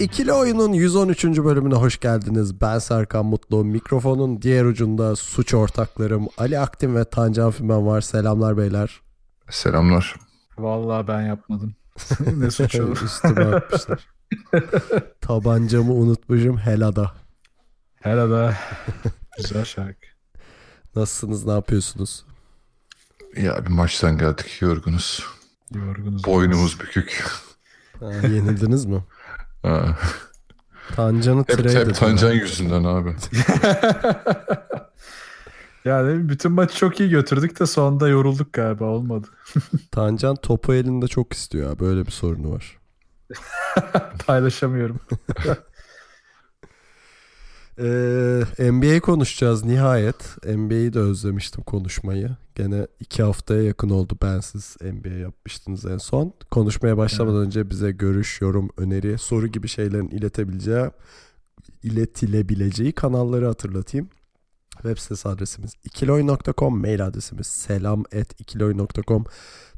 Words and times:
İkili 0.00 0.32
Oyun'un 0.32 0.72
113. 0.72 1.24
bölümüne 1.24 1.74
hoş 1.74 2.00
geldiniz. 2.00 2.60
Ben 2.60 2.78
Serkan 2.78 3.26
Mutlu. 3.26 3.64
Mikrofonun 3.64 4.42
diğer 4.42 4.64
ucunda 4.64 5.16
suç 5.16 5.54
ortaklarım 5.54 6.28
Ali 6.38 6.58
Aktin 6.58 6.94
ve 6.96 7.04
Tancan 7.04 7.50
Fümen 7.50 7.86
var. 7.86 8.00
Selamlar 8.00 8.56
beyler. 8.56 9.00
Selamlar. 9.50 10.14
Vallahi 10.58 11.08
ben 11.08 11.22
yapmadım. 11.22 11.74
ne 12.36 12.50
suç 12.50 12.74
olur. 12.80 13.02
Üstüme 13.04 13.44
atmışlar. 13.44 14.08
Tabancamı 15.20 15.92
unutmuşum 15.92 16.58
helada. 16.58 17.12
Herhalde. 18.00 18.56
Güzel 19.36 19.64
şarkı. 19.64 20.06
Nasılsınız 20.96 21.46
ne 21.46 21.52
yapıyorsunuz? 21.52 22.24
Ya 23.36 23.66
bir 23.66 23.70
maçtan 23.70 24.18
geldik 24.18 24.62
yorgunuz. 24.62 25.26
Yorgunuz. 25.74 26.24
Boynumuz 26.24 26.80
bükük. 26.80 27.24
Ha, 28.00 28.12
yenildiniz 28.12 28.84
mi? 28.84 29.04
Ha. 29.62 29.98
Tancan'ı 30.96 31.40
Hep, 31.40 31.48
trade 31.48 31.80
hep. 31.80 31.94
Tancan 31.94 32.32
yüzünden 32.32 32.84
abi. 32.84 33.14
yani 35.84 36.28
bütün 36.28 36.52
maçı 36.52 36.76
çok 36.76 37.00
iyi 37.00 37.10
götürdük 37.10 37.60
de 37.60 37.66
sonunda 37.66 38.08
yorulduk 38.08 38.52
galiba 38.52 38.84
olmadı. 38.84 39.26
Tancan 39.90 40.36
topu 40.36 40.74
elinde 40.74 41.06
çok 41.08 41.32
istiyor. 41.32 41.70
ya, 41.70 41.78
Böyle 41.78 42.06
bir 42.06 42.10
sorunu 42.12 42.52
var. 42.52 42.78
Paylaşamıyorum. 44.26 45.00
Ee, 47.78 48.72
NBA 48.72 49.00
konuşacağız 49.00 49.64
nihayet. 49.64 50.46
NBA'yi 50.46 50.92
de 50.92 50.98
özlemiştim 50.98 51.62
konuşmayı. 51.62 52.36
Gene 52.54 52.86
iki 53.00 53.22
haftaya 53.22 53.62
yakın 53.62 53.90
oldu 53.90 54.18
bensiz 54.22 54.76
NBA 54.82 55.14
yapmıştınız 55.14 55.86
en 55.86 55.98
son. 55.98 56.32
Konuşmaya 56.50 56.96
başlamadan 56.96 57.40
önce 57.40 57.70
bize 57.70 57.92
görüş, 57.92 58.40
yorum, 58.40 58.70
öneri, 58.76 59.18
soru 59.18 59.46
gibi 59.46 59.68
şeylerin 59.68 60.08
iletebileceği, 60.08 60.90
iletilebileceği 61.82 62.92
kanalları 62.92 63.46
hatırlatayım. 63.46 64.08
Web 64.72 64.98
sitesi 64.98 65.28
adresimiz 65.28 65.72
ikiloy.com, 65.84 66.80
mail 66.80 67.06
adresimiz 67.06 67.46
selam 67.46 68.00
at 68.00 68.40
ikiloy.com. 68.40 69.24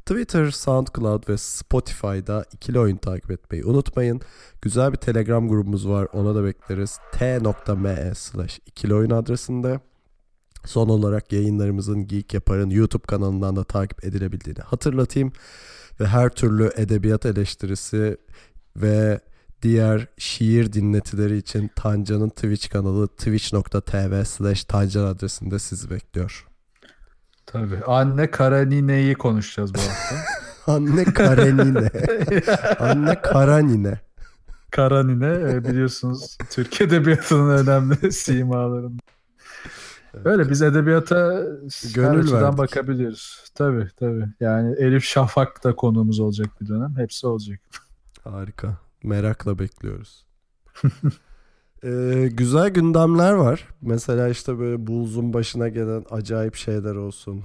Twitter, 0.07 0.51
SoundCloud 0.51 1.29
ve 1.29 1.37
Spotify'da 1.37 2.45
ikili 2.53 2.79
oyun 2.79 2.97
takip 2.97 3.31
etmeyi 3.31 3.65
unutmayın. 3.65 4.21
Güzel 4.63 4.93
bir 4.93 4.97
Telegram 4.97 5.49
grubumuz 5.49 5.89
var. 5.89 6.09
Ona 6.13 6.35
da 6.35 6.45
bekleriz. 6.45 6.99
t.me 7.13 8.13
slash 8.15 8.61
ikili 8.67 8.95
oyun 8.95 9.11
adresinde. 9.11 9.81
Son 10.65 10.89
olarak 10.89 11.33
yayınlarımızın 11.33 12.07
Geek 12.07 12.35
Yapar'ın 12.35 12.71
YouTube 12.71 13.07
kanalından 13.07 13.57
da 13.57 13.65
takip 13.65 14.05
edilebildiğini 14.05 14.61
hatırlatayım. 14.61 15.33
Ve 16.01 16.07
her 16.07 16.29
türlü 16.29 16.71
edebiyat 16.77 17.27
eleştirisi 17.27 18.17
ve 18.77 19.21
diğer 19.63 20.07
şiir 20.19 20.73
dinletileri 20.73 21.37
için 21.37 21.71
Tancan'ın 21.77 22.29
Twitch 22.29 22.69
kanalı 22.69 23.09
twitch.tv 23.09 24.25
slash 24.25 24.65
Tancan 24.65 25.05
adresinde 25.05 25.59
sizi 25.59 25.91
bekliyor. 25.91 26.52
Tabii. 27.53 27.85
Anne 27.87 28.31
Karanine'yi 28.31 29.15
konuşacağız 29.15 29.75
bu 29.75 29.79
hafta. 29.79 30.17
Anne 30.73 31.05
Karenine. 31.05 31.91
Anne 32.79 33.21
Karanine. 33.23 34.01
Karanine 34.71 35.53
e, 35.53 35.65
biliyorsunuz 35.65 36.39
Türk 36.51 36.81
Edebiyatı'nın 36.81 37.67
önemli 37.67 38.13
simalarından. 38.13 38.99
Öyle 40.25 40.51
biz 40.51 40.63
edebiyata 40.63 41.43
Gönül 41.95 42.33
verdik. 42.33 42.59
bakabiliriz. 42.59 43.45
Tabii 43.55 43.89
tabii. 43.97 44.29
Yani 44.41 44.75
Elif 44.79 45.05
Şafak 45.05 45.65
da 45.65 45.77
konuğumuz 45.77 46.21
olacak 46.21 46.49
bir 46.61 46.69
dönem. 46.69 46.95
Hepsi 46.97 47.27
olacak. 47.27 47.61
Harika. 48.25 48.77
Merakla 49.03 49.59
bekliyoruz. 49.59 50.27
Ee, 51.85 52.29
güzel 52.33 52.69
gündemler 52.69 53.33
var. 53.33 53.69
Mesela 53.83 54.29
işte 54.29 54.59
böyle 54.59 54.87
Bulls'un 54.87 55.33
başına 55.33 55.69
gelen 55.69 56.05
acayip 56.11 56.55
şeyler 56.55 56.95
olsun. 56.95 57.45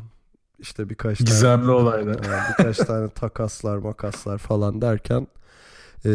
İşte 0.59 0.89
birkaç 0.89 1.17
tane, 1.17 1.29
Gizemli 1.29 1.71
olaylar. 1.71 2.23
Yani 2.23 2.43
birkaç 2.59 2.77
tane 2.77 3.09
takaslar 3.09 3.77
makaslar 3.77 4.37
falan 4.37 4.81
derken 4.81 5.27
ee, 6.05 6.09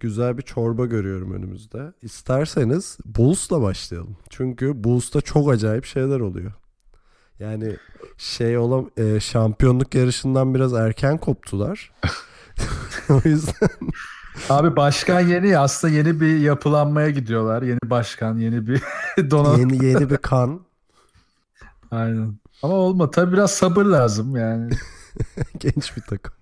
güzel 0.00 0.38
bir 0.38 0.42
çorba 0.42 0.86
görüyorum 0.86 1.32
önümüzde. 1.32 1.92
İsterseniz 2.02 2.98
Bulls'la 3.04 3.62
başlayalım. 3.62 4.16
Çünkü 4.30 4.84
Bulls'ta 4.84 5.20
çok 5.20 5.50
acayip 5.50 5.84
şeyler 5.84 6.20
oluyor. 6.20 6.52
Yani 7.38 7.76
şey 8.18 8.58
olan 8.58 8.90
e, 8.96 9.20
şampiyonluk 9.20 9.94
yarışından 9.94 10.54
biraz 10.54 10.72
erken 10.72 11.18
koptular. 11.18 11.92
o 13.10 13.20
yüzden 13.24 13.68
Abi 14.50 14.76
başkan 14.76 15.20
yeni 15.20 15.48
ya. 15.48 15.62
Aslında 15.62 15.94
yeni 15.94 16.20
bir 16.20 16.38
yapılanmaya 16.38 17.10
gidiyorlar. 17.10 17.62
Yeni 17.62 17.78
başkan, 17.84 18.38
yeni 18.38 18.66
bir 18.66 18.82
donanım. 19.30 19.60
yeni 19.60 19.84
yeni 19.84 20.10
bir 20.10 20.16
kan 20.16 20.60
Aynen. 21.90 22.38
Ama 22.62 22.74
olma. 22.74 23.10
Tabii 23.10 23.32
biraz 23.32 23.50
sabır 23.50 23.84
lazım 23.84 24.36
yani. 24.36 24.70
genç 25.58 25.96
bir 25.96 26.02
takım. 26.02 26.34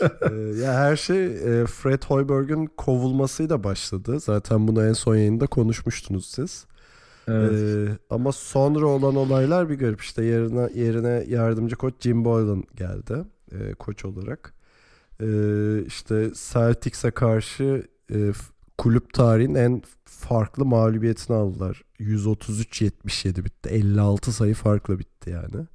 Ee, 0.00 0.34
ya 0.62 0.74
her 0.74 0.96
şey 0.96 1.26
e, 1.26 1.66
Fred 1.66 2.02
Hoiberg'in 2.02 2.66
kovulmasıyla 2.76 3.64
başladı. 3.64 4.20
Zaten 4.20 4.68
bunu 4.68 4.86
en 4.86 4.92
son 4.92 5.16
yayında 5.16 5.46
konuşmuştunuz 5.46 6.26
siz. 6.26 6.66
Evet. 7.28 7.52
Ee, 7.52 7.98
ama 8.10 8.32
sonra 8.32 8.86
olan 8.86 9.16
olaylar 9.16 9.68
bir 9.70 9.78
garip. 9.78 10.00
İşte 10.02 10.24
yerine 10.24 10.68
yerine 10.74 11.24
yardımcı 11.28 11.76
koç 11.76 11.94
Jim 12.00 12.24
Boylan 12.24 12.64
geldi 12.76 13.24
e, 13.52 13.74
koç 13.74 14.04
olarak. 14.04 14.55
Ee, 15.20 15.82
işte 15.86 16.30
Celtics'e 16.52 17.10
karşı 17.10 17.88
e, 18.14 18.32
kulüp 18.78 19.12
tarihin 19.12 19.54
en 19.54 19.82
farklı 20.04 20.64
mağlubiyetini 20.64 21.36
aldılar. 21.36 21.82
133-77 22.00 23.44
bitti. 23.44 23.68
56 23.68 24.32
sayı 24.32 24.54
farklı 24.54 24.98
bitti 24.98 25.30
yani. 25.30 25.66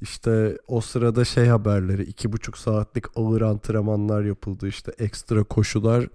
İşte 0.00 0.58
o 0.66 0.80
sırada 0.80 1.24
şey 1.24 1.46
haberleri 1.46 2.02
iki 2.02 2.32
buçuk 2.32 2.58
saatlik 2.58 3.04
ağır 3.16 3.40
antrenmanlar 3.40 4.24
yapıldı 4.24 4.68
işte 4.68 4.92
ekstra 4.98 5.44
koşular 5.44 6.06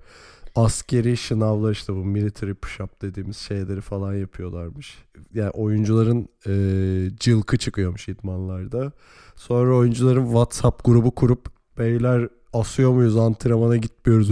askeri 0.56 1.18
şınavlar 1.18 1.72
işte 1.72 1.94
bu 1.94 2.06
military 2.06 2.52
push-up 2.52 2.90
dediğimiz 3.02 3.38
şeyleri 3.38 3.82
falan 3.82 4.14
yapıyorlarmış. 4.14 4.98
Yani 5.34 5.50
oyuncuların 5.50 6.30
e, 6.48 7.18
cılkı 7.20 7.58
çıkıyormuş 7.58 8.10
idmanlarda. 8.10 8.92
Sonra 9.36 9.76
oyuncuların 9.76 10.26
WhatsApp 10.26 10.86
grubu 10.86 11.16
kurup 11.16 11.48
beyler 11.78 12.30
asıyor 12.60 12.92
muyuz 12.92 13.18
antrenmana 13.18 13.78
gitmiyoruz 13.78 14.30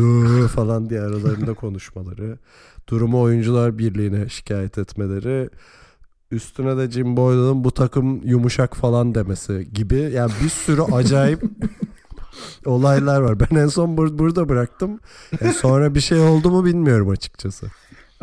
falan 0.51 0.89
diye 0.89 1.01
aralarında 1.01 1.53
konuşmaları. 1.53 2.37
Durumu 2.89 3.21
oyuncular 3.21 3.77
birliğine 3.77 4.29
şikayet 4.29 4.77
etmeleri. 4.77 5.49
Üstüne 6.31 6.77
de 6.77 6.91
Jim 6.91 7.17
Boylan'ın 7.17 7.63
bu 7.63 7.71
takım 7.71 8.21
yumuşak 8.27 8.75
falan 8.75 9.15
demesi 9.15 9.67
gibi. 9.73 9.95
Yani 9.95 10.31
bir 10.43 10.49
sürü 10.49 10.81
acayip 10.81 11.43
olaylar 12.65 13.21
var. 13.21 13.39
Ben 13.39 13.55
en 13.55 13.67
son 13.67 13.97
bur- 13.97 14.17
burada 14.19 14.49
bıraktım. 14.49 14.99
E 15.41 15.51
sonra 15.53 15.95
bir 15.95 15.99
şey 16.01 16.19
oldu 16.19 16.51
mu 16.51 16.65
bilmiyorum 16.65 17.09
açıkçası. 17.09 17.67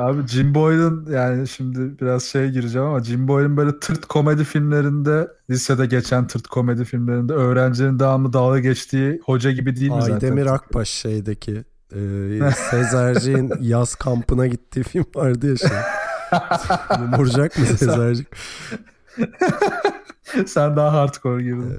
Abi 0.00 0.26
Jim 0.26 0.54
Boylan 0.54 1.06
yani 1.10 1.48
şimdi 1.48 2.00
biraz 2.00 2.24
şeye 2.24 2.48
gireceğim 2.48 2.88
ama 2.88 3.04
Jim 3.04 3.28
Boylan 3.28 3.56
böyle 3.56 3.80
tırt 3.80 4.06
komedi 4.06 4.44
filmlerinde 4.44 5.28
lisede 5.50 5.86
geçen 5.86 6.26
tırt 6.26 6.46
komedi 6.46 6.84
filmlerinde 6.84 7.32
öğrencilerin 7.32 7.98
devamlı 7.98 8.32
dalga 8.32 8.58
geçtiği 8.58 9.20
hoca 9.24 9.50
gibi 9.50 9.76
değil 9.76 9.90
mi 9.90 10.00
zaten? 10.00 10.14
Aydemir 10.14 10.46
Akbaş 10.46 10.88
şeydeki 10.88 11.64
e, 11.94 11.98
Sezerci'nin 12.70 13.52
yaz 13.60 13.94
kampına 13.94 14.46
gittiği 14.46 14.82
film 14.82 15.06
vardı 15.14 15.50
ya 15.50 15.56
şey. 15.56 15.78
Yumurcak 17.00 17.58
mı 17.58 17.66
Sezercik? 17.66 18.28
Sen 20.46 20.76
daha 20.76 20.92
hardcore 20.92 21.42
girdin. 21.42 21.76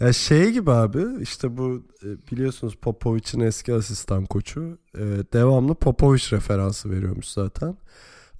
Ya 0.00 0.12
şey 0.12 0.50
gibi 0.52 0.70
abi 0.70 1.04
işte 1.22 1.56
bu 1.56 1.82
e, 2.04 2.06
biliyorsunuz 2.32 2.74
Popovic'in 2.76 3.40
eski 3.40 3.74
asistan 3.74 4.26
koçu 4.26 4.78
e, 4.94 5.00
devamlı 5.32 5.74
Popovic 5.74 6.22
referansı 6.32 6.90
veriyormuş 6.90 7.26
zaten. 7.28 7.76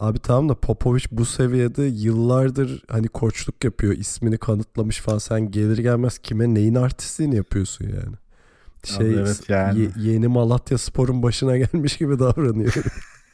Abi 0.00 0.18
tamam 0.18 0.48
da 0.48 0.54
Popovic 0.60 1.04
bu 1.12 1.24
seviyede 1.24 1.84
yıllardır 1.84 2.84
hani 2.90 3.08
koçluk 3.08 3.64
yapıyor 3.64 3.92
ismini 3.92 4.38
kanıtlamış 4.38 5.00
falan 5.00 5.18
sen 5.18 5.50
gelir 5.50 5.78
gelmez 5.78 6.18
kime 6.18 6.54
neyin 6.54 6.74
artistliğini 6.74 7.36
yapıyorsun 7.36 7.84
yani. 7.84 8.16
Şey 8.84 9.06
Abi 9.08 9.14
evet 9.20 9.48
yani. 9.48 9.78
ye- 9.78 9.92
yeni 9.96 10.28
Malatya 10.28 10.78
Spor'un 10.78 11.22
başına 11.22 11.56
gelmiş 11.58 11.96
gibi 11.98 12.18
davranıyor. 12.18 12.74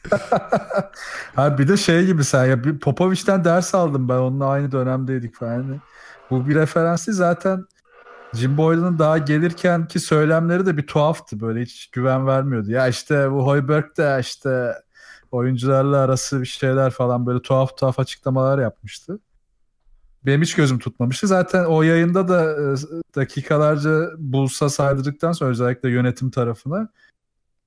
ha 1.35 1.57
bir 1.57 1.67
de 1.67 1.77
şey 1.77 2.05
gibi 2.05 2.23
sen 2.23 2.45
ya 2.45 2.63
bir 2.63 2.79
Popovic'ten 2.79 3.43
ders 3.45 3.75
aldım 3.75 4.09
ben 4.09 4.17
onunla 4.17 4.45
aynı 4.47 4.71
dönemdeydik 4.71 5.35
falan. 5.35 5.81
Bu 6.33 6.47
bir 6.47 6.55
referans 6.55 7.07
değil 7.07 7.17
zaten 7.17 7.65
Jim 8.33 8.57
Boylan'ın 8.57 8.99
daha 8.99 9.17
gelirken 9.17 9.87
ki 9.87 9.99
söylemleri 9.99 10.65
de 10.65 10.77
bir 10.77 10.87
tuhaftı 10.87 11.39
böyle 11.39 11.61
hiç 11.61 11.87
güven 11.91 12.27
vermiyordu. 12.27 12.71
Ya 12.71 12.87
işte 12.87 13.31
bu 13.31 13.47
Hoiberg 13.47 13.97
de 13.97 14.17
işte 14.21 14.73
oyuncularla 15.31 15.97
arası 15.97 16.41
bir 16.41 16.45
şeyler 16.45 16.91
falan 16.91 17.25
böyle 17.25 17.41
tuhaf 17.41 17.77
tuhaf 17.77 17.99
açıklamalar 17.99 18.59
yapmıştı. 18.59 19.19
Benim 20.25 20.41
hiç 20.41 20.55
gözüm 20.55 20.79
tutmamıştı. 20.79 21.27
Zaten 21.27 21.65
o 21.65 21.81
yayında 21.83 22.27
da 22.27 22.51
e, 22.51 22.75
dakikalarca 23.15 24.09
Bulls'a 24.17 24.69
saydırdıktan 24.69 25.31
sonra 25.31 25.49
özellikle 25.51 25.89
yönetim 25.89 26.31
tarafına 26.31 26.89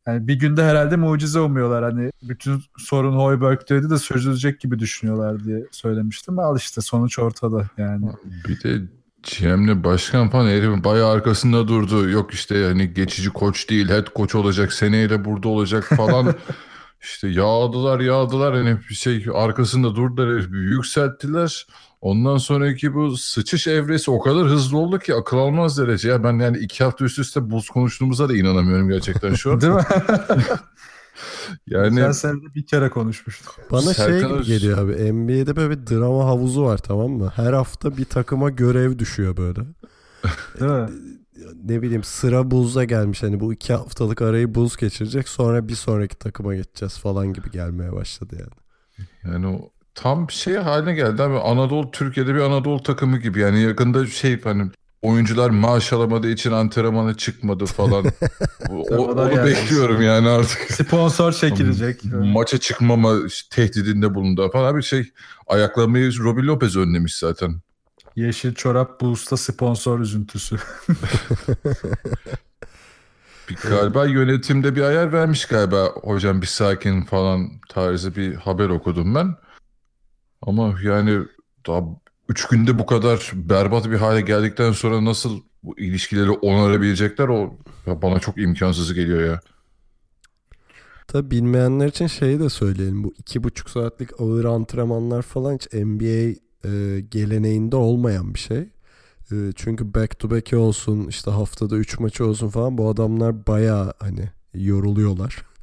yani 0.06 0.28
bir 0.28 0.34
günde 0.34 0.64
herhalde 0.64 0.96
mucize 0.96 1.40
umuyorlar. 1.40 1.84
Hani 1.84 2.10
bütün 2.22 2.62
sorun 2.78 3.16
Hoiberg'teydi 3.16 3.90
de 3.90 3.98
çözülecek 3.98 4.60
gibi 4.60 4.78
düşünüyorlar 4.78 5.44
diye 5.44 5.66
söylemiştim. 5.70 6.38
Al 6.38 6.56
işte 6.56 6.80
sonuç 6.80 7.18
ortada 7.18 7.70
yani. 7.78 8.10
Bir 8.48 8.62
de 8.62 8.82
GM'le 9.22 9.84
başkan 9.84 10.30
falan 10.30 10.46
herifin 10.46 10.84
bayağı 10.84 11.10
arkasında 11.10 11.68
durdu. 11.68 12.08
Yok 12.08 12.34
işte 12.34 12.64
hani 12.64 12.94
geçici 12.94 13.30
koç 13.30 13.70
değil 13.70 13.88
head 13.88 14.06
koç 14.14 14.34
olacak 14.34 14.72
seneyle 14.72 15.24
burada 15.24 15.48
olacak 15.48 15.84
falan. 15.84 16.34
işte 17.02 17.28
yağdılar 17.28 18.00
yağdılar 18.00 18.54
hani 18.54 18.78
bir 18.90 18.94
şey 18.94 19.26
arkasında 19.34 19.96
durdular 19.96 20.34
herifi 20.34 20.54
yükselttiler. 20.54 21.66
Ondan 22.06 22.36
sonraki 22.36 22.94
bu 22.94 23.16
sıçış 23.16 23.66
evresi 23.66 24.10
o 24.10 24.20
kadar 24.20 24.46
hızlı 24.46 24.78
oldu 24.78 24.98
ki 24.98 25.14
akıl 25.14 25.36
almaz 25.36 25.78
derece. 25.78 26.08
Ya 26.08 26.24
ben 26.24 26.38
yani 26.38 26.58
iki 26.58 26.84
hafta 26.84 27.04
üst 27.04 27.18
üste 27.18 27.50
buz 27.50 27.68
konuştuğumuza 27.68 28.28
da 28.28 28.36
inanamıyorum 28.36 28.88
gerçekten 28.88 29.34
şu 29.34 29.52
an. 29.52 29.60
Değil 29.60 29.72
mi? 29.72 29.82
yani 31.66 31.94
Sen 31.94 32.12
seninle 32.12 32.54
bir 32.54 32.66
kere 32.66 32.88
konuşmuştuk. 32.88 33.56
Bana 33.70 33.94
şey 33.94 33.94
Serkan 33.94 34.28
gibi 34.28 34.38
Öz- 34.38 34.46
geliyor 34.46 34.78
abi. 34.78 35.12
NBA'de 35.12 35.56
böyle 35.56 35.70
bir 35.70 35.86
drama 35.86 36.24
havuzu 36.24 36.62
var 36.62 36.78
tamam 36.78 37.10
mı? 37.10 37.32
Her 37.36 37.52
hafta 37.52 37.96
bir 37.96 38.04
takıma 38.04 38.50
görev 38.50 38.98
düşüyor 38.98 39.36
böyle. 39.36 39.60
Değil 40.60 40.72
mi? 40.72 40.88
Ne 41.64 41.82
bileyim 41.82 42.04
sıra 42.04 42.50
Bulls'a 42.50 42.84
gelmiş. 42.84 43.22
Hani 43.22 43.40
bu 43.40 43.52
iki 43.52 43.72
haftalık 43.72 44.22
arayı 44.22 44.54
Bulls 44.54 44.76
geçirecek. 44.76 45.28
Sonra 45.28 45.68
bir 45.68 45.74
sonraki 45.74 46.18
takıma 46.18 46.54
geçeceğiz 46.54 46.98
falan 46.98 47.32
gibi 47.32 47.50
gelmeye 47.50 47.92
başladı 47.92 48.36
yani. 48.38 48.52
Yani 49.24 49.46
o 49.46 49.75
tam 49.96 50.30
şey 50.30 50.54
haline 50.54 50.94
geldi 50.94 51.22
abi. 51.22 51.38
Anadolu 51.38 51.90
Türkiye'de 51.90 52.34
bir 52.34 52.40
Anadolu 52.40 52.82
takımı 52.82 53.18
gibi. 53.18 53.40
Yani 53.40 53.62
yakında 53.62 54.06
şey 54.06 54.42
hani 54.42 54.70
oyuncular 55.02 55.50
maaş 55.50 55.92
alamadığı 55.92 56.30
için 56.30 56.52
antrenmana 56.52 57.14
çıkmadı 57.14 57.66
falan. 57.66 58.04
o, 58.70 58.74
onu 58.74 59.30
geldi. 59.30 59.46
bekliyorum 59.46 60.02
yani 60.02 60.28
artık. 60.28 60.72
Sponsor 60.72 61.32
çekilecek. 61.32 62.04
Maça 62.04 62.58
çıkmama 62.58 63.14
tehdidinde 63.50 64.14
bulundu 64.14 64.50
falan 64.52 64.76
bir 64.76 64.82
şey. 64.82 65.12
Ayaklamayı 65.46 66.18
Robin 66.18 66.46
Lopez 66.46 66.76
önlemiş 66.76 67.16
zaten. 67.16 67.60
Yeşil 68.16 68.54
çorap 68.54 69.00
Bulls'ta 69.00 69.36
sponsor 69.36 70.00
üzüntüsü. 70.00 70.56
Bir, 73.48 73.56
galiba 73.56 74.06
yönetimde 74.06 74.76
bir 74.76 74.82
ayar 74.82 75.12
vermiş 75.12 75.46
galiba 75.46 75.86
hocam 75.86 76.42
bir 76.42 76.46
sakin 76.46 77.02
falan 77.02 77.50
tarzı 77.68 78.16
bir 78.16 78.34
haber 78.34 78.68
okudum 78.68 79.14
ben. 79.14 79.34
Ama 80.42 80.74
yani 80.82 81.20
daha 81.66 81.80
üç 82.28 82.48
günde 82.48 82.78
bu 82.78 82.86
kadar 82.86 83.30
berbat 83.34 83.90
bir 83.90 83.96
hale 83.96 84.20
geldikten 84.20 84.72
sonra 84.72 85.04
nasıl 85.04 85.40
bu 85.62 85.78
ilişkileri 85.78 86.30
onarabilecekler 86.30 87.28
o 87.28 87.58
bana 87.86 88.20
çok 88.20 88.38
imkansız 88.38 88.94
geliyor 88.94 89.24
ya. 89.24 89.40
Tabi 91.08 91.30
bilmeyenler 91.30 91.86
için 91.86 92.06
şeyi 92.06 92.40
de 92.40 92.48
söyleyelim. 92.48 93.04
Bu 93.04 93.14
iki 93.18 93.44
buçuk 93.44 93.70
saatlik 93.70 94.20
ağır 94.20 94.44
antrenmanlar 94.44 95.22
falan 95.22 95.54
hiç 95.54 95.72
NBA 95.72 96.34
e, 96.68 97.00
geleneğinde 97.00 97.76
olmayan 97.76 98.34
bir 98.34 98.38
şey. 98.38 98.68
E, 99.32 99.52
çünkü 99.56 99.94
back 99.94 100.18
to 100.18 100.30
back 100.30 100.52
olsun 100.52 101.06
işte 101.08 101.30
haftada 101.30 101.76
3 101.76 102.00
maçı 102.00 102.26
olsun 102.26 102.48
falan 102.48 102.78
bu 102.78 102.88
adamlar 102.88 103.46
baya 103.46 103.92
hani 103.98 104.30
yoruluyorlar. 104.54 105.36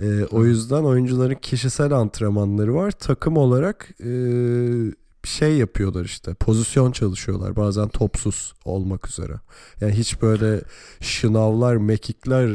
E, 0.00 0.24
o 0.24 0.44
yüzden 0.44 0.82
oyuncuların 0.82 1.34
kişisel 1.34 1.92
antrenmanları 1.92 2.74
var. 2.74 2.90
Takım 2.90 3.36
olarak 3.36 3.88
e, 4.04 4.12
şey 5.24 5.56
yapıyorlar 5.56 6.04
işte. 6.04 6.34
Pozisyon 6.34 6.92
çalışıyorlar. 6.92 7.56
Bazen 7.56 7.88
topsuz 7.88 8.54
olmak 8.64 9.08
üzere. 9.08 9.32
Yani 9.80 9.92
hiç 9.92 10.22
böyle 10.22 10.60
şınavlar, 11.00 11.76
mekikler, 11.76 12.50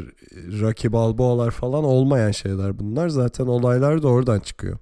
Rocky 0.62 0.94
Balboa'lar 0.94 1.51
falan 1.51 1.84
olmayan 1.84 2.31
şeyler 2.31 2.80
bunlar. 2.80 3.10
Zaten 3.10 3.48
olaylar 3.48 4.04
da 4.04 4.07
oradan 4.07 4.39
çıkıyor. 4.39 4.78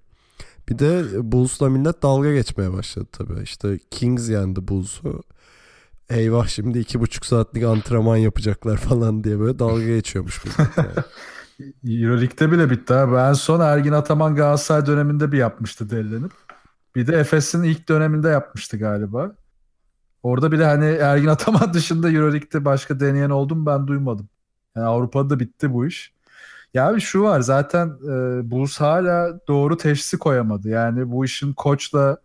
Bir 0.70 0.80
de 0.80 1.04
Bulls'la 1.32 1.70
millet 1.70 2.04
dalga 2.04 2.34
geçmeye 2.34 2.74
başladı 2.74 3.08
tabii. 3.12 3.44
İşte 3.44 3.80
Kings 3.92 4.30
yendi 4.30 4.68
Bulls'u. 4.68 5.24
Eyvah 6.10 6.48
şimdi 6.48 6.80
iki 6.80 7.00
buçuk 7.00 7.26
saatlik 7.26 7.64
antrenman 7.64 8.18
yapacaklar 8.18 8.78
falan 8.78 9.24
diye 9.24 9.40
böyle 9.40 9.60
dalga 9.60 9.86
geçiyormuş 9.86 10.46
millet. 10.46 10.78
yani. 10.78 10.90
Euroleague'de 11.84 12.52
bile 12.52 12.70
bitti 12.70 12.94
abi. 12.94 13.16
En 13.16 13.34
son 13.34 13.60
Ergin 13.60 13.92
Ataman 13.92 14.36
Galatasaray 14.36 14.86
döneminde 14.86 15.32
bir 15.32 15.38
yapmıştı 15.38 15.90
delilenip. 15.90 16.32
Bir 16.96 17.08
de 17.08 17.18
Efes'in 17.18 17.64
ilk 17.64 17.90
döneminde 17.90 18.30
yapmıştı 18.30 18.78
galiba. 18.78 19.36
Orada 20.24 20.52
bile 20.52 20.66
hani 20.66 20.86
Ergin 20.86 21.28
Ataman 21.28 21.74
dışında 21.74 22.12
Euroleague'de 22.12 22.66
başka 22.66 23.00
deneyen 23.00 23.30
oldu 23.30 23.56
mu 23.56 23.66
ben 23.66 23.88
duymadım. 23.88 24.30
Yani 24.76 24.86
Avrupa'da 24.86 25.30
da 25.30 25.40
bitti 25.40 25.74
bu 25.74 25.86
iş. 25.86 26.14
Ya 26.74 26.90
abi 26.90 27.02
şu 27.02 27.24
var 27.24 27.42
zaten 27.42 27.88
e, 27.88 28.52
Bulls 28.52 28.82
hala 28.82 29.40
doğru 29.48 29.78
teşhisi 29.78 30.20
koyamadı. 30.20 30.70
Yani 30.70 31.12
bu 31.12 31.26
işin 31.26 31.54
koçla 31.54 32.18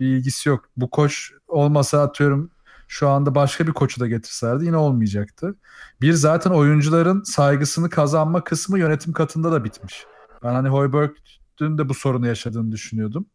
bir 0.00 0.06
ilgisi 0.06 0.48
yok. 0.48 0.70
Bu 0.76 0.90
koç 0.90 1.32
olmasa 1.48 2.02
atıyorum 2.02 2.51
şu 2.92 3.08
anda 3.08 3.34
başka 3.34 3.66
bir 3.66 3.72
koçu 3.72 4.00
da 4.00 4.06
getirselerdi 4.06 4.64
yine 4.64 4.76
olmayacaktı. 4.76 5.54
Bir 6.00 6.12
zaten 6.12 6.50
oyuncuların 6.50 7.22
saygısını 7.22 7.90
kazanma 7.90 8.44
kısmı 8.44 8.78
yönetim 8.78 9.12
katında 9.12 9.52
da 9.52 9.64
bitmiş. 9.64 10.06
Ben 10.42 10.54
hani 10.54 10.68
Hoiberg'ün 10.68 11.78
de 11.78 11.88
bu 11.88 11.94
sorunu 11.94 12.26
yaşadığını 12.26 12.72
düşünüyordum. 12.72 13.26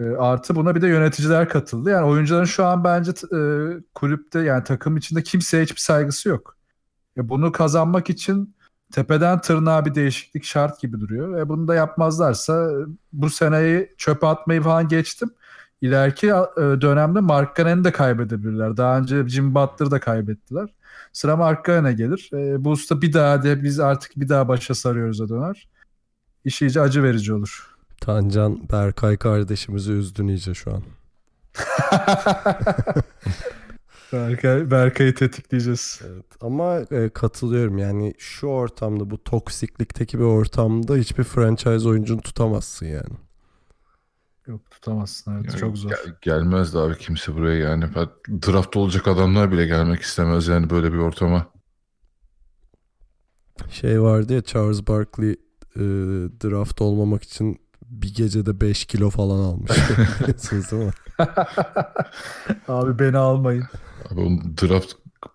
E, 0.00 0.04
artı 0.04 0.56
buna 0.56 0.74
bir 0.74 0.82
de 0.82 0.88
yöneticiler 0.88 1.48
katıldı. 1.48 1.90
Yani 1.90 2.06
oyuncuların 2.06 2.44
şu 2.44 2.64
an 2.64 2.84
bence 2.84 3.10
e, 3.10 3.40
kulüpte 3.94 4.40
yani 4.40 4.64
takım 4.64 4.96
içinde 4.96 5.22
kimseye 5.22 5.62
hiçbir 5.62 5.80
saygısı 5.80 6.28
yok. 6.28 6.56
E, 7.16 7.28
bunu 7.28 7.52
kazanmak 7.52 8.10
için 8.10 8.56
tepeden 8.92 9.40
tırnağa 9.40 9.84
bir 9.84 9.94
değişiklik 9.94 10.44
şart 10.44 10.80
gibi 10.80 11.00
duruyor. 11.00 11.36
Ve 11.36 11.48
bunu 11.48 11.68
da 11.68 11.74
yapmazlarsa 11.74 12.70
e, 12.72 12.74
bu 13.12 13.30
seneyi 13.30 13.94
çöpe 13.98 14.26
atmayı 14.26 14.62
falan 14.62 14.88
geçtim. 14.88 15.30
İleriki 15.80 16.26
e, 16.26 16.30
dönemde 16.80 17.20
Mark 17.20 17.56
Canon'u 17.56 17.84
da 17.84 17.92
kaybedebilirler. 17.92 18.76
Daha 18.76 18.98
önce 18.98 19.28
Jim 19.28 19.54
Butler'ı 19.54 19.90
da 19.90 20.00
kaybettiler. 20.00 20.74
Sıra 21.12 21.36
Mark 21.36 21.66
Canon'a 21.66 21.92
gelir. 21.92 22.30
E, 22.32 22.64
bu 22.64 22.70
usta 22.70 23.02
bir 23.02 23.12
daha 23.12 23.42
de 23.42 23.62
biz 23.62 23.80
artık 23.80 24.12
bir 24.16 24.28
daha 24.28 24.48
başa 24.48 24.74
sarıyoruz'a 24.74 25.28
döner. 25.28 25.68
İş 26.44 26.62
iyice 26.62 26.80
acı 26.80 27.02
verici 27.02 27.34
olur. 27.34 27.76
Tancan 28.00 28.68
Berkay 28.72 29.16
kardeşimizi 29.16 29.92
üzdün 29.92 30.28
iyice 30.28 30.54
şu 30.54 30.74
an. 30.74 30.82
Berkay, 34.12 34.70
Berkay'ı 34.70 35.14
tetikleyeceğiz. 35.14 36.00
Evet. 36.06 36.26
Ama 36.40 36.78
e, 36.90 37.08
katılıyorum 37.08 37.78
yani 37.78 38.14
şu 38.18 38.46
ortamda 38.46 39.10
bu 39.10 39.24
toksiklikteki 39.24 40.18
bir 40.18 40.24
ortamda 40.24 40.96
hiçbir 40.96 41.24
franchise 41.24 41.88
oyuncunu 41.88 42.20
tutamazsın 42.20 42.86
yani. 42.86 43.16
Yok 44.46 44.70
tutamazsın 44.70 45.32
evet 45.34 45.44
Yani 45.48 45.60
çok 45.60 45.78
zor. 45.78 45.90
gel- 45.90 46.14
gelmez 46.22 46.74
de 46.74 46.78
abi 46.78 46.98
kimse 46.98 47.34
buraya 47.34 47.58
yani. 47.58 47.84
Draft 48.28 48.76
olacak 48.76 49.08
adamlar 49.08 49.52
bile 49.52 49.66
gelmek 49.66 50.00
istemez 50.00 50.48
yani 50.48 50.70
böyle 50.70 50.92
bir 50.92 50.98
ortama. 50.98 51.46
Şey 53.70 54.02
vardı 54.02 54.34
ya 54.34 54.42
Charles 54.42 54.86
Barkley 54.88 55.30
e, 55.76 55.80
draft 56.44 56.80
olmamak 56.80 57.22
için 57.22 57.60
bir 57.90 58.14
gecede 58.14 58.60
5 58.60 58.84
kilo 58.84 59.10
falan 59.10 59.38
almış. 59.38 59.70
Biliyorsunuz 60.20 60.70
değil 60.70 60.84
mi? 60.84 60.92
Abi 62.68 62.98
beni 62.98 63.16
almayın. 63.18 63.64
Abi 64.10 64.20
onun 64.20 64.56
draft 64.62 64.92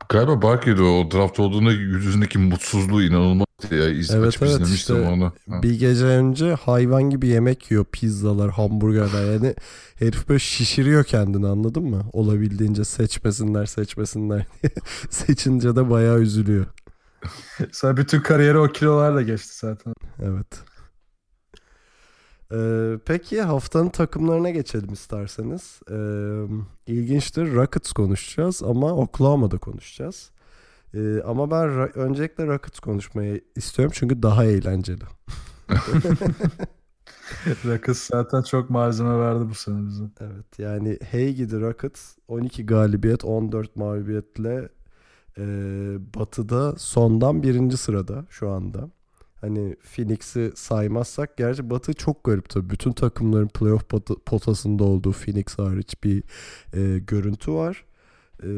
galiba 0.09 0.41
Barkley'di 0.41 0.81
o. 0.81 0.85
O 0.85 1.11
draft 1.11 1.39
olduğunda 1.39 1.71
yüzündeki 1.71 2.39
mutsuzluğu 2.39 3.03
inanılmazdı 3.03 3.75
ya. 3.75 3.89
İz, 3.89 4.11
Evet, 4.11 4.27
açıp 4.27 4.43
evet, 4.43 4.67
işte 4.67 4.93
onu. 4.93 5.33
Ha. 5.49 5.63
Bir 5.63 5.79
gece 5.79 6.05
önce 6.05 6.53
hayvan 6.53 7.03
gibi 7.03 7.27
yemek 7.27 7.71
yiyor. 7.71 7.85
Pizzalar, 7.91 8.51
hamburgerler. 8.51 9.33
Yani 9.33 9.55
herif 9.95 10.29
böyle 10.29 10.39
şişiriyor 10.39 11.03
kendini 11.03 11.47
anladın 11.47 11.83
mı? 11.83 12.03
Olabildiğince 12.13 12.83
seçmesinler 12.85 13.65
seçmesinler 13.65 14.45
diye. 14.63 14.71
Seçince 15.09 15.75
de 15.75 15.89
bayağı 15.89 16.19
üzülüyor. 16.19 16.65
Sonra 17.71 17.97
bütün 17.97 18.19
kariyeri 18.19 18.57
o 18.57 18.67
kilolarla 18.67 19.21
geçti 19.21 19.57
zaten. 19.57 19.93
Evet. 20.23 20.47
Ee, 22.51 22.99
peki 23.05 23.41
haftanın 23.41 23.89
takımlarına 23.89 24.49
geçelim 24.49 24.93
isterseniz. 24.93 25.79
Ee, 25.91 25.95
ilginçtir. 26.87 27.53
Rockets 27.55 27.91
konuşacağız 27.91 28.63
ama 28.63 28.93
Oklahoma'da 28.93 29.57
konuşacağız. 29.57 30.31
Ee, 30.93 31.21
ama 31.25 31.51
ben 31.51 31.65
ra- 31.67 31.91
öncelikle 31.99 32.47
Rockets 32.47 32.79
konuşmayı 32.79 33.41
istiyorum 33.55 33.93
çünkü 33.95 34.23
daha 34.23 34.45
eğlenceli. 34.45 35.03
Rockets 37.65 37.99
zaten 38.11 38.41
çok 38.41 38.69
malzeme 38.69 39.19
verdi 39.19 39.49
bu 39.49 39.53
sene 39.55 39.87
bize. 39.87 40.03
Evet 40.21 40.59
yani 40.59 40.99
hey 41.01 41.33
gidi 41.33 41.61
Rockets 41.61 42.15
12 42.27 42.65
galibiyet 42.65 43.25
14 43.25 43.75
mağlubiyetle 43.75 44.69
e, 45.37 45.43
batıda 46.15 46.75
sondan 46.77 47.43
birinci 47.43 47.77
sırada 47.77 48.25
şu 48.29 48.49
anda. 48.49 48.89
Hani 49.41 49.75
Phoenix'i 49.75 50.51
saymazsak 50.55 51.37
gerçi 51.37 51.69
Batı 51.69 51.93
çok 51.93 52.23
garip 52.23 52.49
tabii. 52.49 52.69
Bütün 52.69 52.91
takımların 52.91 53.47
playoff 53.47 53.83
pot- 53.89 54.19
potasında 54.25 54.83
olduğu 54.83 55.11
Phoenix 55.11 55.45
hariç 55.59 56.03
bir 56.03 56.23
e, 56.73 56.99
görüntü 56.99 57.51
var. 57.51 57.85
E, 58.43 58.49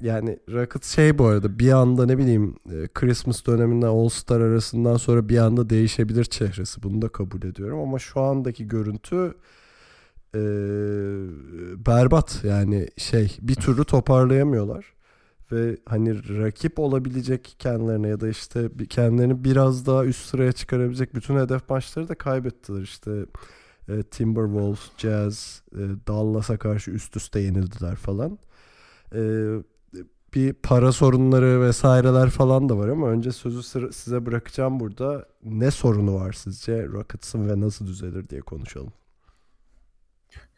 yani 0.00 0.38
Rockets 0.52 0.94
şey 0.94 1.18
bu 1.18 1.26
arada 1.26 1.58
bir 1.58 1.72
anda 1.72 2.06
ne 2.06 2.18
bileyim 2.18 2.56
e, 2.72 2.88
Christmas 2.94 3.46
döneminde 3.46 3.86
All 3.86 4.08
Star 4.08 4.40
arasından 4.40 4.96
sonra 4.96 5.28
bir 5.28 5.38
anda 5.38 5.70
değişebilir 5.70 6.24
çehresi. 6.24 6.82
Bunu 6.82 7.02
da 7.02 7.08
kabul 7.08 7.42
ediyorum 7.42 7.78
ama 7.78 7.98
şu 7.98 8.20
andaki 8.20 8.68
görüntü 8.68 9.34
e, 10.34 10.40
berbat 11.86 12.44
yani 12.44 12.88
şey 12.96 13.36
bir 13.40 13.54
türlü 13.54 13.84
toparlayamıyorlar 13.84 14.99
ve 15.52 15.76
hani 15.86 16.38
rakip 16.38 16.78
olabilecek 16.78 17.56
kendilerine 17.58 18.08
ya 18.08 18.20
da 18.20 18.28
işte 18.28 18.70
kendilerini 18.88 19.44
biraz 19.44 19.86
daha 19.86 20.04
üst 20.04 20.26
sıraya 20.26 20.52
çıkarabilecek 20.52 21.14
bütün 21.14 21.36
hedef 21.36 21.70
maçları 21.70 22.08
da 22.08 22.14
kaybettiler 22.14 22.82
işte 22.82 23.26
e, 23.88 24.02
Timberwolves, 24.02 24.80
Jazz, 24.98 25.62
e, 25.72 25.78
Dallas'a 26.06 26.58
karşı 26.58 26.90
üst 26.90 27.16
üste 27.16 27.40
yenildiler 27.40 27.96
falan. 27.96 28.38
E, 29.14 29.20
bir 30.34 30.52
para 30.52 30.92
sorunları 30.92 31.60
vesaireler 31.60 32.30
falan 32.30 32.68
da 32.68 32.78
var 32.78 32.88
ama 32.88 33.08
önce 33.08 33.32
sözü 33.32 33.62
size 33.92 34.26
bırakacağım 34.26 34.80
burada. 34.80 35.26
Ne 35.44 35.70
sorunu 35.70 36.14
var 36.14 36.32
sizce 36.32 36.86
Rockets'ın 36.86 37.48
ve 37.48 37.60
nasıl 37.60 37.86
düzelir 37.86 38.28
diye 38.28 38.40
konuşalım. 38.40 38.92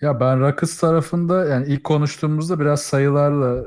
Ya 0.03 0.21
ben 0.21 0.41
Rockets 0.41 0.79
tarafında 0.79 1.45
yani 1.45 1.67
ilk 1.67 1.85
konuştuğumuzda 1.85 2.61
biraz 2.61 2.83
sayılarla 2.83 3.65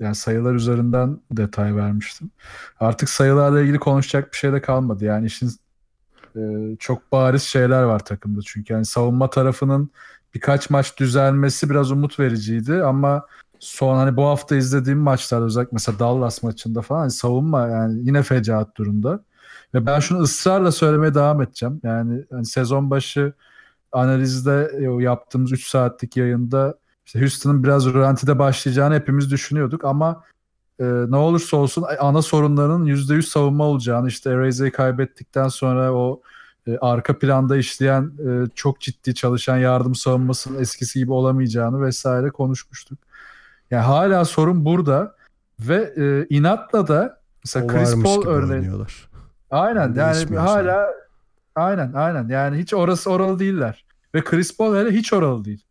yani 0.00 0.14
sayılar 0.14 0.54
üzerinden 0.54 1.20
detay 1.30 1.76
vermiştim. 1.76 2.30
Artık 2.80 3.08
sayılarla 3.08 3.60
ilgili 3.60 3.78
konuşacak 3.78 4.32
bir 4.32 4.36
şey 4.36 4.52
de 4.52 4.60
kalmadı. 4.60 5.04
Yani 5.04 5.26
işin 5.26 5.50
e, 6.36 6.40
çok 6.78 7.12
bariz 7.12 7.42
şeyler 7.42 7.82
var 7.82 8.04
takımda 8.04 8.40
çünkü 8.46 8.72
yani 8.72 8.84
savunma 8.84 9.30
tarafının 9.30 9.90
birkaç 10.34 10.70
maç 10.70 10.98
düzelmesi 10.98 11.70
biraz 11.70 11.90
umut 11.90 12.20
vericiydi 12.20 12.82
ama 12.82 13.26
son 13.58 13.96
hani 13.96 14.16
bu 14.16 14.26
hafta 14.26 14.56
izlediğim 14.56 14.98
maçlarda 14.98 15.44
özellikle 15.44 15.72
mesela 15.72 15.98
Dallas 15.98 16.42
maçında 16.42 16.82
falan 16.82 17.00
hani 17.00 17.10
savunma 17.10 17.68
yani 17.68 18.00
yine 18.06 18.22
fecaat 18.22 18.76
durumda. 18.76 19.24
Ve 19.74 19.86
ben 19.86 20.00
şunu 20.00 20.20
ısrarla 20.20 20.72
söylemeye 20.72 21.14
devam 21.14 21.42
edeceğim. 21.42 21.80
Yani 21.82 22.24
hani 22.30 22.46
sezon 22.46 22.90
başı 22.90 23.32
analizde 23.92 24.70
e, 24.78 25.02
yaptığımız 25.02 25.52
3 25.52 25.66
saatlik 25.66 26.16
yayında 26.16 26.74
işte 27.06 27.20
Houston'ın 27.20 27.64
biraz 27.64 27.86
rölantide 27.86 28.38
başlayacağını 28.38 28.94
hepimiz 28.94 29.30
düşünüyorduk 29.30 29.84
ama 29.84 30.24
e, 30.80 30.84
ne 30.84 31.16
olursa 31.16 31.56
olsun 31.56 31.84
ana 32.00 32.22
sorunlarının 32.22 32.86
%100 32.86 33.22
savunma 33.22 33.64
olacağını 33.64 34.08
işte 34.08 34.30
Eraze'yi 34.30 34.70
kaybettikten 34.70 35.48
sonra 35.48 35.92
o 35.92 36.20
e, 36.66 36.78
arka 36.78 37.18
planda 37.18 37.56
işleyen 37.56 38.12
e, 38.26 38.46
çok 38.54 38.80
ciddi 38.80 39.14
çalışan 39.14 39.56
yardım 39.56 39.94
savunmasının 39.94 40.60
eskisi 40.60 40.98
gibi 40.98 41.12
olamayacağını 41.12 41.82
vesaire 41.82 42.30
konuşmuştuk. 42.30 42.98
Yani 43.70 43.82
hala 43.82 44.24
sorun 44.24 44.64
burada 44.64 45.16
ve 45.60 45.94
e, 45.96 46.26
inatla 46.36 46.88
da 46.88 47.20
mesela 47.44 47.64
O 47.64 47.68
Chris 47.68 48.02
Paul 48.02 48.26
örneği. 48.26 48.70
Aynen 49.50 49.94
yani 49.94 50.36
hala 50.36 50.94
aynen 51.54 51.92
aynen 51.92 52.28
yani 52.28 52.58
hiç 52.58 52.74
orası 52.74 53.10
oralı 53.10 53.38
değiller. 53.38 53.84
Ve 54.14 54.24
Chris 54.24 54.56
Paul 54.56 54.76
hele 54.76 54.90
hiç 54.90 55.12
oralı 55.12 55.44
değil. 55.44 55.64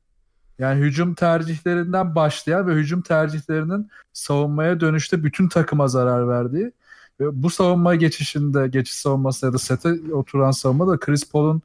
Yani 0.59 0.81
hücum 0.81 1.13
tercihlerinden 1.13 2.15
başlayan 2.15 2.67
ve 2.67 2.73
hücum 2.73 3.01
tercihlerinin 3.01 3.89
savunmaya 4.13 4.79
dönüşte 4.79 5.23
bütün 5.23 5.47
takıma 5.47 5.87
zarar 5.87 6.27
verdiği 6.27 6.71
ve 7.19 7.43
bu 7.43 7.49
savunma 7.49 7.95
geçişinde 7.95 8.67
geçiş 8.67 8.95
savunması 8.95 9.45
ya 9.45 9.53
da 9.53 9.57
sete 9.57 9.89
oturan 10.13 10.51
savunma 10.51 10.87
da 10.87 10.99
Chris 10.99 11.31
Paul'un 11.31 11.61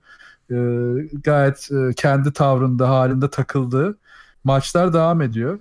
e, 0.50 0.56
gayet 1.24 1.68
e, 1.72 1.94
kendi 1.96 2.32
tavrında 2.32 2.88
halinde 2.88 3.30
takıldığı 3.30 3.98
maçlar 4.44 4.92
devam 4.92 5.22
ediyor. 5.22 5.58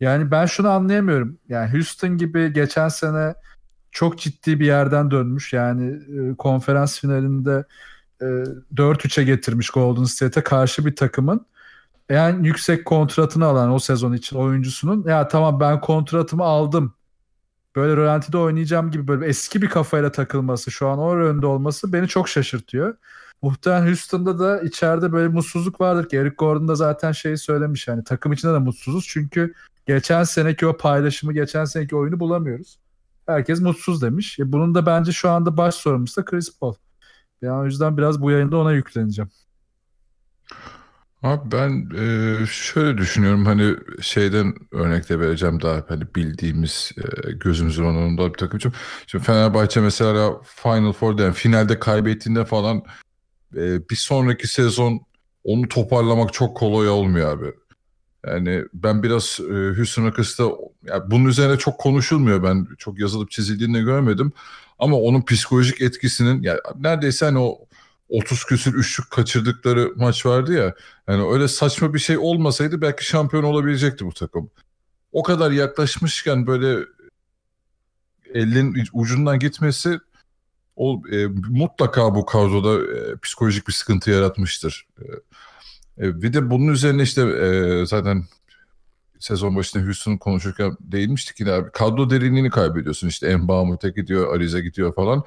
Yani 0.00 0.30
ben 0.30 0.46
şunu 0.46 0.68
anlayamıyorum. 0.68 1.38
Yani 1.48 1.72
Houston 1.72 2.18
gibi 2.18 2.52
geçen 2.52 2.88
sene 2.88 3.34
çok 3.92 4.18
ciddi 4.18 4.60
bir 4.60 4.66
yerden 4.66 5.10
dönmüş. 5.10 5.52
Yani 5.52 5.92
e, 5.92 6.36
konferans 6.36 7.00
finalinde 7.00 7.64
e, 8.20 8.24
4-3'e 8.74 9.24
getirmiş 9.24 9.70
Golden 9.70 10.04
State'e 10.04 10.42
karşı 10.42 10.86
bir 10.86 10.96
takımın 10.96 11.46
en 12.08 12.42
yüksek 12.42 12.84
kontratını 12.84 13.46
alan 13.46 13.72
o 13.72 13.78
sezon 13.78 14.12
için 14.12 14.36
oyuncusunun 14.36 15.04
ya 15.08 15.28
tamam 15.28 15.60
ben 15.60 15.80
kontratımı 15.80 16.44
aldım. 16.44 16.94
Böyle 17.76 17.96
rölantide 17.96 18.38
oynayacağım 18.38 18.90
gibi 18.90 19.08
böyle 19.08 19.26
eski 19.26 19.62
bir 19.62 19.68
kafayla 19.68 20.12
takılması 20.12 20.70
şu 20.70 20.88
an 20.88 20.98
o 20.98 21.14
önde 21.14 21.46
olması 21.46 21.92
beni 21.92 22.08
çok 22.08 22.28
şaşırtıyor. 22.28 22.96
Muhtemelen 23.42 23.86
Houston'da 23.86 24.38
da 24.38 24.60
içeride 24.60 25.12
böyle 25.12 25.28
mutsuzluk 25.28 25.80
vardır 25.80 26.08
ki 26.08 26.16
Eric 26.16 26.34
Gordon 26.34 26.68
da 26.68 26.74
zaten 26.74 27.12
şeyi 27.12 27.38
söylemiş 27.38 27.88
yani 27.88 28.04
takım 28.04 28.32
içinde 28.32 28.52
de 28.52 28.58
mutsuzuz 28.58 29.06
çünkü 29.08 29.54
geçen 29.86 30.24
seneki 30.24 30.66
o 30.66 30.76
paylaşımı 30.76 31.32
geçen 31.32 31.64
seneki 31.64 31.96
oyunu 31.96 32.20
bulamıyoruz. 32.20 32.78
Herkes 33.32 33.60
mutsuz 33.60 34.02
demiş. 34.02 34.38
E 34.38 34.52
bunun 34.52 34.74
da 34.74 34.86
bence 34.86 35.12
şu 35.12 35.30
anda 35.30 35.56
baş 35.56 35.74
sorumlusu 35.74 36.20
da 36.20 36.24
Chris 36.24 36.58
Paul. 36.58 36.74
Yani 37.42 37.60
o 37.60 37.64
yüzden 37.64 37.96
biraz 37.96 38.22
bu 38.22 38.30
yayında 38.30 38.56
ona 38.56 38.72
yükleneceğim. 38.72 39.30
Abi 41.22 41.52
ben 41.52 41.90
e, 41.96 42.46
şöyle 42.46 42.98
düşünüyorum 42.98 43.46
hani 43.46 43.76
şeyden 44.00 44.54
örnek 44.72 45.08
de 45.08 45.20
vereceğim 45.20 45.62
daha 45.62 45.84
hani 45.88 46.14
bildiğimiz 46.16 46.92
e, 46.96 47.32
gözümüzün 47.32 47.84
önünde 47.84 48.28
bir 48.28 48.38
takım 48.38 48.56
için. 48.56 48.72
Şimdi 49.06 49.24
Fenerbahçe 49.24 49.80
mesela 49.80 50.40
Final 50.44 50.92
Four'da 50.92 51.22
yani 51.22 51.34
finalde 51.34 51.78
kaybettiğinde 51.78 52.44
falan 52.44 52.82
e, 53.56 53.88
bir 53.88 53.96
sonraki 53.96 54.48
sezon 54.48 55.00
onu 55.44 55.68
toparlamak 55.68 56.32
çok 56.32 56.56
kolay 56.56 56.88
olmuyor 56.88 57.38
abi. 57.38 57.52
Yani 58.26 58.64
ben 58.74 59.02
biraz 59.02 59.40
e, 59.40 59.54
Houston 59.76 60.06
Rockets'ta 60.06 60.44
yani 60.84 61.02
bunun 61.10 61.24
üzerine 61.24 61.58
çok 61.58 61.78
konuşulmuyor 61.78 62.42
ben 62.42 62.68
çok 62.78 62.98
yazılıp 62.98 63.30
çizildiğini 63.30 63.82
görmedim. 63.82 64.32
Ama 64.78 64.96
onun 64.96 65.22
psikolojik 65.22 65.80
etkisinin 65.80 66.42
yani 66.42 66.60
neredeyse 66.80 67.24
hani 67.24 67.38
o 67.38 67.58
30 68.08 68.44
küsür 68.44 68.74
üçlük 68.74 69.10
kaçırdıkları 69.10 69.92
maç 69.96 70.26
vardı 70.26 70.52
ya. 70.52 70.74
Yani 71.08 71.32
öyle 71.32 71.48
saçma 71.48 71.94
bir 71.94 71.98
şey 71.98 72.18
olmasaydı 72.18 72.80
belki 72.80 73.06
şampiyon 73.06 73.42
olabilecekti 73.42 74.06
bu 74.06 74.12
takım. 74.12 74.50
O 75.12 75.22
kadar 75.22 75.50
yaklaşmışken 75.50 76.46
böyle 76.46 76.84
elin 78.34 78.86
ucundan 78.92 79.38
gitmesi 79.38 80.00
o 80.76 81.02
e, 81.12 81.26
mutlaka 81.48 82.14
bu 82.14 82.26
kadroda 82.26 82.96
e, 82.96 83.16
psikolojik 83.16 83.68
bir 83.68 83.72
sıkıntı 83.72 84.10
yaratmıştır. 84.10 84.86
E, 85.00 85.04
e, 85.98 86.22
bir 86.22 86.32
de 86.32 86.50
bunun 86.50 86.72
üzerine 86.72 87.02
işte 87.02 87.22
e, 87.22 87.86
zaten 87.86 88.24
sezon 89.22 89.56
başında 89.56 89.84
Houston 89.84 90.16
konuşurken 90.16 90.76
değinmiştik 90.80 91.40
yine 91.40 91.52
abi. 91.52 91.70
Kadro 91.70 92.10
derinliğini 92.10 92.50
kaybediyorsun. 92.50 93.08
İşte 93.08 93.26
Embamute 93.26 93.90
gidiyor, 93.90 94.36
Arize 94.36 94.60
gidiyor 94.60 94.94
falan. 94.94 95.24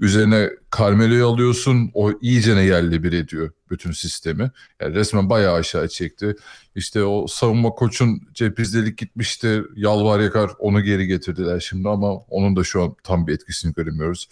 Üzerine 0.00 0.50
Carmelo'yu 0.78 1.26
alıyorsun. 1.26 1.90
O 1.94 2.12
iyicene 2.20 2.62
yerli 2.62 3.02
bir 3.02 3.12
ediyor 3.12 3.50
bütün 3.70 3.92
sistemi. 3.92 4.50
Yani 4.80 4.94
resmen 4.94 5.30
bayağı 5.30 5.54
aşağı 5.54 5.88
çekti. 5.88 6.36
İşte 6.74 7.04
o 7.04 7.26
savunma 7.26 7.70
koçun 7.70 8.20
cepizdelik 8.34 8.98
gitmişti. 8.98 9.62
Yalvar 9.76 10.20
yakar 10.20 10.50
onu 10.58 10.82
geri 10.82 11.06
getirdiler 11.06 11.60
şimdi 11.60 11.88
ama 11.88 12.14
onun 12.14 12.56
da 12.56 12.64
şu 12.64 12.82
an 12.82 12.96
tam 13.02 13.26
bir 13.26 13.34
etkisini 13.34 13.72
göremiyoruz. 13.74 14.28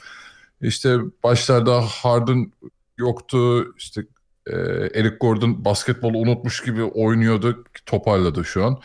İşte 0.61 0.99
başlarda 1.25 1.81
Harden 1.81 2.53
yoktu. 2.99 3.73
İşte 3.79 4.07
e, 4.47 4.57
Eric 4.95 5.17
Gordon 5.17 5.65
basketbolu 5.65 6.19
unutmuş 6.19 6.63
gibi 6.63 6.83
oynuyordu. 6.83 7.65
Toparladı 7.87 8.45
şu 8.45 8.65
an. 8.65 8.81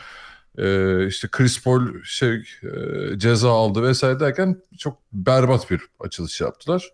E, 0.58 1.06
işte 1.06 1.28
Chris 1.28 1.64
Paul 1.64 2.02
şey 2.04 2.34
e, 2.62 3.18
ceza 3.18 3.50
aldı 3.50 3.82
vesaire 3.82 4.20
derken 4.20 4.62
çok 4.78 4.98
berbat 5.12 5.70
bir 5.70 5.80
açılış 6.00 6.40
yaptılar. 6.40 6.92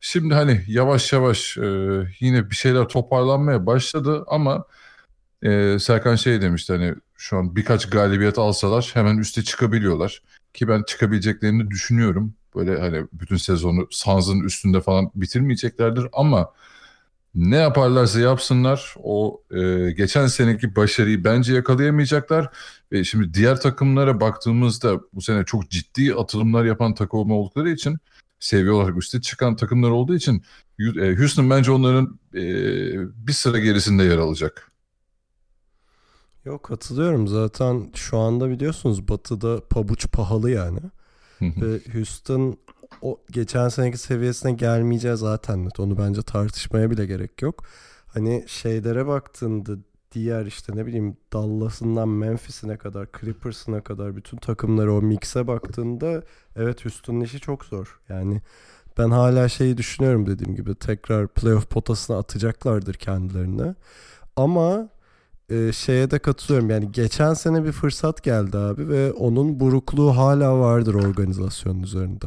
Şimdi 0.00 0.34
hani 0.34 0.64
yavaş 0.68 1.12
yavaş 1.12 1.58
e, 1.58 1.62
yine 2.20 2.50
bir 2.50 2.56
şeyler 2.56 2.84
toparlanmaya 2.88 3.66
başladı 3.66 4.24
ama 4.26 4.64
e, 5.42 5.78
Serkan 5.78 6.16
şey 6.16 6.42
demişti 6.42 6.72
hani 6.72 6.94
şu 7.16 7.36
an 7.36 7.56
birkaç 7.56 7.90
galibiyet 7.90 8.38
alsalar 8.38 8.90
hemen 8.94 9.18
üste 9.18 9.42
çıkabiliyorlar. 9.42 10.22
Ki 10.54 10.68
ben 10.68 10.82
çıkabileceklerini 10.82 11.70
düşünüyorum. 11.70 12.34
Böyle 12.56 12.80
hani 12.80 13.06
bütün 13.12 13.36
sezonu 13.36 13.86
Suns'ın 13.90 14.40
üstünde 14.40 14.80
falan 14.80 15.10
bitirmeyeceklerdir 15.14 16.06
ama 16.12 16.52
ne 17.38 17.56
yaparlarsa 17.56 18.20
yapsınlar 18.20 18.94
o 19.02 19.42
e, 19.50 19.90
geçen 19.90 20.26
seneki 20.26 20.76
başarıyı 20.76 21.24
bence 21.24 21.54
yakalayamayacaklar 21.54 22.50
ve 22.92 23.04
şimdi 23.04 23.34
diğer 23.34 23.60
takımlara 23.60 24.20
baktığımızda 24.20 25.00
bu 25.12 25.20
sene 25.20 25.44
çok 25.44 25.70
ciddi 25.70 26.14
atılımlar 26.14 26.64
yapan 26.64 26.94
takım 26.94 27.30
oldukları 27.30 27.70
için 27.70 27.98
seviye 28.40 28.70
olarak 28.70 28.96
üste 28.96 29.20
çıkan 29.20 29.56
takımlar 29.56 29.90
olduğu 29.90 30.14
için 30.14 30.42
e, 31.00 31.16
Houston 31.16 31.50
bence 31.50 31.70
onların 31.70 32.18
e, 32.34 32.42
bir 33.26 33.32
sıra 33.32 33.58
gerisinde 33.58 34.04
yer 34.04 34.18
alacak. 34.18 34.72
Yok 36.44 36.62
katılıyorum 36.62 37.28
zaten 37.28 37.90
şu 37.94 38.18
anda 38.18 38.50
biliyorsunuz 38.50 39.08
batıda 39.08 39.68
pabuç 39.68 40.10
pahalı 40.12 40.50
yani. 40.50 40.80
Ve 41.40 41.80
Houston 41.92 42.58
o 43.02 43.20
geçen 43.30 43.68
seneki 43.68 43.98
seviyesine 43.98 44.52
gelmeyeceği 44.52 45.16
zaten 45.16 45.64
net. 45.64 45.80
Onu 45.80 45.98
bence 45.98 46.22
tartışmaya 46.22 46.90
bile 46.90 47.06
gerek 47.06 47.42
yok. 47.42 47.64
Hani 48.06 48.44
şeylere 48.46 49.06
baktığında 49.06 49.72
diğer 50.12 50.46
işte 50.46 50.76
ne 50.76 50.86
bileyim 50.86 51.16
Dallas'ından 51.32 52.08
Memphis'ine 52.08 52.76
kadar, 52.76 53.08
Clippers'ına 53.20 53.80
kadar 53.80 54.16
bütün 54.16 54.36
takımları 54.36 54.94
o 54.94 55.02
mix'e 55.02 55.46
baktığında 55.46 56.22
evet 56.56 56.84
Houston'un 56.84 57.20
işi 57.20 57.40
çok 57.40 57.64
zor. 57.64 58.00
Yani 58.08 58.42
ben 58.98 59.10
hala 59.10 59.48
şeyi 59.48 59.76
düşünüyorum 59.76 60.26
dediğim 60.26 60.54
gibi 60.56 60.74
tekrar 60.74 61.28
playoff 61.28 61.70
potasına 61.70 62.18
atacaklardır 62.18 62.94
kendilerine. 62.94 63.74
Ama 64.36 64.88
e, 65.50 65.72
şeye 65.72 66.10
de 66.10 66.18
katılıyorum. 66.18 66.70
Yani 66.70 66.92
geçen 66.92 67.34
sene 67.34 67.64
bir 67.64 67.72
fırsat 67.72 68.22
geldi 68.22 68.58
abi 68.58 68.88
ve 68.88 69.12
onun 69.12 69.60
burukluğu 69.60 70.16
hala 70.16 70.58
vardır 70.58 70.94
organizasyonun 70.94 71.82
üzerinde. 71.82 72.26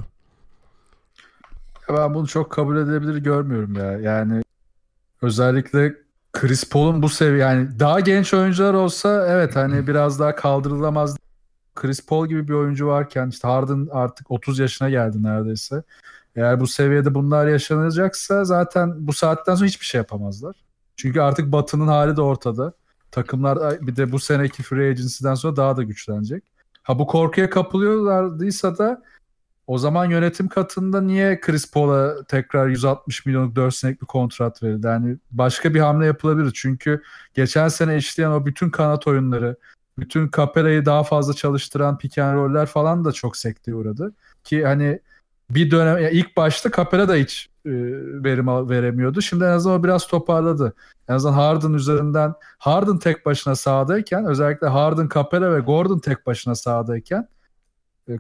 Ben 1.93 2.13
bunu 2.13 2.27
çok 2.27 2.51
kabul 2.51 2.77
edilebilir 2.77 3.15
görmüyorum 3.17 3.75
ya. 3.75 3.91
Yani 3.91 4.43
özellikle 5.21 5.95
Chris 6.33 6.69
Paul'un 6.69 7.01
bu 7.01 7.10
seviye 7.10 7.38
yani 7.38 7.79
daha 7.79 8.00
genç 8.00 8.33
oyuncular 8.33 8.74
olsa 8.74 9.27
evet 9.29 9.55
hani 9.55 9.88
biraz 9.88 10.19
daha 10.19 10.36
kaldırılamaz. 10.36 11.17
Chris 11.75 12.05
Paul 12.05 12.27
gibi 12.27 12.48
bir 12.48 12.53
oyuncu 12.53 12.88
varken 12.88 13.29
işte 13.29 13.48
Harden 13.48 13.88
artık 13.91 14.31
30 14.31 14.60
yaşına 14.60 14.89
geldi 14.89 15.24
neredeyse. 15.24 15.83
Eğer 16.36 16.60
bu 16.60 16.67
seviyede 16.67 17.13
bunlar 17.15 17.48
yaşanacaksa 17.48 18.45
zaten 18.45 19.07
bu 19.07 19.13
saatten 19.13 19.55
sonra 19.55 19.67
hiçbir 19.67 19.86
şey 19.86 20.00
yapamazlar. 20.00 20.55
Çünkü 20.95 21.21
artık 21.21 21.51
Batı'nın 21.51 21.88
hali 21.88 22.15
de 22.17 22.21
ortada. 22.21 22.74
Takımlar 23.12 23.81
bir 23.88 23.95
de 23.95 24.12
bu 24.12 24.19
seneki 24.19 24.63
free 24.63 24.89
agency'den 24.89 25.36
sonra 25.36 25.55
daha 25.55 25.77
da 25.77 25.83
güçlenecek. 25.83 26.43
Ha 26.83 27.00
bu 27.00 27.07
korkuya 27.07 27.50
kapılıyorlardıysa 27.50 28.77
da 28.77 29.03
o 29.71 29.77
zaman 29.77 30.05
yönetim 30.05 30.47
katında 30.47 31.01
niye 31.01 31.39
Chris 31.39 31.71
Paul'a 31.71 32.23
tekrar 32.23 32.67
160 32.67 33.25
milyonluk 33.25 33.55
4 33.55 33.75
senelik 33.75 34.01
bir 34.01 34.07
kontrat 34.07 34.63
verildi? 34.63 34.87
Yani 34.87 35.17
başka 35.31 35.73
bir 35.73 35.79
hamle 35.79 36.05
yapılabilir. 36.05 36.51
Çünkü 36.55 37.01
geçen 37.33 37.67
sene 37.67 37.97
işleyen 37.97 38.31
o 38.31 38.45
bütün 38.45 38.69
kanat 38.69 39.07
oyunları, 39.07 39.55
bütün 39.99 40.31
Capella'yı 40.37 40.85
daha 40.85 41.03
fazla 41.03 41.33
çalıştıran 41.33 41.97
pick 41.97 42.17
and 42.17 42.35
roll'ler 42.35 42.65
falan 42.65 43.05
da 43.05 43.11
çok 43.11 43.37
sekteye 43.37 43.75
uğradı. 43.75 44.13
Ki 44.43 44.65
hani 44.65 44.99
bir 45.49 45.71
dönem 45.71 45.97
yani 45.97 46.13
ilk 46.13 46.37
başta 46.37 46.71
Capella 46.71 47.07
da 47.07 47.15
hiç 47.15 47.49
e, 47.65 47.71
verim 48.23 48.47
veremiyordu. 48.47 49.21
Şimdi 49.21 49.43
en 49.43 49.49
azından 49.49 49.79
o 49.79 49.83
biraz 49.83 50.07
toparladı. 50.07 50.73
En 51.09 51.13
azından 51.13 51.33
Harden 51.33 51.73
üzerinden 51.73 52.33
Harden 52.57 52.97
tek 52.97 53.25
başına 53.25 53.55
sahadayken 53.55 54.25
özellikle 54.25 54.67
Harden, 54.67 55.09
Capella 55.13 55.55
ve 55.55 55.59
Gordon 55.59 55.99
tek 55.99 56.25
başına 56.25 56.55
sahadayken 56.55 57.27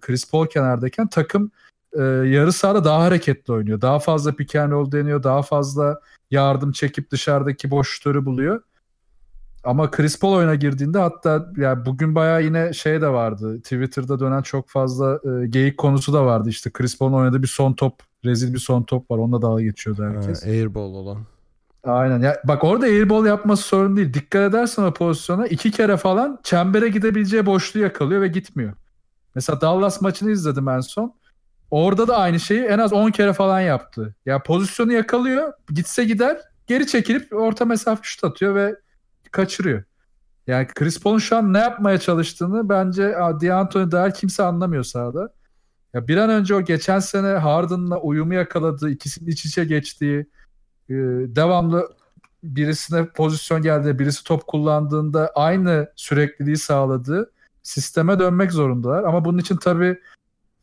Chris 0.01 0.31
Paul 0.31 0.45
kenardayken 0.45 1.07
takım 1.07 1.51
e, 1.93 2.01
yarı 2.03 2.53
sahada 2.53 2.83
daha 2.83 3.03
hareketli 3.03 3.53
oynuyor. 3.53 3.81
Daha 3.81 3.99
fazla 3.99 4.35
pick 4.35 4.55
and 4.55 4.71
roll 4.71 4.91
deniyor. 4.91 5.23
Daha 5.23 5.41
fazla 5.41 5.99
yardım 6.31 6.71
çekip 6.71 7.11
dışarıdaki 7.11 7.71
boşlukları 7.71 8.25
buluyor. 8.25 8.61
Ama 9.63 9.91
Chris 9.91 10.19
Paul 10.19 10.33
oyuna 10.33 10.55
girdiğinde 10.55 10.99
hatta 10.99 11.51
yani 11.57 11.85
bugün 11.85 12.15
bayağı 12.15 12.43
yine 12.43 12.73
şey 12.73 13.01
de 13.01 13.07
vardı. 13.07 13.57
Twitter'da 13.61 14.19
dönen 14.19 14.41
çok 14.41 14.69
fazla 14.69 15.19
e, 15.23 15.47
geyik 15.47 15.77
konusu 15.77 16.13
da 16.13 16.25
vardı. 16.25 16.49
İşte 16.49 16.69
Chris 16.69 16.97
Paul'un 16.97 17.13
oynadığı 17.13 17.41
bir 17.41 17.47
son 17.47 17.73
top, 17.73 17.93
rezil 18.25 18.53
bir 18.53 18.59
son 18.59 18.83
top 18.83 19.11
var. 19.11 19.17
Onunla 19.17 19.41
dalga 19.41 19.63
geçiyordu 19.63 20.03
herkes. 20.03 20.45
Ha, 20.45 20.49
airball 20.49 20.93
olan. 20.93 21.17
Aynen. 21.83 22.19
Ya, 22.19 22.41
bak 22.43 22.63
orada 22.63 22.85
airball 22.85 23.25
yapması 23.25 23.63
sorun 23.63 23.97
değil. 23.97 24.13
Dikkat 24.13 24.49
edersen 24.49 24.83
o 24.83 24.93
pozisyona 24.93 25.47
iki 25.47 25.71
kere 25.71 25.97
falan 25.97 26.39
çembere 26.43 26.89
gidebileceği 26.89 27.45
boşluğu 27.45 27.79
yakalıyor 27.79 28.21
ve 28.21 28.27
gitmiyor. 28.27 28.73
Mesela 29.35 29.61
Dallas 29.61 30.01
maçını 30.01 30.31
izledim 30.31 30.67
en 30.67 30.79
son. 30.79 31.15
Orada 31.71 32.07
da 32.07 32.17
aynı 32.17 32.39
şeyi 32.39 32.61
en 32.61 32.79
az 32.79 32.93
10 32.93 33.11
kere 33.11 33.33
falan 33.33 33.59
yaptı. 33.59 34.15
Ya 34.25 34.43
pozisyonu 34.43 34.93
yakalıyor, 34.93 35.53
gitse 35.69 36.03
gider, 36.03 36.41
geri 36.67 36.87
çekilip 36.87 37.33
orta 37.33 37.65
mesafe 37.65 38.01
şut 38.03 38.23
atıyor 38.23 38.55
ve 38.55 38.75
kaçırıyor. 39.31 39.83
Yani 40.47 40.67
Chris 40.67 40.99
Paul'un 40.99 41.19
şu 41.19 41.37
an 41.37 41.53
ne 41.53 41.57
yapmaya 41.59 41.97
çalıştığını 41.97 42.69
bence 42.69 43.03
D'Antoni 43.41 43.91
dahil 43.91 44.11
kimse 44.11 44.43
anlamıyor 44.43 44.83
sahada. 44.83 45.33
Ya 45.93 46.07
bir 46.07 46.17
an 46.17 46.29
önce 46.29 46.55
o 46.55 46.61
geçen 46.61 46.99
sene 46.99 47.27
Harden'la 47.27 47.99
uyumu 48.01 48.33
yakaladığı, 48.33 48.89
ikisinin 48.89 49.31
iç 49.31 49.45
içe 49.45 49.65
geçtiği, 49.65 50.19
e, 50.89 50.93
devamlı 51.35 51.89
birisine 52.43 53.05
pozisyon 53.05 53.61
geldiğinde, 53.61 53.99
birisi 53.99 54.23
top 54.23 54.47
kullandığında 54.47 55.31
aynı 55.35 55.87
sürekliliği 55.95 56.57
sağladığı 56.57 57.30
sisteme 57.63 58.19
dönmek 58.19 58.51
zorundalar. 58.51 59.03
Ama 59.03 59.25
bunun 59.25 59.37
için 59.37 59.57
tabii 59.57 59.99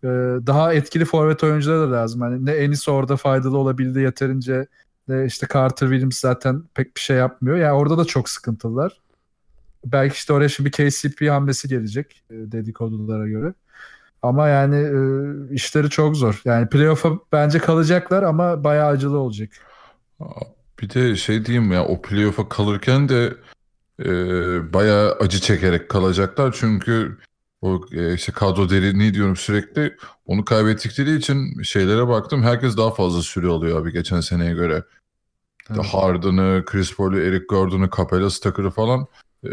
e, 0.04 0.08
daha 0.46 0.74
etkili 0.74 1.04
forvet 1.04 1.44
oyuncular 1.44 1.88
da 1.88 1.92
lazım. 1.92 2.22
Yani 2.22 2.46
ne 2.46 2.52
Enis 2.52 2.88
orada 2.88 3.16
faydalı 3.16 3.58
olabildi 3.58 4.00
yeterince 4.00 4.66
ne 5.08 5.24
işte 5.26 5.46
Carter 5.52 5.86
Williams 5.86 6.18
zaten 6.20 6.62
pek 6.74 6.96
bir 6.96 7.00
şey 7.00 7.16
yapmıyor. 7.16 7.56
Yani 7.56 7.72
orada 7.72 7.98
da 7.98 8.04
çok 8.04 8.28
sıkıntılar. 8.28 9.00
Belki 9.84 10.14
işte 10.14 10.32
oraya 10.32 10.48
şimdi 10.48 10.70
KCP 10.70 11.30
hamlesi 11.30 11.68
gelecek 11.68 12.22
e, 12.30 12.34
dedikodulara 12.34 13.28
göre. 13.28 13.54
Ama 14.22 14.48
yani 14.48 14.76
e, 14.76 15.00
işleri 15.54 15.90
çok 15.90 16.16
zor. 16.16 16.42
Yani 16.44 16.68
playoff'a 16.68 17.12
bence 17.32 17.58
kalacaklar 17.58 18.22
ama 18.22 18.64
bayağı 18.64 18.88
acılı 18.88 19.18
olacak. 19.18 19.50
Bir 20.82 20.90
de 20.90 21.16
şey 21.16 21.44
diyeyim 21.44 21.72
ya 21.72 21.84
o 21.84 22.02
playoff'a 22.02 22.48
kalırken 22.48 23.08
de 23.08 23.34
e, 24.04 24.06
bayağı 24.72 25.12
acı 25.12 25.40
çekerek 25.40 25.88
kalacaklar. 25.88 26.56
Çünkü 26.58 27.18
o 27.60 27.80
e, 27.92 28.14
işte 28.14 28.32
kadro 28.32 28.70
derinliği 28.70 29.14
diyorum 29.14 29.36
sürekli 29.36 29.96
onu 30.26 30.44
kaybettikleri 30.44 31.16
için 31.16 31.62
şeylere 31.62 32.08
baktım. 32.08 32.42
Herkes 32.42 32.76
daha 32.76 32.90
fazla 32.90 33.22
süre 33.22 33.46
alıyor 33.46 33.82
abi 33.82 33.92
geçen 33.92 34.20
seneye 34.20 34.52
göre. 34.52 34.84
Evet. 35.70 35.86
Harden'ı, 35.86 36.62
Chris 36.66 36.96
Paul'u, 36.96 37.20
Eric 37.20 37.44
Gordon'u, 37.44 37.90
Capella 37.96 38.28
Tucker'ı 38.28 38.70
falan 38.70 39.06
e, 39.44 39.50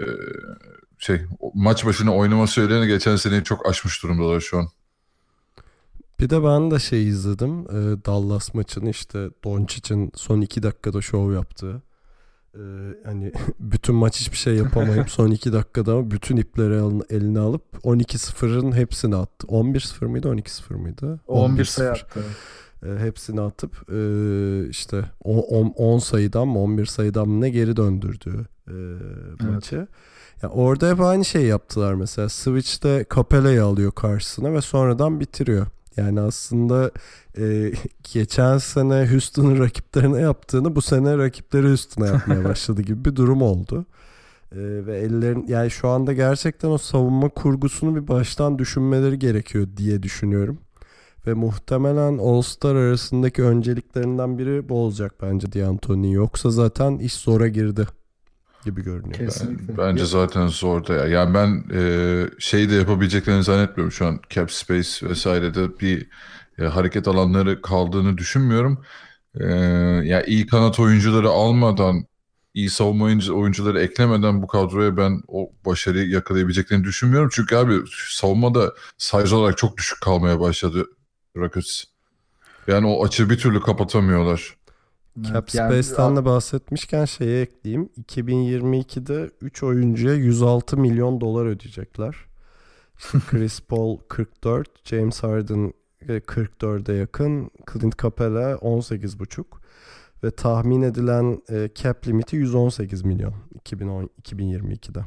şey 0.98 1.22
maç 1.54 1.86
başına 1.86 2.16
oynama 2.16 2.48
sürelerini 2.48 2.88
geçen 2.88 3.16
seneyi 3.16 3.44
çok 3.44 3.70
aşmış 3.70 4.04
durumdalar 4.04 4.40
şu 4.40 4.58
an. 4.58 4.68
Bir 6.20 6.30
de 6.30 6.44
ben 6.44 6.72
de 6.72 6.80
şey 6.80 7.08
izledim. 7.08 7.60
E, 7.62 8.06
Dallas 8.06 8.54
maçını 8.54 8.90
işte 8.90 9.30
Doncic'in 9.44 10.12
son 10.16 10.42
iki 10.42 10.64
dakikada 10.64 11.02
şov 11.02 11.34
yaptığı. 11.34 11.82
E, 12.56 12.62
hani 13.06 13.32
bütün 13.60 13.96
maç 13.96 14.20
hiçbir 14.20 14.38
şey 14.38 14.56
yapamayıp 14.56 15.10
son 15.10 15.32
iki 15.32 15.54
dakikada 15.54 16.12
bütün 16.12 16.38
ipleri 16.38 17.04
eline 17.10 17.40
alıp 17.40 17.64
12-0'ın 17.84 18.72
hepsini 18.72 19.16
attı. 19.16 19.48
11-0 19.48 20.06
mıydı 20.06 20.28
12-0 20.28 20.74
mıydı? 20.74 21.20
11 21.28 21.66
sayı 21.66 21.90
attı. 21.90 22.24
E, 22.86 23.00
hepsini 23.00 23.42
atıp 23.42 23.92
e, 23.92 24.00
işte 24.70 25.06
10, 25.24 25.70
10 25.70 26.00
sayıdan 26.00 26.48
mı 26.48 26.60
11 26.60 26.86
sayıdan 26.86 27.30
mı 27.30 27.42
ne 27.42 27.50
geri 27.50 27.78
döndürdü 27.78 28.46
e, 28.68 28.74
maçı. 29.46 29.76
Evet. 29.76 29.88
Yani 30.44 30.54
orada 30.54 30.90
hep 30.90 31.02
aynı 31.02 31.26
şey 31.26 31.46
yaptılar 31.46 31.94
mesela. 31.94 32.30
Switch'te 32.30 33.06
Capella'yı 33.16 33.64
alıyor 33.64 33.92
karşısına 33.92 34.54
ve 34.54 34.62
sonradan 34.62 35.20
bitiriyor. 35.20 35.68
Yani 35.98 36.22
aslında 36.22 36.92
e, 37.38 37.72
geçen 38.14 38.58
sene 38.58 39.08
Houston'ın 39.12 39.60
rakiplerine 39.60 40.22
yaptığını 40.22 40.76
bu 40.76 40.82
sene 40.82 41.18
rakipleri 41.18 41.68
Houston'a 41.68 42.08
yapmaya 42.08 42.44
başladı 42.50 42.82
gibi 42.82 43.06
bir 43.06 43.16
durum 43.16 43.42
oldu. 43.42 43.86
E, 44.52 44.58
ve 44.86 44.98
ellerin 45.00 45.46
yani 45.48 45.72
şu 45.72 45.88
anda 45.88 46.14
gerçekten 46.14 46.70
o 46.70 46.78
savunma 46.78 47.30
kurgusunu 47.30 47.96
bir 47.96 48.08
baştan 48.08 48.60
düşünmeleri 48.60 49.20
gerekiyor 49.20 49.68
diye 49.78 50.04
düşünüyorum. 50.04 50.60
Ve 51.28 51.34
muhtemelen 51.34 52.18
All-Star 52.18 52.76
arasındaki 52.76 53.44
önceliklerinden 53.44 54.38
biri 54.38 54.70
bu 54.70 54.76
olacak 54.76 55.14
bence 55.22 55.54
D'Antoni. 55.54 56.14
Yoksa 56.14 56.50
zaten 56.50 56.98
iş 56.98 57.14
zora 57.14 57.48
girdi 57.48 57.88
gibi 58.66 58.84
görünüyor. 58.84 59.14
Kesinlikle. 59.14 59.68
Ben, 59.68 59.78
bence 59.78 60.06
zaten 60.06 60.48
zorda 60.48 60.94
ya. 60.94 61.06
Yani 61.06 61.34
ben 61.34 61.64
e, 61.74 61.82
şey 62.40 62.70
de 62.70 62.76
yapabileceklerini 62.76 63.44
zannetmiyorum 63.44 63.92
şu 63.92 64.06
an. 64.08 64.20
Cap 64.30 64.52
space 64.52 65.10
vesairede 65.10 65.80
bir 65.80 66.08
e, 66.60 66.64
hareket 66.64 67.08
alanları 67.08 67.62
kaldığını 67.62 68.18
düşünmüyorum. 68.18 68.86
E, 69.40 69.46
ya 69.46 70.04
yani 70.04 70.24
iyi 70.28 70.48
kanat 70.48 70.80
oyuncuları 70.80 71.30
almadan 71.30 72.06
iyi 72.54 72.70
savunma 72.70 73.06
oyuncuları 73.06 73.82
eklemeden 73.82 74.42
bu 74.42 74.48
kadroya 74.48 74.98
ben 74.98 75.22
o 75.28 75.52
başarıyı 75.66 76.10
yakalayabileceklerini 76.10 76.84
düşünmüyorum. 76.84 77.30
Çünkü 77.34 77.56
abi 77.56 77.80
savunmada 78.10 78.74
size 78.98 79.36
olarak 79.36 79.58
çok 79.58 79.78
düşük 79.78 80.02
kalmaya 80.02 80.40
başladı 80.40 80.86
Rockets. 81.38 81.84
Yani 82.68 82.88
o 82.88 83.06
açığı 83.06 83.30
bir 83.30 83.38
türlü 83.38 83.62
kapatamıyorlar. 83.62 84.56
Cap 85.22 85.50
Space'ten 85.50 86.16
de 86.16 86.26
bahsetmişken 86.26 87.06
şeye 87.06 87.42
ekleyeyim. 87.42 87.90
2022'de 88.04 89.32
3 89.42 89.64
oyuncuya 89.64 90.14
106 90.14 90.78
milyon 90.78 91.22
dolar 91.22 91.46
ödeyecekler. 91.46 92.16
İşte 92.98 93.18
Chris 93.30 93.62
Paul 93.62 93.98
44, 94.10 94.70
James 94.84 95.24
Harden 95.24 95.74
44'e 96.08 96.96
yakın, 96.96 97.52
Clint 97.74 97.98
Capella 98.02 98.52
18,5. 98.52 99.46
ve 100.24 100.32
tahmin 100.32 100.82
edilen 100.82 101.42
e, 101.50 101.70
cap 101.76 102.08
limiti 102.08 102.36
118 102.36 103.02
milyon 103.06 103.34
2010 103.56 104.10
2022'de. 104.24 105.06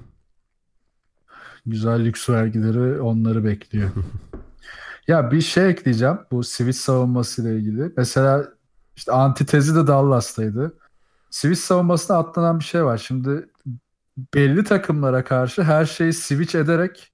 Güzel 1.67 2.05
lüks 2.05 2.29
vergileri 2.29 3.01
onları 3.01 3.45
bekliyor. 3.45 3.91
ya 5.09 5.31
bir 5.31 5.41
şey 5.41 5.71
ekleyeceğim 5.71 6.19
bu 6.31 6.45
switch 6.45 6.79
savunması 6.79 7.43
ile 7.43 7.57
ilgili. 7.57 7.93
Mesela 7.97 8.58
işte 8.99 9.13
antitezi 9.13 9.75
de 9.75 9.87
Dallas'taydı. 9.87 10.75
Switch 11.31 11.61
savunmasına 11.61 12.19
atlanan 12.19 12.61
bir 12.61 12.65
şey 12.65 12.85
var. 12.85 12.99
Şimdi 12.99 13.49
belli 14.35 14.65
takımlara 14.65 15.25
karşı 15.25 15.63
her 15.63 15.85
şeyi 15.85 16.13
switch 16.13 16.55
ederek 16.55 17.13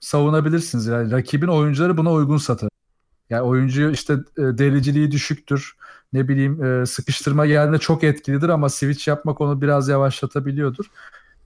savunabilirsiniz. 0.00 0.86
Yani 0.86 1.10
rakibin 1.10 1.46
oyuncuları 1.46 1.96
buna 1.96 2.12
uygun 2.12 2.36
satar. 2.36 2.68
Yani 3.30 3.42
oyuncu 3.42 3.90
işte 3.90 4.12
e, 4.12 4.42
deliciliği 4.42 5.10
düşüktür. 5.10 5.76
Ne 6.12 6.28
bileyim 6.28 6.64
e, 6.64 6.86
sıkıştırma 6.86 7.46
geldiğinde 7.46 7.78
çok 7.78 8.04
etkilidir 8.04 8.48
ama 8.48 8.68
switch 8.68 9.08
yapmak 9.08 9.40
onu 9.40 9.60
biraz 9.60 9.88
yavaşlatabiliyordur. 9.88 10.86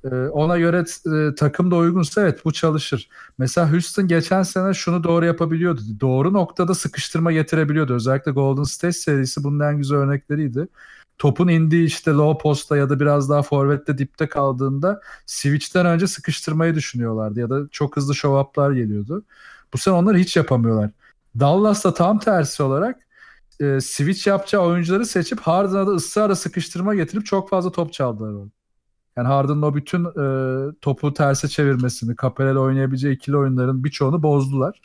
E, 0.05 0.09
ona 0.09 0.59
göre 0.59 0.85
e, 1.17 1.35
takım 1.35 1.71
da 1.71 1.77
uygunsa 1.77 2.23
evet 2.23 2.45
bu 2.45 2.53
çalışır. 2.53 3.09
Mesela 3.39 3.73
Houston 3.73 4.09
geçen 4.09 4.43
sene 4.43 4.75
şunu 4.75 5.05
doğru 5.05 5.25
yapabiliyordu. 5.25 5.81
Doğru 6.01 6.33
noktada 6.33 6.75
sıkıştırma 6.75 7.33
getirebiliyordu. 7.33 7.95
Özellikle 7.95 8.33
Golden 8.33 8.63
State 8.63 8.93
serisi 8.93 9.45
bunun 9.45 9.61
en 9.61 9.77
güzel 9.79 9.99
örnekleriydi 9.99 10.69
topun 11.19 11.49
indiği 11.49 11.87
işte 11.87 12.11
low 12.11 12.43
posta 12.43 12.77
ya 12.77 12.91
da 12.91 13.01
biraz 13.01 13.31
daha 13.31 13.43
forvette 13.43 13.99
dipte 13.99 14.29
kaldığında 14.29 15.01
switch'ten 15.27 15.87
önce 15.87 16.07
sıkıştırmayı 16.07 16.75
düşünüyorlardı 16.75 17.41
ya 17.41 17.51
da 17.51 17.69
çok 17.71 17.97
hızlı 17.97 18.15
show 18.15 18.75
geliyordu. 18.75 19.25
Bu 19.75 19.79
sene 19.79 19.95
onları 19.95 20.19
hiç 20.19 20.37
yapamıyorlar. 20.37 20.91
Dallas'ta 21.41 21.95
tam 21.95 22.19
tersi 22.19 22.63
olarak 22.63 23.01
e, 23.61 23.81
switch 23.81 24.27
yapacağı 24.27 24.63
oyuncuları 24.63 25.07
seçip 25.07 25.41
Harden'a 25.41 25.87
da 25.87 25.91
ısrarla 25.91 26.37
sıkıştırma 26.37 26.95
getirip 26.95 27.27
çok 27.27 27.51
fazla 27.51 27.73
top 27.73 27.93
çaldılar 27.93 28.33
orada. 28.33 28.58
Yani 29.19 29.29
Harden'ın 29.29 29.63
o 29.63 29.75
bütün 29.75 30.05
e, 30.05 30.73
topu 30.81 31.15
terse 31.15 31.49
çevirmesini, 31.49 32.17
Capela'yla 32.23 32.61
oynayabileceği 32.61 33.15
ikili 33.15 33.37
oyunların 33.37 33.85
birçoğunu 33.85 34.23
bozdular. 34.23 34.81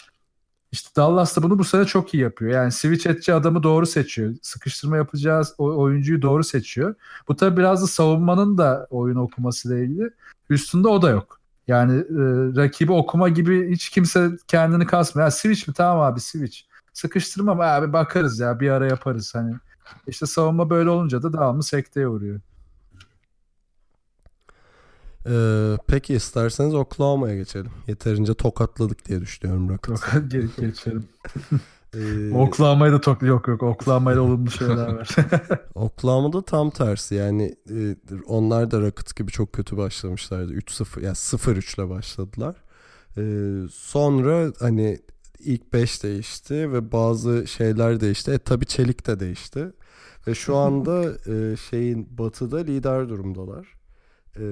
İşte 0.71 0.89
Dallas 0.95 1.37
da 1.37 1.43
bunu 1.43 1.59
bu 1.59 1.63
sene 1.63 1.85
çok 1.85 2.13
iyi 2.13 2.23
yapıyor. 2.23 2.51
Yani 2.51 2.71
switch 2.71 3.07
edeceği 3.07 3.35
adamı 3.35 3.63
doğru 3.63 3.85
seçiyor. 3.85 4.35
Sıkıştırma 4.41 4.97
yapacağı 4.97 5.43
oyuncuyu 5.57 6.21
doğru 6.21 6.43
seçiyor. 6.43 6.95
Bu 7.27 7.35
tabii 7.35 7.57
biraz 7.57 7.83
da 7.83 7.87
savunmanın 7.87 8.57
da 8.57 8.87
oyun 8.89 9.15
okumasıyla 9.15 9.77
ilgili. 9.77 10.09
Üstünde 10.49 10.87
o 10.87 11.01
da 11.01 11.09
yok. 11.09 11.39
Yani 11.67 11.93
e, 11.93 12.23
rakibi 12.55 12.91
okuma 12.91 13.29
gibi 13.29 13.71
hiç 13.71 13.89
kimse 13.89 14.31
kendini 14.47 14.85
kasmıyor. 14.85 15.27
Ya 15.27 15.31
switch 15.31 15.67
mi? 15.67 15.73
Tamam 15.73 16.03
abi 16.03 16.19
switch. 16.19 16.59
Sıkıştırma 16.93 17.55
mı? 17.55 17.63
Abi 17.63 17.93
bakarız 17.93 18.39
ya 18.39 18.59
bir 18.59 18.69
ara 18.69 18.87
yaparız. 18.87 19.35
Hani 19.35 19.53
işte 20.07 20.25
savunma 20.25 20.69
böyle 20.69 20.89
olunca 20.89 21.23
da 21.23 21.33
devamlı 21.33 21.63
sekteye 21.63 22.07
uğruyor. 22.07 22.39
Ee, 25.29 25.77
peki 25.87 26.13
isterseniz 26.13 26.73
Oklahoma'ya 26.73 27.35
geçelim. 27.35 27.71
Yeterince 27.87 28.33
tokatladık 28.33 29.05
diye 29.05 29.21
düşünüyorum 29.21 29.69
Rockets. 29.69 30.01
Geri 30.27 30.47
geçelim. 30.59 31.03
ee, 31.95 32.33
Oklahoma'ya 32.33 32.93
da 32.93 33.01
tok 33.01 33.21
yok 33.21 33.47
yok. 33.47 33.63
Oklahoma'ya 33.63 34.21
olumlu 34.21 34.51
şeyler 34.51 34.93
var. 34.93 35.15
Oklahoma'da 35.75 36.41
tam 36.41 36.69
tersi 36.69 37.15
yani 37.15 37.55
e, 37.69 37.95
onlar 38.25 38.71
da 38.71 38.81
Rockets 38.81 39.13
gibi 39.13 39.31
çok 39.31 39.53
kötü 39.53 39.77
başlamışlardı. 39.77 40.53
3-0 40.53 41.03
yani 41.03 41.15
0-3 41.15 41.81
ile 41.81 41.89
başladılar. 41.89 42.55
Ee, 43.17 43.53
sonra 43.71 44.51
hani 44.59 44.99
ilk 45.39 45.73
5 45.73 46.03
değişti 46.03 46.73
ve 46.73 46.91
bazı 46.91 47.47
şeyler 47.47 47.99
değişti. 47.99 48.31
E 48.31 48.37
tabi 48.37 48.65
Çelik 48.65 49.07
de 49.07 49.19
değişti. 49.19 49.73
Ve 50.27 50.35
şu 50.35 50.55
anda 50.55 51.03
e, 51.33 51.57
şeyin 51.69 52.17
batıda 52.17 52.57
lider 52.57 53.09
durumdalar 53.09 53.82
e, 54.39 54.45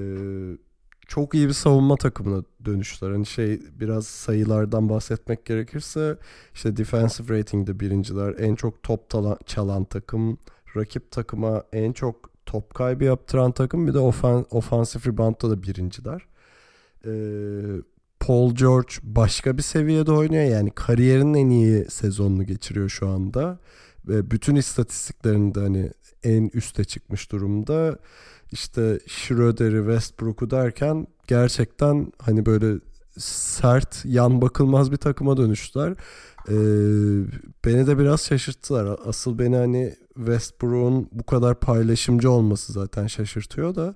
çok 1.08 1.34
iyi 1.34 1.48
bir 1.48 1.54
savunma 1.54 1.96
takımına 1.96 2.44
dönüştüler. 2.66 3.12
Hani 3.12 3.26
şey 3.26 3.62
biraz 3.80 4.08
sayılardan 4.08 4.90
bahsetmek 4.90 5.46
gerekirse 5.46 6.18
işte 6.54 6.78
defensive 6.78 7.40
rating'de 7.40 7.80
birinciler. 7.80 8.36
En 8.40 8.56
çok 8.56 8.84
top 8.84 9.10
talan, 9.10 9.38
çalan 9.46 9.84
takım. 9.84 10.38
Rakip 10.76 11.12
takıma 11.12 11.64
en 11.74 11.92
çok 11.92 12.30
top 12.46 12.74
kaybı 12.74 13.04
yaptıran 13.04 13.52
takım. 13.52 13.88
Bir 13.88 13.94
de 13.94 14.00
ofen, 14.00 14.46
offensive 14.52 15.14
rebound'da 15.14 15.50
da 15.50 15.64
birinciler. 15.64 16.26
Ee, 17.06 17.12
Paul 18.20 18.56
George 18.56 18.94
başka 19.04 19.58
bir 19.58 19.64
seviyede 19.64 20.12
oynuyor. 20.12 20.44
Yani 20.44 20.72
kariyerinin 20.72 21.34
en 21.34 21.50
iyi 21.50 21.86
sezonunu 21.86 22.44
geçiriyor 22.44 22.90
şu 22.90 23.10
anda. 23.10 23.60
Ve 24.08 24.32
bütün 24.32 24.56
istatistiklerinde 24.56 25.60
hani 25.60 25.92
en 26.24 26.50
üste 26.54 26.84
çıkmış 26.84 27.32
durumda 27.32 28.00
işte 28.52 29.00
Schroeder'i, 29.08 29.78
Westbrook'u 29.78 30.52
derken 30.52 31.08
gerçekten 31.28 32.12
hani 32.20 32.46
böyle 32.46 32.80
sert, 33.18 34.06
yan 34.06 34.42
bakılmaz 34.42 34.92
bir 34.92 34.98
takıma 34.98 35.38
dönüştüler. 35.38 35.94
Ee, 36.50 36.54
beni 37.66 37.88
de 37.88 38.00
biraz 38.00 38.26
şaşırttılar. 38.26 39.00
Asıl 39.06 39.40
beni 39.40 39.56
hani 39.56 39.96
Westbrook'un 40.16 41.10
bu 41.12 41.24
kadar 41.24 41.60
paylaşımcı 41.60 42.32
olması 42.32 42.74
zaten 42.74 43.08
şaşırtıyor 43.08 43.76
da 43.76 43.96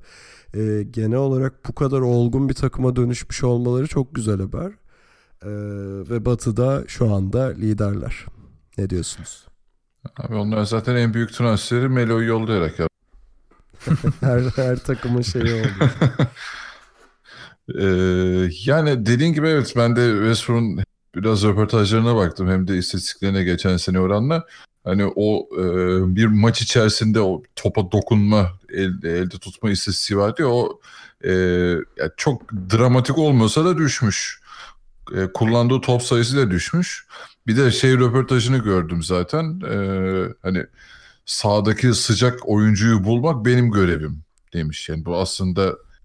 e, 0.54 0.84
genel 0.92 1.18
olarak 1.18 1.68
bu 1.68 1.76
kadar 1.76 2.00
olgun 2.00 2.50
bir 2.50 2.54
takıma 2.54 2.96
dönüşmüş 2.96 3.44
olmaları 3.44 3.88
çok 3.88 4.16
güzel 4.16 4.42
haber. 4.42 4.72
Ee, 5.44 5.50
ve 6.10 6.26
Batı'da 6.26 6.84
şu 6.88 7.14
anda 7.14 7.44
liderler. 7.46 8.26
Ne 8.78 8.90
diyorsunuz? 8.90 9.48
Abi 10.18 10.36
onlar 10.36 10.64
zaten 10.64 10.96
en 10.96 11.14
büyük 11.14 11.34
transferi 11.34 11.90
Melo'yu 11.90 12.28
yollayarak 12.28 12.80
yaptı 12.80 12.96
her, 14.22 14.42
her 14.56 14.78
takımın 14.78 15.22
şeyi 15.22 15.54
oldu. 15.54 15.90
ee, 17.80 18.50
yani 18.66 19.06
dediğin 19.06 19.34
gibi 19.34 19.48
evet 19.48 19.74
ben 19.76 19.96
de 19.96 20.12
Westbrook'un 20.12 20.84
biraz 21.16 21.44
röportajlarına 21.44 22.16
baktım 22.16 22.50
hem 22.50 22.68
de 22.68 22.78
istatistiklerine 22.78 23.44
geçen 23.44 23.78
sene 23.78 24.00
oranla. 24.00 24.46
Hani 24.84 25.14
o 25.16 25.48
e, 25.58 25.66
bir 26.16 26.26
maç 26.26 26.62
içerisinde 26.62 27.22
o 27.22 27.44
topa 27.56 27.92
dokunma, 27.92 28.52
elde, 28.70 29.18
elde 29.18 29.38
tutma 29.38 29.72
istatistiği 29.72 30.20
vardı 30.20 30.42
ya 30.42 30.48
o 30.48 30.80
e, 31.24 31.32
yani 31.98 32.12
çok 32.18 32.52
dramatik 32.54 33.18
olmasa 33.18 33.66
da 33.66 33.78
düşmüş. 33.78 34.42
E, 35.16 35.28
kullandığı 35.34 35.82
top 35.82 36.02
sayısı 36.02 36.38
da 36.38 36.52
düşmüş. 36.52 37.08
Bir 37.48 37.58
de 37.58 37.72
şey 37.72 37.94
röportajını 37.94 38.58
gördüm 38.58 39.04
zaten. 39.04 39.62
E, 39.70 39.78
hani 40.42 40.66
sağdaki 41.26 41.94
sıcak 41.94 42.50
oyuncuyu 42.50 43.04
bulmak 43.04 43.46
benim 43.46 43.72
görevim 43.72 44.24
demiş. 44.54 44.90
Yani 44.90 45.06
bu 45.06 45.18
aslında 45.18 45.62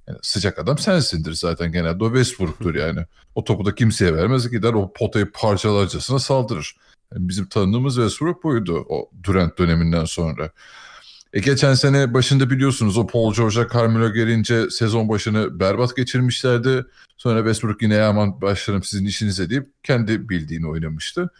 yani 0.06 0.18
sıcak 0.22 0.58
adam 0.58 0.78
sensindir 0.78 1.32
zaten 1.32 1.72
genelde 1.72 2.04
o 2.04 2.08
Westbrook'tur 2.08 2.74
yani. 2.74 3.00
O 3.34 3.44
topu 3.44 3.64
da 3.64 3.74
kimseye 3.74 4.14
vermez 4.14 4.50
gider 4.50 4.72
o 4.72 4.92
potayı 4.92 5.32
parçalarcasına 5.32 6.18
saldırır. 6.18 6.76
Yani 7.14 7.28
bizim 7.28 7.46
tanıdığımız 7.46 7.94
Westbrook 7.94 8.44
buydu 8.44 8.86
o 8.88 9.10
Durant 9.22 9.58
döneminden 9.58 10.04
sonra. 10.04 10.50
E 11.32 11.40
geçen 11.40 11.74
sene 11.74 12.14
başında 12.14 12.50
biliyorsunuz 12.50 12.98
o 12.98 13.06
Paul 13.06 13.34
George'a 13.34 13.68
Carmelo 13.74 14.12
gelince 14.12 14.70
sezon 14.70 15.08
başını 15.08 15.60
berbat 15.60 15.96
geçirmişlerdi. 15.96 16.84
Sonra 17.16 17.38
Westbrook 17.38 17.82
yine 17.82 18.02
aman 18.02 18.40
başlarım 18.40 18.82
sizin 18.82 19.06
işinize 19.06 19.50
deyip 19.50 19.66
kendi 19.82 20.28
bildiğini 20.28 20.68
oynamıştı. 20.68 21.30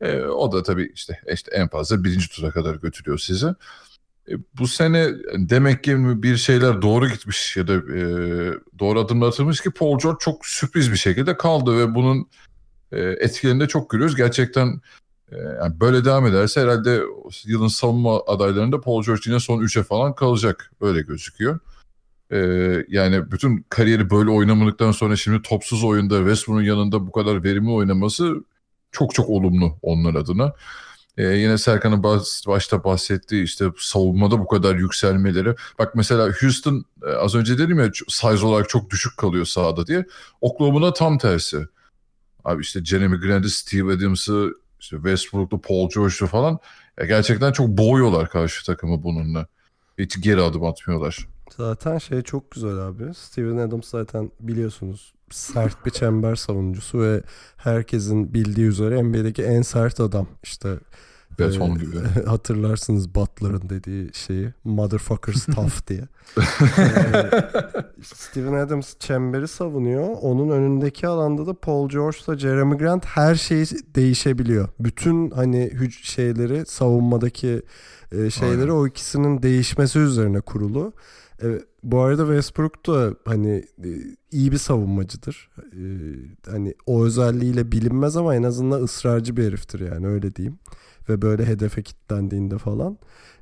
E, 0.00 0.20
o 0.20 0.52
da 0.52 0.62
tabii 0.62 0.92
işte, 0.94 1.20
işte 1.32 1.50
en 1.54 1.68
fazla 1.68 2.04
birinci 2.04 2.28
tura 2.28 2.50
kadar 2.50 2.74
götürüyor 2.74 3.18
sizi. 3.18 3.46
E, 4.28 4.32
bu 4.58 4.68
sene 4.68 5.08
demek 5.34 5.84
ki 5.84 6.22
bir 6.22 6.36
şeyler 6.36 6.82
doğru 6.82 7.08
gitmiş 7.08 7.56
ya 7.56 7.68
da 7.68 7.74
e, 7.74 8.02
doğru 8.78 9.00
adımlar 9.00 9.28
atılmış 9.28 9.60
ki 9.60 9.70
Paul 9.70 9.98
George 9.98 10.18
çok 10.20 10.46
sürpriz 10.46 10.92
bir 10.92 10.96
şekilde 10.96 11.36
kaldı 11.36 11.78
ve 11.78 11.94
bunun 11.94 12.28
e, 12.92 13.00
etkilerini 13.00 13.60
de 13.60 13.68
çok 13.68 13.90
görüyoruz. 13.90 14.16
Gerçekten 14.16 14.80
yani 15.32 15.80
böyle 15.80 16.04
devam 16.04 16.26
ederse 16.26 16.60
herhalde 16.60 17.02
yılın 17.44 17.68
savunma 17.68 18.20
adaylarında 18.26 18.80
Paul 18.80 19.02
George 19.02 19.22
yine 19.26 19.40
son 19.40 19.62
3'e 19.62 19.82
falan 19.82 20.14
kalacak. 20.14 20.72
Öyle 20.80 21.00
gözüküyor. 21.00 21.58
E, 22.30 22.38
yani 22.88 23.32
bütün 23.32 23.66
kariyeri 23.68 24.10
böyle 24.10 24.30
oynamadıktan 24.30 24.92
sonra 24.92 25.16
şimdi 25.16 25.42
topsuz 25.42 25.84
oyunda 25.84 26.18
Westbrook'un 26.18 26.62
yanında 26.62 27.06
bu 27.06 27.12
kadar 27.12 27.44
verimli 27.44 27.70
oynaması 27.70 28.44
çok 28.92 29.14
çok 29.14 29.28
olumlu 29.28 29.78
onlar 29.82 30.14
adına. 30.14 30.52
Ee, 31.16 31.22
yine 31.22 31.58
Serkan'ın 31.58 32.02
başta 32.46 32.84
bahsettiği 32.84 33.44
işte 33.44 33.64
savunmada 33.78 34.38
bu 34.38 34.48
kadar 34.48 34.74
yükselmeleri. 34.74 35.54
Bak 35.78 35.94
mesela 35.94 36.32
Houston 36.40 36.84
e, 37.06 37.10
az 37.10 37.34
önce 37.34 37.58
dedim 37.58 37.78
ya 37.78 37.90
size 38.08 38.46
olarak 38.46 38.68
çok 38.68 38.90
düşük 38.90 39.16
kalıyor 39.16 39.44
sahada 39.44 39.86
diye. 39.86 40.06
Oklahoma'da 40.40 40.92
tam 40.92 41.18
tersi. 41.18 41.66
Abi 42.44 42.62
işte 42.62 42.84
Jeremy 42.84 43.16
Grant'ı, 43.16 43.50
Steve 43.50 43.92
Adams'ı, 43.92 44.52
işte 44.80 44.96
Westbrook'lu, 44.96 45.60
Paul 45.60 45.90
George'lu 45.94 46.26
falan. 46.26 46.58
Ya 47.00 47.06
gerçekten 47.06 47.52
çok 47.52 47.68
boğuyorlar 47.68 48.30
karşı 48.30 48.66
takımı 48.66 49.02
bununla. 49.02 49.46
Hiç 49.98 50.22
geri 50.22 50.40
adım 50.40 50.64
atmıyorlar. 50.64 51.28
Zaten 51.56 51.98
şey 51.98 52.22
çok 52.22 52.50
güzel 52.50 52.78
abi. 52.78 53.14
Steven 53.14 53.56
Adams 53.56 53.88
zaten 53.88 54.30
biliyorsunuz 54.40 55.14
sert 55.30 55.86
bir 55.86 55.90
çember 55.90 56.34
savunucusu 56.34 57.00
ve 57.00 57.22
herkesin 57.56 58.34
bildiği 58.34 58.66
üzere 58.66 59.02
NBA'deki 59.02 59.42
en 59.42 59.62
sert 59.62 60.00
adam. 60.00 60.26
İşte 60.42 60.78
Beton 61.38 61.70
Ee, 61.70 61.74
gibi. 61.74 61.96
Hatırlarsınız 62.26 63.14
Butler'ın 63.14 63.68
dediği 63.68 64.10
şeyi. 64.14 64.54
Motherfuckers 64.64 65.46
tough 65.54 65.86
diye. 65.88 66.08
Ee, 66.78 67.40
Steven 68.02 68.52
Adams 68.52 68.94
çemberi 68.98 69.48
savunuyor. 69.48 70.08
Onun 70.22 70.48
önündeki 70.50 71.06
alanda 71.06 71.46
da 71.46 71.54
Paul 71.54 71.88
George'la 71.88 72.38
Jeremy 72.38 72.76
Grant 72.78 73.06
her 73.06 73.34
şey 73.34 73.64
değişebiliyor. 73.94 74.68
Bütün 74.80 75.30
hani 75.30 75.70
hüc 75.74 75.92
şeyleri 76.02 76.66
savunmadaki 76.66 77.62
e, 78.12 78.30
şeyleri 78.30 78.60
Aynen. 78.60 78.68
o 78.72 78.86
ikisinin 78.86 79.42
değişmesi 79.42 79.98
üzerine 79.98 80.40
kurulu. 80.40 80.92
E, 81.42 81.46
bu 81.82 82.00
arada 82.00 82.22
Westbrook 82.22 82.86
da 82.86 83.14
hani 83.24 83.64
e, 83.84 83.88
iyi 84.32 84.52
bir 84.52 84.58
savunmacıdır. 84.58 85.50
E, 85.58 85.82
hani 86.50 86.74
o 86.86 87.04
özelliğiyle 87.04 87.72
bilinmez 87.72 88.16
ama 88.16 88.34
en 88.34 88.42
azından 88.42 88.82
ısrarcı 88.82 89.36
bir 89.36 89.44
heriftir 89.44 89.80
yani 89.92 90.06
öyle 90.06 90.36
diyeyim. 90.36 90.58
Ve 91.08 91.22
böyle 91.22 91.46
hedefe 91.46 91.82
kilitlendiğinde 91.82 92.58
falan. 92.58 92.98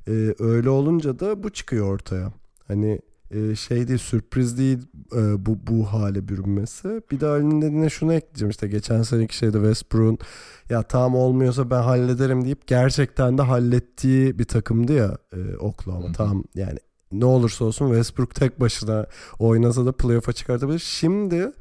E, 0.07 0.35
öyle 0.39 0.69
olunca 0.69 1.19
da 1.19 1.43
bu 1.43 1.49
çıkıyor 1.49 1.93
ortaya. 1.93 2.33
Hani 2.67 2.99
e, 3.31 3.55
şey 3.55 3.87
değil 3.87 3.99
sürpriz 3.99 4.57
değil 4.57 4.79
e, 5.15 5.45
bu 5.45 5.57
bu 5.67 5.85
hale 5.85 6.27
bürünmesi. 6.27 7.01
Bir 7.11 7.19
de 7.19 7.27
Ali'nin 7.27 7.61
dediğine 7.61 7.89
şunu 7.89 8.13
ekleyeceğim 8.13 8.49
işte 8.49 8.67
geçen 8.67 9.01
seneki 9.01 9.37
şeyde 9.37 9.57
Westbrook'un 9.57 10.17
ya 10.69 10.83
tamam 10.83 11.15
olmuyorsa 11.15 11.69
ben 11.69 11.81
hallederim 11.81 12.45
deyip 12.45 12.67
gerçekten 12.67 13.37
de 13.37 13.41
hallettiği 13.41 14.39
bir 14.39 14.45
takımdı 14.45 14.93
ya 14.93 15.17
e, 15.33 15.57
Oklahoma. 15.57 16.11
Tamam 16.11 16.43
yani 16.55 16.79
ne 17.11 17.25
olursa 17.25 17.65
olsun 17.65 17.87
Westbrook 17.87 18.35
tek 18.35 18.59
başına 18.59 19.05
oynasa 19.39 19.85
da 19.85 19.91
playoff'a 19.91 20.33
çıkartabilir. 20.33 20.79
Şimdi 20.79 21.51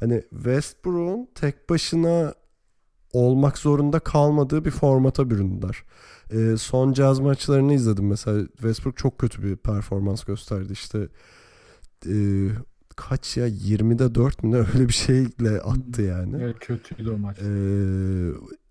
hani 0.00 0.22
Westbrook'un 0.30 1.28
tek 1.34 1.70
başına 1.70 2.34
olmak 3.14 3.58
zorunda 3.58 4.00
kalmadığı 4.00 4.64
bir 4.64 4.70
formata 4.70 5.30
büründüler. 5.30 5.82
Ee, 6.30 6.56
son 6.56 6.92
caz 6.92 7.20
maçlarını 7.20 7.74
izledim 7.74 8.08
mesela. 8.08 8.46
Westbrook 8.46 8.96
çok 8.96 9.18
kötü 9.18 9.42
bir 9.42 9.56
performans 9.56 10.24
gösterdi. 10.24 10.72
İşte 10.72 11.08
e, 12.06 12.14
kaç 12.96 13.36
ya 13.36 13.48
20'de 13.48 14.14
4 14.14 14.42
mü 14.42 14.50
ne 14.50 14.56
öyle 14.56 14.88
bir 14.88 14.92
şeyle 14.92 15.60
attı 15.60 16.02
yani. 16.02 16.42
Evet, 16.42 16.56
kötüydü 16.60 17.10
o 17.10 17.18
maç. 17.18 17.38
Ee, 17.38 17.44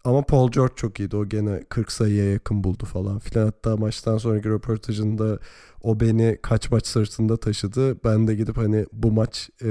ama 0.03 0.21
Paul 0.21 0.51
George 0.51 0.73
çok 0.75 0.99
iyiydi. 0.99 1.15
O 1.15 1.25
gene 1.25 1.63
40 1.69 1.91
sayıya 1.91 2.31
yakın 2.31 2.63
buldu 2.63 2.85
falan 2.85 3.19
filan. 3.19 3.45
Hatta 3.45 3.77
maçtan 3.77 4.17
sonraki 4.17 4.49
röportajında 4.49 5.39
o 5.83 5.99
beni 5.99 6.37
kaç 6.41 6.71
maç 6.71 6.87
sırtında 6.87 7.37
taşıdı. 7.37 8.03
Ben 8.03 8.27
de 8.27 8.35
gidip 8.35 8.57
hani 8.57 8.85
bu 8.93 9.11
maç 9.11 9.49
e, 9.61 9.67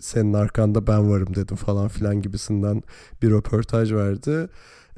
senin 0.00 0.32
arkanda 0.32 0.86
ben 0.86 1.10
varım 1.10 1.34
dedim 1.34 1.56
falan 1.56 1.88
filan 1.88 2.22
gibisinden 2.22 2.82
bir 3.22 3.30
röportaj 3.30 3.92
verdi. 3.92 4.48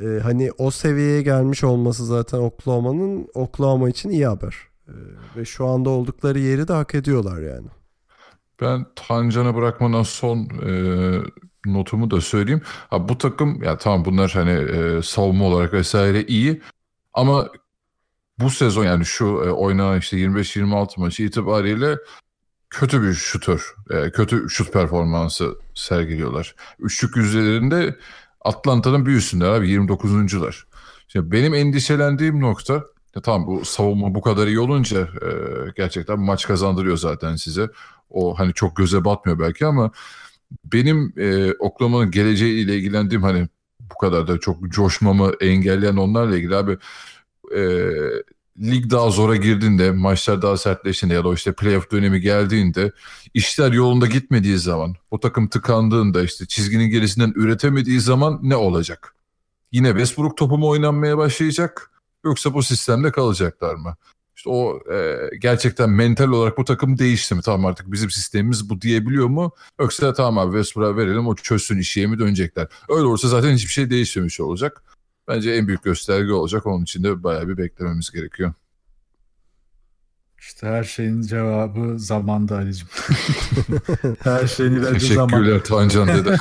E, 0.02 0.20
hani 0.22 0.50
o 0.58 0.70
seviyeye 0.70 1.22
gelmiş 1.22 1.64
olması 1.64 2.06
zaten 2.06 2.38
Oklahoma'nın 2.38 3.28
Oklahoma 3.34 3.88
için 3.88 4.10
iyi 4.10 4.26
haber. 4.26 4.56
E, 4.88 4.94
ve 5.36 5.44
şu 5.44 5.66
anda 5.66 5.90
oldukları 5.90 6.38
yeri 6.38 6.68
de 6.68 6.72
hak 6.72 6.94
ediyorlar 6.94 7.42
yani. 7.42 7.68
Ben 8.60 8.86
Tancan'a 8.96 9.54
bırakmadan 9.54 10.02
son 10.02 10.48
e, 10.66 10.70
notumu 11.66 12.10
da 12.10 12.20
söyleyeyim. 12.20 12.62
Ha, 12.90 13.08
bu 13.08 13.18
takım 13.18 13.62
ya 13.62 13.78
tamam 13.78 14.04
bunlar 14.04 14.30
hani 14.30 14.50
e, 14.50 15.02
savunma 15.02 15.44
olarak 15.44 15.72
vesaire 15.72 16.24
iyi 16.24 16.62
ama 17.14 17.48
bu 18.38 18.50
sezon 18.50 18.84
yani 18.84 19.04
şu 19.04 19.24
e, 19.24 19.50
oynanan 19.50 19.98
işte 19.98 20.16
25-26 20.16 21.00
maçı 21.00 21.22
itibariyle 21.22 21.96
kötü 22.70 23.02
bir 23.02 23.12
şutör, 23.14 23.74
e, 23.90 24.10
kötü 24.10 24.50
şut 24.50 24.72
performansı 24.72 25.54
sergiliyorlar. 25.74 26.54
Üçlük 26.78 27.16
yüzdelerinde 27.16 27.96
Atlanta'nın 28.40 29.06
bir 29.06 29.12
üstünde 29.12 29.46
abi 29.46 29.68
29'uncular. 29.68 30.64
Şimdi 31.08 31.32
benim 31.32 31.54
endişelendiğim 31.54 32.40
nokta 32.40 32.74
ya 33.16 33.22
tamam 33.22 33.46
bu 33.46 33.64
savunma 33.64 34.14
bu 34.14 34.20
kadar 34.20 34.46
iyi 34.46 34.60
olunca 34.60 35.00
e, 35.00 35.28
gerçekten 35.76 36.20
maç 36.20 36.46
kazandırıyor 36.46 36.96
zaten 36.96 37.36
size. 37.36 37.68
O 38.10 38.38
hani 38.38 38.54
çok 38.54 38.76
göze 38.76 39.04
batmıyor 39.04 39.38
belki 39.38 39.66
ama 39.66 39.90
benim 40.64 41.12
e, 41.16 41.52
Oklahoma'nın 41.52 42.10
geleceğiyle 42.10 42.76
ilgilendiğim 42.76 43.22
hani 43.22 43.48
bu 43.80 43.98
kadar 43.98 44.28
da 44.28 44.38
çok 44.38 44.68
coşmamı 44.68 45.32
engelleyen 45.40 45.96
onlarla 45.96 46.36
ilgili 46.36 46.56
abi 46.56 46.76
e, 47.56 47.60
lig 48.62 48.90
daha 48.90 49.10
zora 49.10 49.36
girdiğinde 49.36 49.90
maçlar 49.90 50.42
daha 50.42 50.56
sertleştiğinde 50.56 51.14
ya 51.14 51.24
da 51.24 51.34
işte 51.34 51.52
playoff 51.52 51.90
dönemi 51.90 52.20
geldiğinde 52.20 52.92
işler 53.34 53.72
yolunda 53.72 54.06
gitmediği 54.06 54.58
zaman 54.58 54.94
o 55.10 55.20
takım 55.20 55.48
tıkandığında 55.48 56.22
işte 56.22 56.46
çizginin 56.46 56.90
gerisinden 56.90 57.32
üretemediği 57.36 58.00
zaman 58.00 58.40
ne 58.42 58.56
olacak? 58.56 59.14
Yine 59.72 59.88
Westbrook 59.88 60.36
topu 60.36 60.58
mu 60.58 60.68
oynanmaya 60.68 61.18
başlayacak 61.18 61.90
yoksa 62.24 62.54
bu 62.54 62.62
sistemde 62.62 63.12
kalacaklar 63.12 63.74
mı? 63.74 63.96
İşte 64.46 64.50
o 64.50 64.80
e, 64.92 65.30
gerçekten 65.38 65.90
mental 65.90 66.28
olarak 66.28 66.58
bu 66.58 66.64
takım 66.64 66.98
değişti 66.98 67.34
mi? 67.34 67.40
Tamam 67.44 67.66
artık 67.66 67.92
bizim 67.92 68.10
sistemimiz 68.10 68.70
bu 68.70 68.80
diyebiliyor 68.80 69.26
mu? 69.26 69.52
Yoksa 69.80 70.12
tamam 70.12 70.38
abi 70.38 70.52
Westbrook'a 70.56 70.96
verelim 70.96 71.26
o 71.26 71.34
çözsün 71.34 71.78
işiye 71.78 72.06
mi 72.06 72.18
dönecekler? 72.18 72.68
Öyle 72.88 73.06
olursa 73.06 73.28
zaten 73.28 73.54
hiçbir 73.54 73.72
şey 73.72 73.90
değişmemiş 73.90 74.40
olacak. 74.40 74.82
Bence 75.28 75.50
en 75.50 75.68
büyük 75.68 75.82
gösterge 75.82 76.32
olacak. 76.32 76.66
Onun 76.66 76.82
için 76.82 77.04
de 77.04 77.22
bayağı 77.22 77.48
bir 77.48 77.56
beklememiz 77.56 78.10
gerekiyor. 78.10 78.52
İşte 80.46 80.66
her 80.66 80.84
şeyin 80.84 81.22
cevabı 81.22 81.98
zamanda 81.98 82.56
Ali'cim. 82.56 82.88
her 84.22 84.46
şeyin 84.46 84.72
ilacı 84.72 85.14
zaman. 85.14 85.28
Teşekkürler 85.28 85.64
Tancan 85.64 86.08
dedi. 86.08 86.36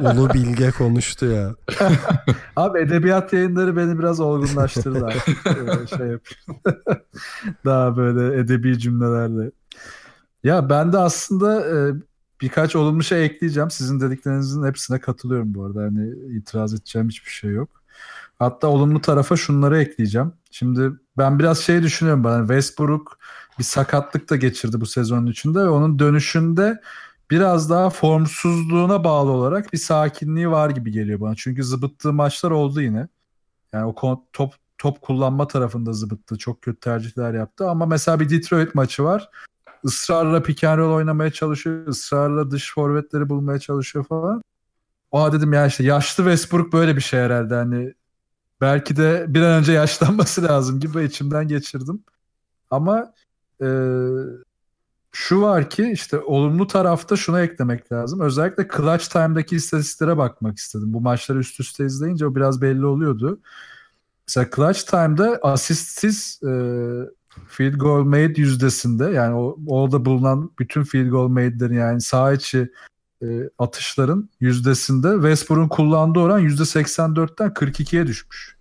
Ulu 0.00 0.34
Bilge 0.34 0.70
konuştu 0.70 1.26
ya. 1.26 1.54
Abi 2.56 2.78
edebiyat 2.78 3.32
yayınları 3.32 3.76
beni 3.76 3.98
biraz 3.98 4.20
olgunlaştırdı 4.20 5.06
artık. 5.06 5.46
Ee, 5.46 5.86
şey 5.96 6.06
yapayım. 6.06 6.62
Daha 7.64 7.96
böyle 7.96 8.40
edebi 8.40 8.78
cümlelerle. 8.78 9.50
Ya 10.44 10.70
ben 10.70 10.92
de 10.92 10.98
aslında 10.98 11.66
e, 11.68 11.94
birkaç 12.40 12.76
olumlu 12.76 13.02
şey 13.02 13.24
ekleyeceğim. 13.24 13.70
Sizin 13.70 14.00
dediklerinizin 14.00 14.66
hepsine 14.66 15.00
katılıyorum 15.00 15.54
bu 15.54 15.64
arada. 15.64 15.82
Hani 15.82 16.10
itiraz 16.38 16.74
edeceğim 16.74 17.08
hiçbir 17.08 17.30
şey 17.30 17.50
yok. 17.50 17.79
Hatta 18.40 18.68
olumlu 18.68 19.00
tarafa 19.00 19.36
şunları 19.36 19.78
ekleyeceğim. 19.78 20.32
Şimdi 20.50 20.90
ben 21.18 21.38
biraz 21.38 21.58
şey 21.58 21.82
düşünüyorum 21.82 22.24
bana. 22.24 22.38
Westbrook 22.38 23.18
bir 23.58 23.64
sakatlık 23.64 24.30
da 24.30 24.36
geçirdi 24.36 24.80
bu 24.80 24.86
sezonun 24.86 25.26
içinde 25.26 25.58
ve 25.58 25.68
onun 25.68 25.98
dönüşünde 25.98 26.80
biraz 27.30 27.70
daha 27.70 27.90
formsuzluğuna 27.90 29.04
bağlı 29.04 29.30
olarak 29.30 29.72
bir 29.72 29.78
sakinliği 29.78 30.50
var 30.50 30.70
gibi 30.70 30.90
geliyor 30.90 31.20
bana. 31.20 31.34
Çünkü 31.34 31.64
zıbıttığı 31.64 32.12
maçlar 32.12 32.50
oldu 32.50 32.80
yine. 32.82 33.08
Yani 33.72 33.84
o 33.84 34.24
top 34.32 34.54
top 34.78 35.02
kullanma 35.02 35.48
tarafında 35.48 35.92
zıbıttı. 35.92 36.38
Çok 36.38 36.62
kötü 36.62 36.80
tercihler 36.80 37.34
yaptı 37.34 37.70
ama 37.70 37.86
mesela 37.86 38.20
bir 38.20 38.30
Detroit 38.30 38.74
maçı 38.74 39.04
var. 39.04 39.30
Israrla 39.84 40.42
pick 40.42 40.64
and 40.64 40.78
roll 40.78 40.94
oynamaya 40.94 41.30
çalışıyor. 41.30 41.86
ısrarla 41.86 42.50
dış 42.50 42.74
forvetleri 42.74 43.28
bulmaya 43.28 43.58
çalışıyor 43.58 44.04
falan. 44.04 44.42
Oha 45.10 45.32
dedim 45.32 45.52
ya 45.52 45.66
işte 45.66 45.84
yaşlı 45.84 46.24
Westbrook 46.24 46.72
böyle 46.72 46.96
bir 46.96 47.00
şey 47.00 47.20
herhalde. 47.20 47.54
Hani 47.54 47.94
belki 48.60 48.96
de 48.96 49.24
bir 49.28 49.42
an 49.42 49.58
önce 49.58 49.72
yaşlanması 49.72 50.44
lazım 50.48 50.80
gibi 50.80 51.04
içimden 51.04 51.48
geçirdim. 51.48 52.04
Ama 52.70 53.12
e, 53.62 53.68
şu 55.12 55.40
var 55.40 55.70
ki 55.70 55.90
işte 55.92 56.18
olumlu 56.18 56.66
tarafta 56.66 57.16
şuna 57.16 57.40
eklemek 57.40 57.92
lazım. 57.92 58.20
Özellikle 58.20 58.68
clutch 58.76 59.04
time'daki 59.06 59.56
istatistiklere 59.56 60.16
bakmak 60.16 60.58
istedim. 60.58 60.92
Bu 60.92 61.00
maçları 61.00 61.38
üst 61.38 61.60
üste 61.60 61.84
izleyince 61.84 62.26
o 62.26 62.34
biraz 62.34 62.62
belli 62.62 62.86
oluyordu. 62.86 63.40
Mesela 64.28 64.48
clutch 64.56 64.80
time'da 64.80 65.38
asistsiz 65.42 66.40
e, 66.42 66.50
field 67.48 67.74
goal 67.74 68.04
made 68.04 68.40
yüzdesinde 68.40 69.04
yani 69.04 69.34
o, 69.34 69.56
orada 69.66 70.04
bulunan 70.04 70.50
bütün 70.58 70.82
field 70.82 71.10
goal 71.10 71.28
made'lerin 71.28 71.74
yani 71.74 72.00
sağ 72.00 72.32
içi 72.32 72.70
e, 73.22 73.50
atışların 73.58 74.30
yüzdesinde 74.40 75.12
Westbrook'un 75.14 75.68
kullandığı 75.68 76.18
oran 76.18 76.40
%84'ten 76.40 77.50
42'ye 77.50 78.06
düşmüş. 78.06 78.56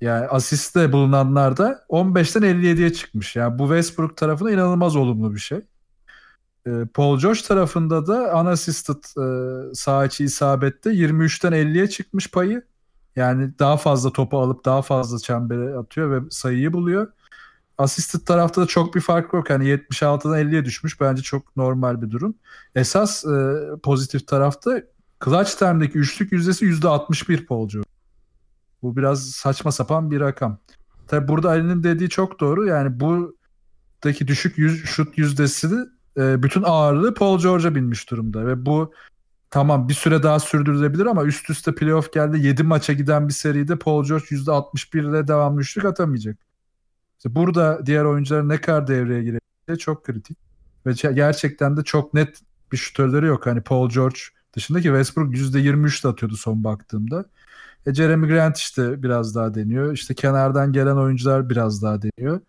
Yani 0.00 0.26
asiste 0.26 0.92
bulunanlar 0.92 1.56
da 1.56 1.84
15'ten 1.88 2.42
57'ye 2.42 2.92
çıkmış. 2.92 3.36
Yani 3.36 3.58
bu 3.58 3.62
Westbrook 3.62 4.16
tarafına 4.16 4.50
inanılmaz 4.50 4.96
olumlu 4.96 5.34
bir 5.34 5.40
şey. 5.40 5.60
E, 6.66 6.70
Paul 6.94 7.18
George 7.18 7.40
tarafında 7.40 8.06
da 8.06 8.40
unassisted 8.40 8.94
e, 8.94 9.74
sağ 9.74 10.04
içi 10.04 10.24
isabette 10.24 10.90
23'ten 10.90 11.52
50'ye 11.52 11.88
çıkmış 11.88 12.30
payı. 12.30 12.62
Yani 13.16 13.58
daha 13.58 13.76
fazla 13.76 14.12
topu 14.12 14.38
alıp 14.38 14.64
daha 14.64 14.82
fazla 14.82 15.18
çembere 15.18 15.76
atıyor 15.76 16.10
ve 16.10 16.30
sayıyı 16.30 16.72
buluyor. 16.72 17.12
Assisted 17.78 18.20
tarafta 18.20 18.62
da 18.62 18.66
çok 18.66 18.94
bir 18.94 19.00
fark 19.00 19.32
yok. 19.32 19.50
Yani 19.50 19.68
76'dan 19.68 20.38
50'ye 20.38 20.64
düşmüş. 20.64 21.00
Bence 21.00 21.22
çok 21.22 21.56
normal 21.56 22.02
bir 22.02 22.10
durum. 22.10 22.34
Esas 22.74 23.24
e, 23.24 23.60
pozitif 23.82 24.26
tarafta 24.26 24.82
clutch 25.24 25.50
time'deki 25.50 25.98
üçlük 25.98 26.32
yüzdesi 26.32 26.66
%61 26.66 27.46
Paul. 27.46 27.68
Bu 28.82 28.96
biraz 28.96 29.30
saçma 29.30 29.72
sapan 29.72 30.10
bir 30.10 30.20
rakam. 30.20 30.58
Tabi 31.06 31.28
burada 31.28 31.48
Ali'nin 31.48 31.82
dediği 31.82 32.08
çok 32.08 32.40
doğru. 32.40 32.66
Yani 32.66 33.00
buradaki 33.00 34.28
düşük 34.28 34.58
yüz, 34.58 34.84
şut 34.84 35.18
yüzdesi 35.18 35.68
e, 36.16 36.42
bütün 36.42 36.62
ağırlığı 36.62 37.14
Paul 37.14 37.38
George'a 37.38 37.74
binmiş 37.74 38.10
durumda 38.10 38.46
ve 38.46 38.66
bu 38.66 38.92
tamam 39.50 39.88
bir 39.88 39.94
süre 39.94 40.22
daha 40.22 40.40
sürdürülebilir 40.40 41.06
ama 41.06 41.24
üst 41.24 41.50
üste 41.50 41.74
playoff 41.74 42.12
geldi 42.12 42.46
7 42.46 42.62
maça 42.62 42.92
giden 42.92 43.28
bir 43.28 43.32
seride 43.32 43.78
Paul 43.78 44.04
George 44.04 44.24
%61 44.24 45.10
ile 45.10 45.28
devamlı 45.28 45.60
üçlük 45.60 45.84
atamayacak. 45.84 46.36
İşte 47.16 47.34
burada 47.34 47.86
diğer 47.86 48.04
oyuncular 48.04 48.48
ne 48.48 48.60
kadar 48.60 48.86
devreye 48.86 49.22
girebileceği 49.22 49.78
çok 49.78 50.04
kritik. 50.04 50.38
Ve 50.86 50.92
gerçekten 50.92 51.76
de 51.76 51.82
çok 51.84 52.14
net 52.14 52.40
bir 52.72 52.76
şutörleri 52.76 53.26
yok. 53.26 53.46
Hani 53.46 53.60
Paul 53.60 53.90
George 53.90 54.18
dışındaki 54.56 54.84
Westbrook 54.84 55.34
%23 55.34 56.04
de 56.04 56.08
atıyordu 56.08 56.36
son 56.36 56.64
baktığımda. 56.64 57.24
E 57.86 57.94
Jeremy 57.94 58.28
Grant 58.28 58.58
işte 58.58 59.02
biraz 59.02 59.34
daha 59.34 59.54
deniyor. 59.54 59.92
İşte 59.92 60.14
kenardan 60.14 60.72
gelen 60.72 60.96
oyuncular 60.96 61.50
biraz 61.50 61.82
daha 61.82 62.02
deniyor. 62.02 62.40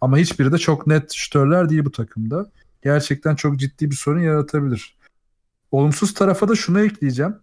Ama 0.00 0.18
hiçbiri 0.18 0.52
de 0.52 0.58
çok 0.58 0.86
net 0.86 1.12
şutörler 1.12 1.68
değil 1.68 1.84
bu 1.84 1.92
takımda. 1.92 2.50
Gerçekten 2.82 3.34
çok 3.34 3.58
ciddi 3.58 3.90
bir 3.90 3.96
sorun 3.96 4.20
yaratabilir. 4.20 4.98
Olumsuz 5.70 6.14
tarafa 6.14 6.48
da 6.48 6.54
şunu 6.54 6.80
ekleyeceğim. 6.80 7.36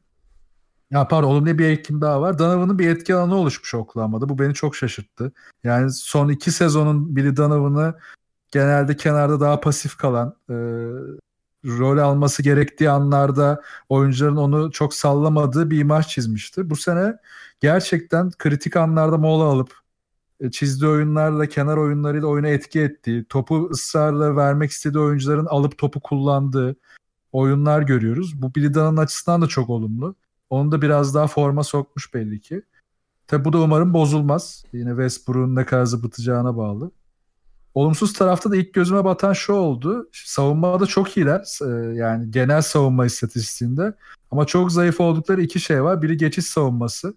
Ya 0.91 1.07
pardon 1.07 1.27
olumlu 1.27 1.57
bir 1.57 1.69
etkim 1.69 2.01
daha 2.01 2.21
var. 2.21 2.39
Donovan'ın 2.39 2.79
bir 2.79 2.89
etki 2.89 3.15
alanı 3.15 3.35
oluşmuş 3.35 3.73
Oklahoma'da. 3.73 4.29
Bu 4.29 4.39
beni 4.39 4.53
çok 4.53 4.75
şaşırttı. 4.75 5.31
Yani 5.63 5.91
son 5.91 6.29
iki 6.29 6.51
sezonun 6.51 7.15
Billy 7.15 7.37
Donovan'ı 7.37 7.95
genelde 8.51 8.95
kenarda 8.97 9.39
daha 9.39 9.59
pasif 9.59 9.97
kalan, 9.97 10.35
e, 10.49 10.53
rol 11.65 11.97
alması 11.97 12.43
gerektiği 12.43 12.89
anlarda 12.89 13.61
oyuncuların 13.89 14.35
onu 14.35 14.71
çok 14.71 14.93
sallamadığı 14.93 15.69
bir 15.71 15.79
imaj 15.79 16.07
çizmişti. 16.07 16.69
Bu 16.69 16.75
sene 16.75 17.17
gerçekten 17.59 18.31
kritik 18.31 18.75
anlarda 18.77 19.17
mola 19.17 19.43
alıp 19.43 19.73
e, 20.39 20.51
çizdiği 20.51 20.91
oyunlarla, 20.91 21.45
kenar 21.45 21.77
oyunlarıyla 21.77 22.27
oyuna 22.27 22.47
etki 22.47 22.81
ettiği, 22.81 23.25
topu 23.25 23.69
ısrarla 23.71 24.35
vermek 24.35 24.71
istediği 24.71 24.99
oyuncuların 24.99 25.45
alıp 25.45 25.77
topu 25.77 25.99
kullandığı 25.99 26.75
oyunlar 27.31 27.81
görüyoruz. 27.81 28.41
Bu 28.41 28.55
Billy 28.55 28.73
Dunn'ın 28.73 28.97
açısından 28.97 29.41
da 29.41 29.47
çok 29.47 29.69
olumlu. 29.69 30.15
Onu 30.49 30.71
da 30.71 30.81
biraz 30.81 31.15
daha 31.15 31.27
forma 31.27 31.63
sokmuş 31.63 32.13
belli 32.13 32.39
ki. 32.39 32.61
Tabi 33.27 33.45
bu 33.45 33.53
da 33.53 33.57
umarım 33.57 33.93
bozulmaz. 33.93 34.63
Yine 34.73 34.89
Westbrook'un 34.89 35.55
ne 35.55 35.65
kadar 35.65 35.85
zıpıtacağına 35.85 36.57
bağlı. 36.57 36.91
Olumsuz 37.73 38.13
tarafta 38.13 38.51
da 38.51 38.55
ilk 38.55 38.73
gözüme 38.73 39.05
batan 39.05 39.33
şu 39.33 39.53
oldu. 39.53 40.09
Savunmada 40.11 40.85
çok 40.85 41.17
iyiler. 41.17 41.59
E, 41.61 41.95
yani 41.95 42.31
genel 42.31 42.61
savunma 42.61 43.05
istatistiğinde. 43.05 43.93
Ama 44.31 44.45
çok 44.45 44.71
zayıf 44.71 44.99
oldukları 44.99 45.41
iki 45.41 45.59
şey 45.59 45.83
var. 45.83 46.01
Biri 46.01 46.17
geçiş 46.17 46.45
savunması. 46.45 47.13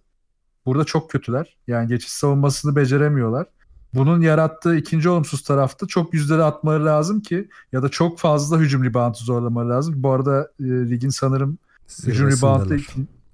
Burada 0.67 0.85
çok 0.85 1.11
kötüler. 1.11 1.57
Yani 1.67 1.89
geçiş 1.89 2.11
savunmasını 2.11 2.77
beceremiyorlar. 2.77 3.47
Bunun 3.95 4.21
yarattığı 4.21 4.77
ikinci 4.77 5.09
olumsuz 5.09 5.43
tarafta 5.43 5.87
çok 5.87 6.15
yüzleri 6.15 6.43
atmaları 6.43 6.87
lazım 6.87 7.21
ki 7.21 7.49
ya 7.73 7.83
da 7.83 7.89
çok 7.89 8.19
fazla 8.19 8.59
hücum 8.59 8.85
reboundu 8.85 9.19
zorlamaları 9.19 9.71
lazım. 9.71 9.95
Bu 9.97 10.11
arada 10.11 10.51
e, 10.61 10.65
ligin 10.65 11.09
sanırım 11.09 11.59
hücum 12.07 12.31
reboundu 12.31 12.77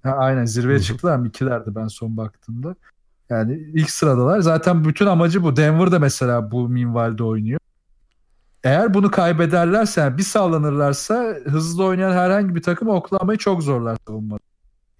ha, 0.04 0.16
aynen 0.16 0.44
zirveye 0.44 0.80
çıktılar 0.80 1.16
mı? 1.16 1.28
İkilerdi 1.28 1.74
ben 1.74 1.86
son 1.86 2.16
baktığımda. 2.16 2.76
Yani 3.30 3.54
ilk 3.74 3.90
sıradalar. 3.90 4.40
Zaten 4.40 4.84
bütün 4.84 5.06
amacı 5.06 5.42
bu. 5.42 5.56
Denver 5.56 5.92
de 5.92 5.98
mesela 5.98 6.50
bu 6.50 6.68
minvalde 6.68 7.24
oynuyor. 7.24 7.60
Eğer 8.64 8.94
bunu 8.94 9.10
kaybederlerse 9.10 10.00
yani 10.00 10.18
bir 10.18 10.22
sallanırlarsa 10.22 11.36
hızlı 11.44 11.84
oynayan 11.84 12.12
herhangi 12.12 12.54
bir 12.54 12.62
takım 12.62 12.88
oklamayı 12.88 13.38
çok 13.38 13.62
zorlar 13.62 13.96
savunmada. 14.06 14.40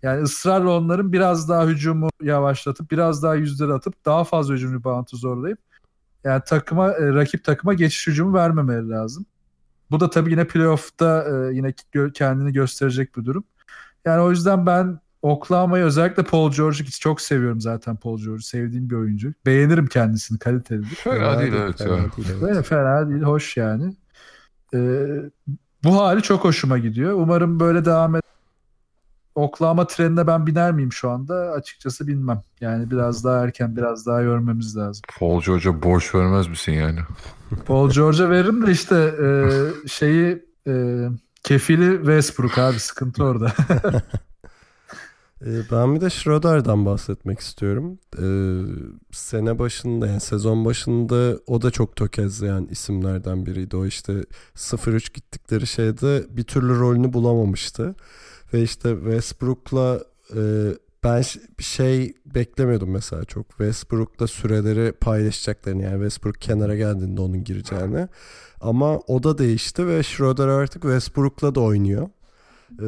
Yani 0.02 0.22
ısrarla 0.22 0.70
onların 0.70 1.12
biraz 1.12 1.48
daha 1.48 1.66
hücumu 1.66 2.08
yavaşlatıp 2.22 2.90
biraz 2.90 3.22
daha 3.22 3.34
yüzleri 3.34 3.72
atıp 3.72 4.04
daha 4.04 4.24
fazla 4.24 4.54
hücum 4.54 4.74
reboundu 4.74 5.16
zorlayıp 5.16 5.58
yani 6.24 6.42
takıma 6.46 6.92
e, 6.92 7.14
rakip 7.14 7.44
takıma 7.44 7.74
geçiş 7.74 8.06
hücumu 8.06 8.34
vermemeleri 8.34 8.88
lazım. 8.88 9.26
Bu 9.90 10.00
da 10.00 10.10
tabii 10.10 10.30
yine 10.30 10.46
playoff'ta 10.46 11.24
e, 11.30 11.54
yine 11.54 11.74
kendini 12.14 12.52
gösterecek 12.52 13.16
bir 13.16 13.24
durum. 13.24 13.44
Yani 14.04 14.20
o 14.20 14.30
yüzden 14.30 14.66
ben 14.66 15.00
Oklahoma'yı 15.22 15.84
özellikle 15.84 16.22
Paul 16.22 16.52
George'u 16.52 16.84
çok 17.00 17.20
seviyorum 17.20 17.60
zaten 17.60 17.96
Paul 17.96 18.18
George'u. 18.18 18.42
Sevdiğim 18.42 18.90
bir 18.90 18.96
oyuncu. 18.96 19.32
Beğenirim 19.46 19.86
kendisini 19.86 20.38
kalitelidir. 20.38 20.94
Fena, 20.94 21.14
fena 21.14 21.40
değil, 21.40 21.52
evet. 21.52 21.78
Fena, 21.78 21.90
değil, 21.90 22.28
evet. 22.42 22.66
fena 22.66 23.10
değil, 23.10 23.22
hoş 23.22 23.56
yani. 23.56 23.94
Ee, 24.74 25.06
bu 25.84 25.96
hali 26.00 26.22
çok 26.22 26.44
hoşuma 26.44 26.78
gidiyor. 26.78 27.12
Umarım 27.12 27.60
böyle 27.60 27.84
devam 27.84 28.14
eder. 28.14 28.22
Oklahoma 29.34 29.86
trenine 29.86 30.26
ben 30.26 30.46
biner 30.46 30.72
miyim 30.72 30.92
şu 30.92 31.10
anda? 31.10 31.34
Açıkçası 31.34 32.06
bilmem. 32.06 32.42
Yani 32.60 32.90
biraz 32.90 33.24
daha 33.24 33.44
erken, 33.44 33.76
biraz 33.76 34.06
daha 34.06 34.22
görmemiz 34.22 34.76
lazım. 34.76 35.02
Paul 35.18 35.42
George'a 35.42 35.82
borç 35.82 36.14
vermez 36.14 36.48
misin 36.48 36.72
yani? 36.72 36.98
Paul 37.66 37.90
George'a 37.90 38.30
veririm 38.30 38.66
de 38.66 38.70
işte 38.70 39.14
e, 39.22 39.28
şeyi 39.88 40.44
e, 40.66 41.04
kefili 41.44 41.96
Westbrook 41.96 42.58
abi 42.58 42.80
sıkıntı 42.80 43.24
orada. 43.24 43.52
E, 45.46 45.50
ben 45.70 45.94
bir 45.94 46.00
de 46.00 46.10
Schroeder'dan 46.10 46.86
bahsetmek 46.86 47.40
istiyorum. 47.40 47.98
Ee, 48.18 48.60
sene 49.12 49.58
başında 49.58 50.06
yani 50.06 50.20
sezon 50.20 50.64
başında 50.64 51.38
o 51.46 51.62
da 51.62 51.70
çok 51.70 51.96
tökezleyen 51.96 52.68
isimlerden 52.70 53.46
biriydi. 53.46 53.76
O 53.76 53.86
işte 53.86 54.24
0-3 54.56 55.14
gittikleri 55.14 55.66
şeyde 55.66 56.24
bir 56.30 56.44
türlü 56.44 56.78
rolünü 56.78 57.12
bulamamıştı. 57.12 57.94
Ve 58.52 58.62
işte 58.62 58.94
Westbrook'la 58.94 60.00
e, 60.36 60.40
ben 61.04 61.22
şey 61.58 62.14
beklemiyordum 62.34 62.90
mesela 62.90 63.24
çok. 63.24 63.48
Westbrook'la 63.48 64.26
süreleri 64.26 64.92
paylaşacaklarını 64.92 65.82
yani 65.82 65.94
Westbrook 65.94 66.40
kenara 66.40 66.76
geldiğinde 66.76 67.20
onun 67.20 67.44
gireceğini. 67.44 68.08
Ama 68.64 68.98
o 69.06 69.22
da 69.22 69.38
değişti 69.38 69.86
ve 69.86 70.02
Schroeder 70.02 70.48
artık 70.48 70.82
Westbrook'la 70.82 71.54
da 71.54 71.60
oynuyor. 71.60 72.08
Ee, 72.80 72.86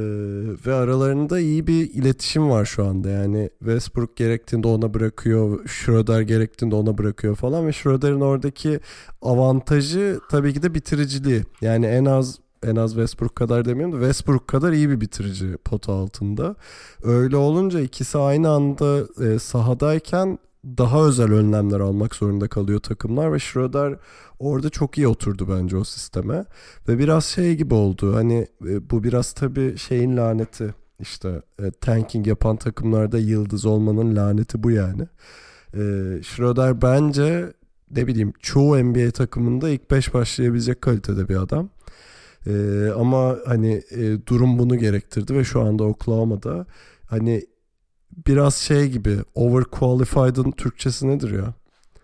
ve 0.66 0.74
aralarında 0.74 1.40
iyi 1.40 1.66
bir 1.66 1.90
iletişim 1.90 2.50
var 2.50 2.64
şu 2.64 2.84
anda. 2.86 3.08
Yani 3.10 3.50
Westbrook 3.58 4.16
gerektiğinde 4.16 4.68
ona 4.68 4.94
bırakıyor, 4.94 5.68
Schroeder 5.68 6.20
gerektiğinde 6.20 6.74
ona 6.74 6.98
bırakıyor 6.98 7.36
falan 7.36 7.66
ve 7.66 7.72
Schroeder'in 7.72 8.20
oradaki 8.20 8.80
avantajı 9.22 10.20
tabii 10.30 10.54
ki 10.54 10.62
de 10.62 10.74
bitiriciliği. 10.74 11.42
Yani 11.60 11.86
en 11.86 12.04
az 12.04 12.38
en 12.62 12.76
az 12.76 12.90
Westbrook 12.90 13.36
kadar 13.36 13.64
demiyorum 13.64 13.94
da 13.94 13.98
Westbrook 13.98 14.48
kadar 14.48 14.72
iyi 14.72 14.90
bir 14.90 15.00
bitirici 15.00 15.56
pota 15.64 15.92
altında. 15.92 16.56
Öyle 17.02 17.36
olunca 17.36 17.80
ikisi 17.80 18.18
aynı 18.18 18.50
anda 18.50 19.06
e, 19.24 19.38
sahadayken 19.38 20.38
daha 20.66 21.06
özel 21.06 21.32
önlemler 21.32 21.80
almak 21.80 22.14
zorunda 22.14 22.48
kalıyor 22.48 22.80
takımlar 22.80 23.32
ve 23.32 23.38
Schroeder 23.38 23.98
orada 24.38 24.70
çok 24.70 24.98
iyi 24.98 25.08
oturdu 25.08 25.46
bence 25.50 25.76
o 25.76 25.84
sisteme 25.84 26.44
ve 26.88 26.98
biraz 26.98 27.24
şey 27.24 27.54
gibi 27.54 27.74
oldu 27.74 28.14
hani 28.14 28.46
e, 28.66 28.90
bu 28.90 29.04
biraz 29.04 29.32
tabii 29.32 29.78
şeyin 29.78 30.16
laneti 30.16 30.74
işte 31.00 31.42
e, 31.62 31.70
tanking 31.70 32.26
yapan 32.26 32.56
takımlarda 32.56 33.18
yıldız 33.18 33.66
olmanın 33.66 34.16
laneti 34.16 34.62
bu 34.62 34.70
yani. 34.70 35.02
E, 35.74 35.80
Schroeder 36.22 36.82
bence 36.82 37.52
ne 37.90 38.06
bileyim 38.06 38.32
çoğu 38.40 38.84
NBA 38.84 39.10
takımında 39.10 39.68
ilk 39.68 39.90
5 39.90 40.14
başlayabilecek 40.14 40.82
kalitede 40.82 41.28
bir 41.28 41.36
adam. 41.36 41.70
Ee, 42.46 42.90
ama 42.96 43.36
hani 43.46 43.82
e, 43.90 44.26
durum 44.26 44.58
bunu 44.58 44.78
gerektirdi 44.78 45.34
ve 45.34 45.44
şu 45.44 45.60
anda 45.60 45.84
Oklahoma'da 45.84 46.66
hani 47.06 47.46
biraz 48.26 48.54
şey 48.54 48.88
gibi 48.88 49.18
overqualified'ın 49.34 50.50
Türkçesi 50.50 51.08
nedir 51.08 51.30
ya? 51.30 51.54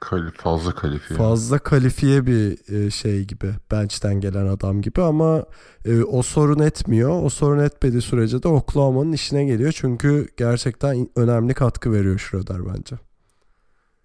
Kal 0.01 0.31
fazla 0.37 0.75
kalifiye. 0.75 1.18
Fazla 1.18 1.59
kalifiye 1.59 2.27
bir 2.27 2.72
e, 2.75 2.90
şey 2.90 3.25
gibi. 3.25 3.51
Bench'ten 3.70 4.20
gelen 4.20 4.46
adam 4.46 4.83
gibi 4.83 5.03
ama 5.03 5.44
e, 5.85 6.03
o 6.03 6.22
sorun 6.22 6.59
etmiyor. 6.59 7.22
O 7.22 7.29
sorun 7.29 7.59
etmediği 7.59 8.03
sürece 8.03 8.42
de 8.42 8.48
Oklahoma'nın 8.48 9.12
işine 9.12 9.44
geliyor. 9.44 9.72
Çünkü 9.77 10.29
gerçekten 10.37 11.09
önemli 11.16 11.55
katkı 11.55 11.92
veriyor 11.92 12.18
Schroeder 12.18 12.59
bence. 12.75 12.96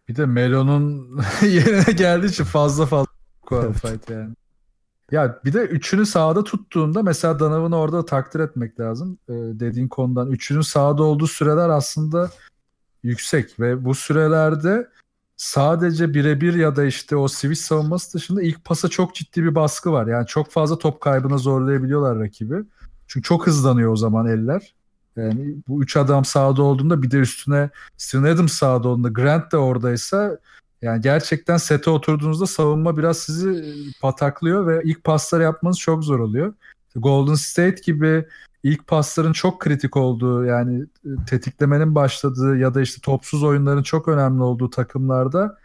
Bir 0.07 0.15
de 0.15 0.25
Melo'nun 0.25 1.19
yerine 1.41 1.93
geldiği 1.93 2.27
için 2.27 2.43
fazla 2.43 2.85
fazla 2.85 3.11
qualified 3.41 3.91
evet. 3.91 4.09
yani. 4.09 4.33
Ya 5.11 5.39
bir 5.45 5.53
de 5.53 5.59
üçünü 5.59 6.05
sağda 6.05 6.43
tuttuğunda 6.43 7.03
mesela 7.03 7.39
Donovan'ı 7.39 7.77
orada 7.77 8.05
takdir 8.05 8.39
etmek 8.39 8.79
lazım. 8.79 9.17
Ee, 9.29 9.33
dediğin 9.33 9.87
konudan. 9.87 10.31
Üçünün 10.31 10.61
sağda 10.61 11.03
olduğu 11.03 11.27
süreler 11.27 11.69
aslında 11.69 12.31
yüksek 13.03 13.59
ve 13.59 13.85
bu 13.85 13.95
sürelerde 13.95 14.89
sadece 15.37 16.13
birebir 16.13 16.53
ya 16.53 16.75
da 16.75 16.85
işte 16.85 17.15
o 17.15 17.27
switch 17.27 17.61
savunması 17.61 18.13
dışında 18.13 18.41
ilk 18.41 18.65
pasa 18.65 18.87
çok 18.87 19.15
ciddi 19.15 19.43
bir 19.43 19.55
baskı 19.55 19.91
var. 19.91 20.07
Yani 20.07 20.27
çok 20.27 20.51
fazla 20.51 20.77
top 20.77 21.01
kaybına 21.01 21.37
zorlayabiliyorlar 21.37 22.19
rakibi. 22.19 22.55
Çünkü 23.07 23.27
çok 23.27 23.47
hızlanıyor 23.47 23.91
o 23.91 23.95
zaman 23.95 24.27
eller. 24.27 24.73
Yani 25.15 25.55
bu 25.67 25.83
üç 25.83 25.97
adam 25.97 26.25
sağda 26.25 26.63
olduğunda 26.63 27.01
bir 27.01 27.11
de 27.11 27.17
üstüne 27.17 27.69
Steven 27.97 28.23
Adams 28.23 28.53
sağda 28.53 28.87
olduğunda 28.87 29.09
Grant 29.09 29.51
de 29.51 29.57
oradaysa 29.57 30.37
yani 30.81 31.01
gerçekten 31.01 31.57
sete 31.57 31.89
oturduğunuzda 31.89 32.47
savunma 32.47 32.97
biraz 32.97 33.17
sizi 33.17 33.75
pataklıyor 34.01 34.67
ve 34.67 34.81
ilk 34.83 35.03
pasları 35.03 35.43
yapmanız 35.43 35.79
çok 35.79 36.03
zor 36.03 36.19
oluyor. 36.19 36.53
Golden 36.95 37.35
State 37.35 37.81
gibi 37.85 38.25
ilk 38.63 38.87
pasların 38.87 39.33
çok 39.33 39.61
kritik 39.61 39.97
olduğu 39.97 40.45
yani 40.45 40.81
e, 40.81 41.09
tetiklemenin 41.29 41.95
başladığı 41.95 42.57
ya 42.57 42.73
da 42.73 42.81
işte 42.81 43.01
topsuz 43.01 43.43
oyunların 43.43 43.83
çok 43.83 44.07
önemli 44.07 44.43
olduğu 44.43 44.69
takımlarda 44.69 45.57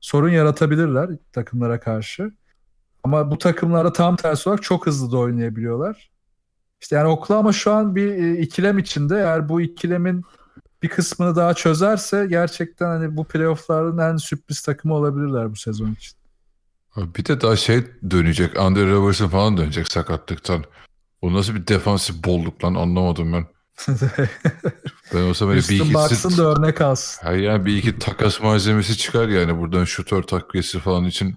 sorun 0.00 0.28
yaratabilirler 0.28 1.10
takımlara 1.32 1.80
karşı. 1.80 2.32
Ama 3.04 3.30
bu 3.30 3.38
takımlarda 3.38 3.92
tam 3.92 4.16
tersi 4.16 4.48
olarak 4.48 4.62
çok 4.62 4.86
hızlı 4.86 5.12
da 5.12 5.18
oynayabiliyorlar. 5.18 6.10
İşte 6.80 6.96
yani 6.96 7.08
Oklahoma 7.08 7.52
şu 7.52 7.72
an 7.72 7.96
bir 7.96 8.08
e, 8.10 8.40
ikilem 8.40 8.78
içinde. 8.78 9.16
Eğer 9.16 9.48
bu 9.48 9.60
ikilemin 9.60 10.24
bir 10.82 10.88
kısmını 10.88 11.36
daha 11.36 11.54
çözerse 11.54 12.26
gerçekten 12.30 12.86
hani 12.86 13.16
bu 13.16 13.24
playoff'ların 13.24 13.98
en 13.98 14.16
sürpriz 14.16 14.62
takımı 14.62 14.94
olabilirler 14.94 15.52
bu 15.52 15.56
sezon 15.56 15.92
için. 15.92 16.18
Bir 16.96 17.24
de 17.24 17.40
daha 17.40 17.56
şey 17.56 17.84
dönecek. 18.10 18.58
Andre 18.58 18.90
Robertson 18.90 19.28
falan 19.28 19.56
dönecek 19.56 19.92
sakatlıktan. 19.92 20.64
O 21.22 21.32
nasıl 21.32 21.54
bir 21.54 21.66
defansif 21.66 22.24
bolluk 22.24 22.64
lan 22.64 22.74
anlamadım 22.74 23.32
ben. 23.32 23.46
Ben 25.14 25.22
olsa 25.22 25.46
böyle 25.46 25.60
bir 25.60 25.84
iki 25.84 25.94
baksın 25.94 26.38
da 26.38 26.42
örnek 26.42 26.80
alsın. 26.80 27.34
Yani 27.34 27.66
bir 27.66 27.76
iki 27.76 27.98
takas 27.98 28.40
malzemesi 28.40 28.98
çıkar 28.98 29.28
yani 29.28 29.58
buradan 29.58 29.84
şutör 29.84 30.22
takviyesi 30.22 30.78
falan 30.78 31.04
için 31.04 31.36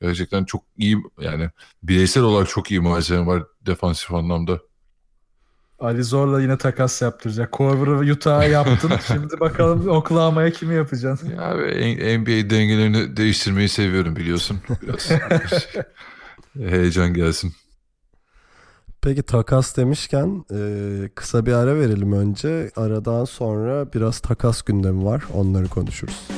gerçekten 0.00 0.44
çok 0.44 0.62
iyi 0.76 0.96
yani 1.20 1.50
bireysel 1.82 2.22
olarak 2.22 2.48
çok 2.48 2.70
iyi 2.70 2.80
malzeme 2.80 3.26
var 3.26 3.42
defansif 3.66 4.12
anlamda. 4.12 4.60
Ali 5.78 6.04
Zor'la 6.04 6.40
yine 6.40 6.58
takas 6.58 7.02
yaptıracak. 7.02 7.52
Korver'ı 7.52 8.12
Utah'a 8.12 8.44
yaptın. 8.44 8.92
Şimdi 9.06 9.40
bakalım 9.40 9.88
Oklahoma'ya 9.88 10.50
kimi 10.50 10.74
yapacaksın? 10.74 11.30
Ya 11.30 11.42
abi 11.42 12.18
NBA 12.18 12.50
dengelerini 12.50 13.16
değiştirmeyi 13.16 13.68
seviyorum 13.68 14.16
biliyorsun. 14.16 14.60
Biraz 14.82 15.10
heyecan 16.70 17.14
gelsin. 17.14 17.52
Peki 19.02 19.22
takas 19.22 19.76
demişken 19.76 20.44
e, 20.54 21.08
kısa 21.14 21.46
bir 21.46 21.52
ara 21.52 21.76
verelim 21.76 22.12
önce. 22.12 22.70
Aradan 22.76 23.24
sonra 23.24 23.92
biraz 23.92 24.20
takas 24.20 24.62
gündemi 24.62 25.04
var. 25.04 25.24
Onları 25.34 25.68
konuşuruz. 25.68 26.28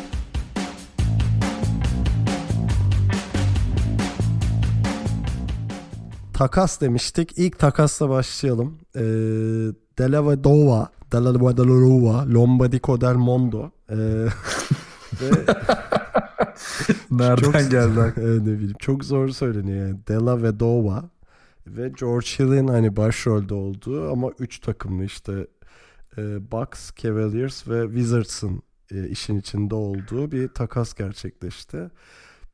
Takas 6.35 6.81
demiştik. 6.81 7.33
İlk 7.37 7.59
takasla 7.59 8.09
başlayalım. 8.09 8.79
E, 8.97 9.03
Della 9.99 10.31
Vedova, 10.31 10.91
Della 11.13 11.33
Vedova, 11.33 12.25
Lombardiko 12.25 13.01
del 13.01 13.15
Mondo. 13.15 13.71
E, 13.91 13.97
ve 15.21 15.31
Nereden 17.11 17.53
çok, 17.53 17.71
geldi? 17.71 18.13
Ne 18.17 18.59
bileyim. 18.59 18.77
Çok 18.79 19.05
zor 19.05 19.29
söyleniyor 19.29 19.87
yani. 19.87 19.99
Della 20.09 20.43
Vedova 20.43 21.11
ve 21.67 21.93
George 22.01 22.27
Hill'in 22.27 22.69
hani 22.69 22.97
başrolde 22.97 23.55
olduğu 23.55 24.13
ama 24.13 24.31
3 24.39 24.59
takımlı 24.59 25.05
işte 25.05 25.47
e, 26.19 26.53
Bucks, 26.53 26.91
Cavaliers 26.97 27.69
ve 27.69 27.87
Wizards'ın 27.87 28.63
e, 28.91 29.09
işin 29.09 29.39
içinde 29.39 29.75
olduğu 29.75 30.33
bir 30.33 30.49
takas 30.49 30.95
gerçekleşti. 30.95 31.91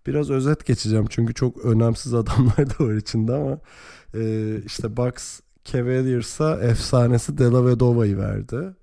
Biraz 0.07 0.31
özet 0.31 0.67
geçeceğim 0.67 1.07
çünkü 1.11 1.35
çok 1.35 1.65
önemsiz 1.65 2.15
adamlar 2.15 2.57
da 2.79 2.85
var 2.85 2.95
içinde 2.95 3.35
ama 3.35 3.59
e, 4.15 4.57
işte 4.67 4.97
Bucks 4.97 5.41
Cavaliers'a 5.65 6.61
efsanesi 6.61 7.39
Della 7.39 7.67
Vedova'yı 7.67 8.19
verdi. 8.19 8.75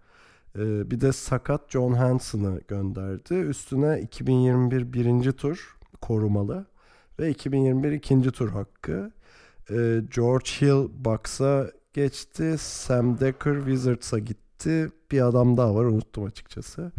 E, 0.56 0.92
bir 0.92 1.02
de 1.02 1.12
sakat 1.12 1.72
John 1.72 1.94
Hanson'ı 1.94 2.62
gönderdi. 2.68 3.34
Üstüne 3.34 4.02
2021 4.02 4.94
birinci 4.94 5.32
tur 5.32 5.78
korumalı 6.02 6.66
ve 7.20 7.30
2021 7.30 7.92
ikinci 7.92 8.32
tur 8.32 8.50
hakkı. 8.50 9.12
E, 9.70 10.02
George 10.16 10.50
Hill 10.62 10.90
Bucks'a 11.06 11.72
geçti. 11.94 12.56
Sam 12.60 13.20
Decker 13.20 13.56
Wizards'a 13.56 14.20
gitti. 14.20 14.90
Bir 15.12 15.22
adam 15.22 15.58
daha 15.58 15.76
var 15.76 15.86
unuttum 15.86 16.26
açıkçası. 16.26 16.92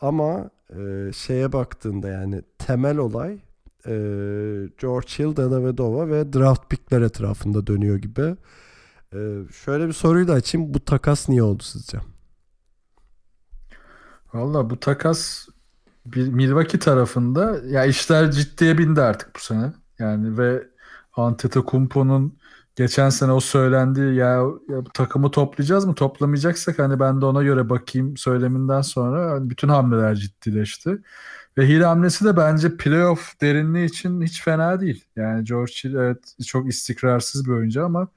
Ama 0.00 0.50
e, 0.78 1.10
şeye 1.14 1.52
baktığında 1.52 2.08
yani 2.08 2.42
temel 2.58 2.96
olay 2.96 3.38
e, 3.86 3.92
George 4.78 5.08
Hill, 5.18 5.36
Della 5.36 5.64
Vedova 5.64 6.08
ve 6.08 6.32
draft 6.32 6.70
pickler 6.70 7.02
etrafında 7.02 7.66
dönüyor 7.66 7.96
gibi. 7.96 8.36
E, 9.14 9.18
şöyle 9.64 9.88
bir 9.88 9.92
soruyu 9.92 10.28
da 10.28 10.32
açayım. 10.32 10.74
Bu 10.74 10.84
takas 10.84 11.28
niye 11.28 11.42
oldu 11.42 11.62
sizce? 11.62 11.98
Valla 14.34 14.70
bu 14.70 14.80
takas 14.80 15.48
bir 16.06 16.28
Milwaukee 16.28 16.78
tarafında 16.78 17.60
ya 17.66 17.84
işler 17.84 18.30
ciddiye 18.30 18.78
bindi 18.78 19.00
artık 19.00 19.34
bu 19.36 19.40
sene. 19.40 19.72
Yani 19.98 20.38
ve 20.38 20.68
Antetokounmpo'nun 21.16 22.38
geçen 22.76 23.10
sene 23.10 23.32
o 23.32 23.40
söylendiği 23.40 24.14
ya, 24.14 24.26
ya 24.68 24.84
takımı 24.94 25.30
toplayacağız 25.30 25.84
mı 25.84 25.94
toplamayacaksak 25.94 26.78
hani 26.78 27.00
ben 27.00 27.20
de 27.20 27.26
ona 27.26 27.42
göre 27.42 27.70
bakayım 27.70 28.16
söyleminden 28.16 28.80
sonra 28.80 29.30
hani 29.30 29.50
bütün 29.50 29.68
hamleler 29.68 30.14
ciddileşti. 30.14 30.98
Ve 31.58 31.68
Hill 31.68 31.80
hamlesi 31.80 32.24
de 32.24 32.36
bence 32.36 32.76
playoff 32.76 33.40
derinliği 33.40 33.86
için 33.86 34.22
hiç 34.22 34.42
fena 34.42 34.80
değil. 34.80 35.04
Yani 35.16 35.44
George 35.44 35.72
Hill 35.84 35.94
evet 35.94 36.34
çok 36.46 36.68
istikrarsız 36.68 37.46
bir 37.46 37.50
oyuncu 37.52 37.84
ama 37.84 38.08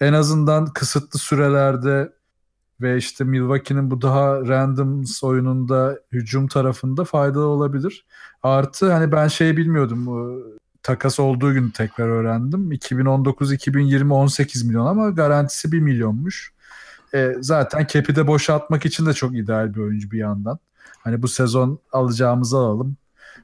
en 0.00 0.12
azından 0.12 0.66
kısıtlı 0.66 1.18
sürelerde 1.18 2.12
ve 2.80 2.96
işte 2.96 3.24
Milwaukee'nin 3.24 3.90
bu 3.90 4.02
daha 4.02 4.40
random 4.46 5.04
oyununda 5.22 5.98
hücum 6.12 6.48
tarafında 6.48 7.04
faydalı 7.04 7.46
olabilir. 7.46 8.06
Artı 8.42 8.92
hani 8.92 9.12
ben 9.12 9.28
şey 9.28 9.56
bilmiyordum 9.56 10.08
takas 10.82 11.20
olduğu 11.20 11.54
gün 11.54 11.70
tekrar 11.70 12.08
öğrendim. 12.08 12.72
2019-2020 12.72 14.12
18 14.12 14.64
milyon 14.64 14.86
ama 14.86 15.10
garantisi 15.10 15.72
1 15.72 15.80
milyonmuş. 15.80 16.52
E, 17.14 17.34
zaten 17.40 17.86
cap'i 17.92 18.16
de 18.16 18.26
boşaltmak 18.26 18.86
için 18.86 19.06
de 19.06 19.12
çok 19.12 19.36
ideal 19.36 19.74
bir 19.74 19.80
oyuncu 19.80 20.10
bir 20.10 20.18
yandan. 20.18 20.58
Hani 20.98 21.22
bu 21.22 21.28
sezon 21.28 21.78
alacağımızı 21.92 22.56
alalım. 22.56 22.96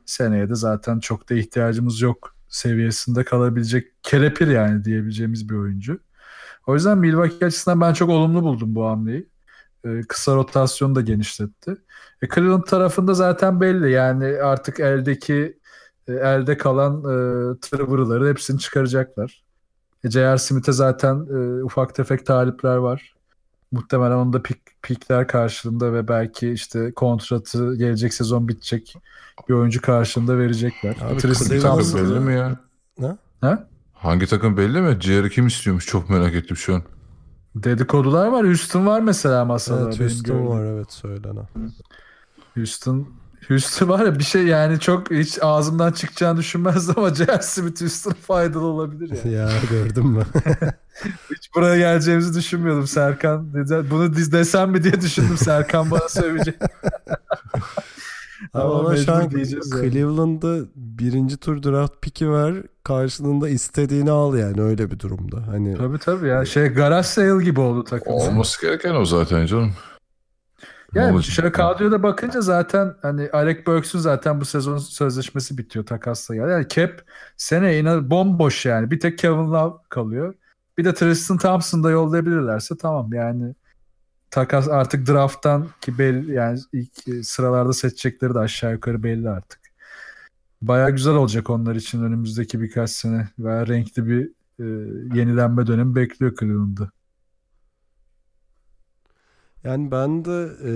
Seneye 0.07 0.49
de 0.49 0.55
zaten 0.55 1.01
çok 1.01 1.31
da 1.31 1.35
ihtiyacımız 1.35 2.01
yok 2.01 2.35
seviyesinde 2.49 3.25
kalabilecek 3.25 3.93
kelepir 4.03 4.49
yani 4.49 4.85
diyebileceğimiz 4.85 5.49
bir 5.49 5.55
oyuncu. 5.55 5.99
O 6.67 6.75
yüzden 6.75 6.99
Milwaukee 6.99 7.47
açısından 7.47 7.81
ben 7.81 7.93
çok 7.93 8.11
olumlu 8.11 8.43
buldum 8.43 8.75
bu 8.75 8.87
hamleyi. 8.87 9.29
Ee, 9.85 10.01
kısa 10.09 10.35
rotasyonu 10.35 10.95
da 10.95 11.01
genişletti. 11.01 11.77
E, 12.23 12.29
Cleveland 12.29 12.63
tarafında 12.63 13.15
zaten 13.15 13.61
belli 13.61 13.91
yani 13.91 14.25
artık 14.43 14.81
eldeki 14.81 15.59
e, 16.09 16.13
elde 16.13 16.57
kalan 16.57 16.99
e, 16.99 17.59
tırvırıları 17.61 18.29
hepsini 18.29 18.59
çıkaracaklar. 18.59 19.45
E, 20.05 20.11
J.R. 20.11 20.39
Smith'e 20.39 20.73
zaten 20.73 21.15
e, 21.15 21.63
ufak 21.65 21.95
tefek 21.95 22.27
talipler 22.27 22.77
var. 22.77 23.15
Muhtemelen 23.73 24.17
onda 24.17 24.43
pik, 24.43 24.83
pikler 24.83 25.29
karşılığında 25.29 25.93
ve 25.93 26.09
belki 26.09 26.51
işte 26.51 26.93
kontratı 26.93 27.77
gelecek 27.77 28.15
sezon 28.15 28.49
bitecek 28.49 28.97
bir 29.49 29.55
oyuncu 29.55 29.83
karşılığında 29.83 30.39
verecekler. 30.39 30.97
Abi, 31.03 31.21
Tristan 31.21 31.59
Thompson- 31.59 32.21
mi 32.21 32.35
ya? 32.35 32.61
Ne? 32.99 33.17
Ha? 33.41 33.67
Hangi 34.05 34.27
takım 34.27 34.57
belli 34.57 34.81
mi? 34.81 35.01
Ciğeri 35.01 35.31
kim 35.31 35.47
istiyormuş? 35.47 35.87
Çok 35.87 36.11
merak 36.11 36.35
ettim 36.35 36.57
şu 36.57 36.75
an. 36.75 36.83
Dedikodular 37.55 38.27
var. 38.27 38.47
Houston 38.47 38.87
var 38.87 39.01
mesela 39.01 39.45
masada. 39.45 39.85
Evet, 39.85 40.01
Houston 40.01 40.37
gördüğüm. 40.37 40.49
var 40.49 40.65
evet 40.65 40.93
söylenen. 40.93 41.49
Houston 42.55 43.09
Houston 43.49 43.89
var 43.89 44.07
ya 44.07 44.19
bir 44.19 44.25
şey 44.25 44.47
yani 44.47 44.81
çok 44.81 45.11
hiç 45.11 45.39
ağzımdan 45.43 45.93
çıkacağını 45.93 46.39
düşünmezdim 46.39 46.95
ama 46.99 47.15
J.R. 47.15 47.43
Smith 47.43 47.81
Houston'a 47.81 48.15
faydalı 48.15 48.65
olabilir 48.65 49.19
yani. 49.25 49.35
ya 49.35 49.51
gördün 49.71 50.07
mü? 50.07 50.25
Hiç 51.31 51.55
buraya 51.55 51.77
geleceğimizi 51.77 52.39
düşünmüyordum 52.39 52.87
Serkan. 52.87 53.53
Bunu 53.91 54.17
desem 54.17 54.71
mi 54.71 54.85
diye 54.85 55.01
düşündüm 55.01 55.37
Serkan 55.37 55.91
bana 55.91 56.09
söyleyecek. 56.09 56.55
Ama 58.55 58.79
Ama 58.79 58.97
şu 58.97 59.13
an 59.13 59.31
diyeceğiz 59.31 59.73
yani. 59.73 59.91
Cleveland'da 59.91 60.57
birinci 60.77 61.37
tur 61.37 61.63
draft 61.63 62.03
pick'i 62.03 62.31
ver 62.31 62.55
karşılığında 62.85 63.49
istediğini 63.49 64.11
al 64.11 64.37
yani 64.37 64.63
öyle 64.63 64.91
bir 64.91 64.99
durumda. 64.99 65.47
Hani 65.47 65.77
Tabii 65.77 65.99
tabii 65.99 66.29
ya 66.29 66.45
şey 66.45 66.69
garaj 66.69 67.07
sale 67.07 67.45
gibi 67.45 67.61
oldu 67.61 67.85
takım. 67.85 68.13
Olması 68.13 68.67
gereken 68.67 68.95
o 68.95 69.05
zaten 69.05 69.47
canım. 69.47 69.73
Yani 70.95 71.23
şöyle 71.25 71.53
kadroya 71.53 71.91
da 71.91 72.03
bakınca 72.03 72.41
zaten 72.41 72.95
hani 73.03 73.31
Alec 73.33 73.67
Burks'un 73.67 73.99
zaten 73.99 74.41
bu 74.41 74.45
sezon 74.45 74.79
sözleşmesi 74.79 75.59
bitiyor 75.59 75.87
takasla 75.87 76.35
yani. 76.35 76.53
yani 76.53 76.69
cap 76.69 76.91
sene 77.37 77.79
inan 77.79 78.11
bomboş 78.11 78.67
yani. 78.67 78.91
Bir 78.91 79.01
tek 79.01 79.19
Kevin 79.19 79.53
Love 79.53 79.75
kalıyor. 79.89 80.35
Bir 80.79 80.85
de 80.85 80.95
Tristan 80.95 81.39
Thompson'da 81.39 81.91
yollayabilirlerse 81.91 82.77
tamam 82.77 83.13
yani 83.13 83.55
takas 84.35 84.69
artık 84.69 85.09
draft'tan 85.09 85.69
ki 85.81 85.99
belli 85.99 86.33
yani 86.33 86.61
ilk 86.73 87.27
sıralarda 87.27 87.73
seçecekleri 87.73 88.35
de 88.35 88.39
aşağı 88.39 88.73
yukarı 88.73 89.03
belli 89.03 89.31
artık. 89.31 89.61
Baya 90.63 90.91
güzel 90.91 91.15
olacak 91.15 91.51
onlar 91.51 91.75
için 91.75 92.03
önümüzdeki 92.03 92.61
birkaç 92.61 92.91
sene 92.91 93.29
ve 93.39 93.67
renkli 93.67 94.07
bir 94.07 94.31
e, 94.59 94.65
yenilenme 95.19 95.67
dönemi 95.67 95.95
bekliyor 95.95 96.35
Cleveland'ı. 96.41 96.91
yani 99.65 99.91
ben 99.91 100.25
de 100.25 100.49
e, 100.65 100.73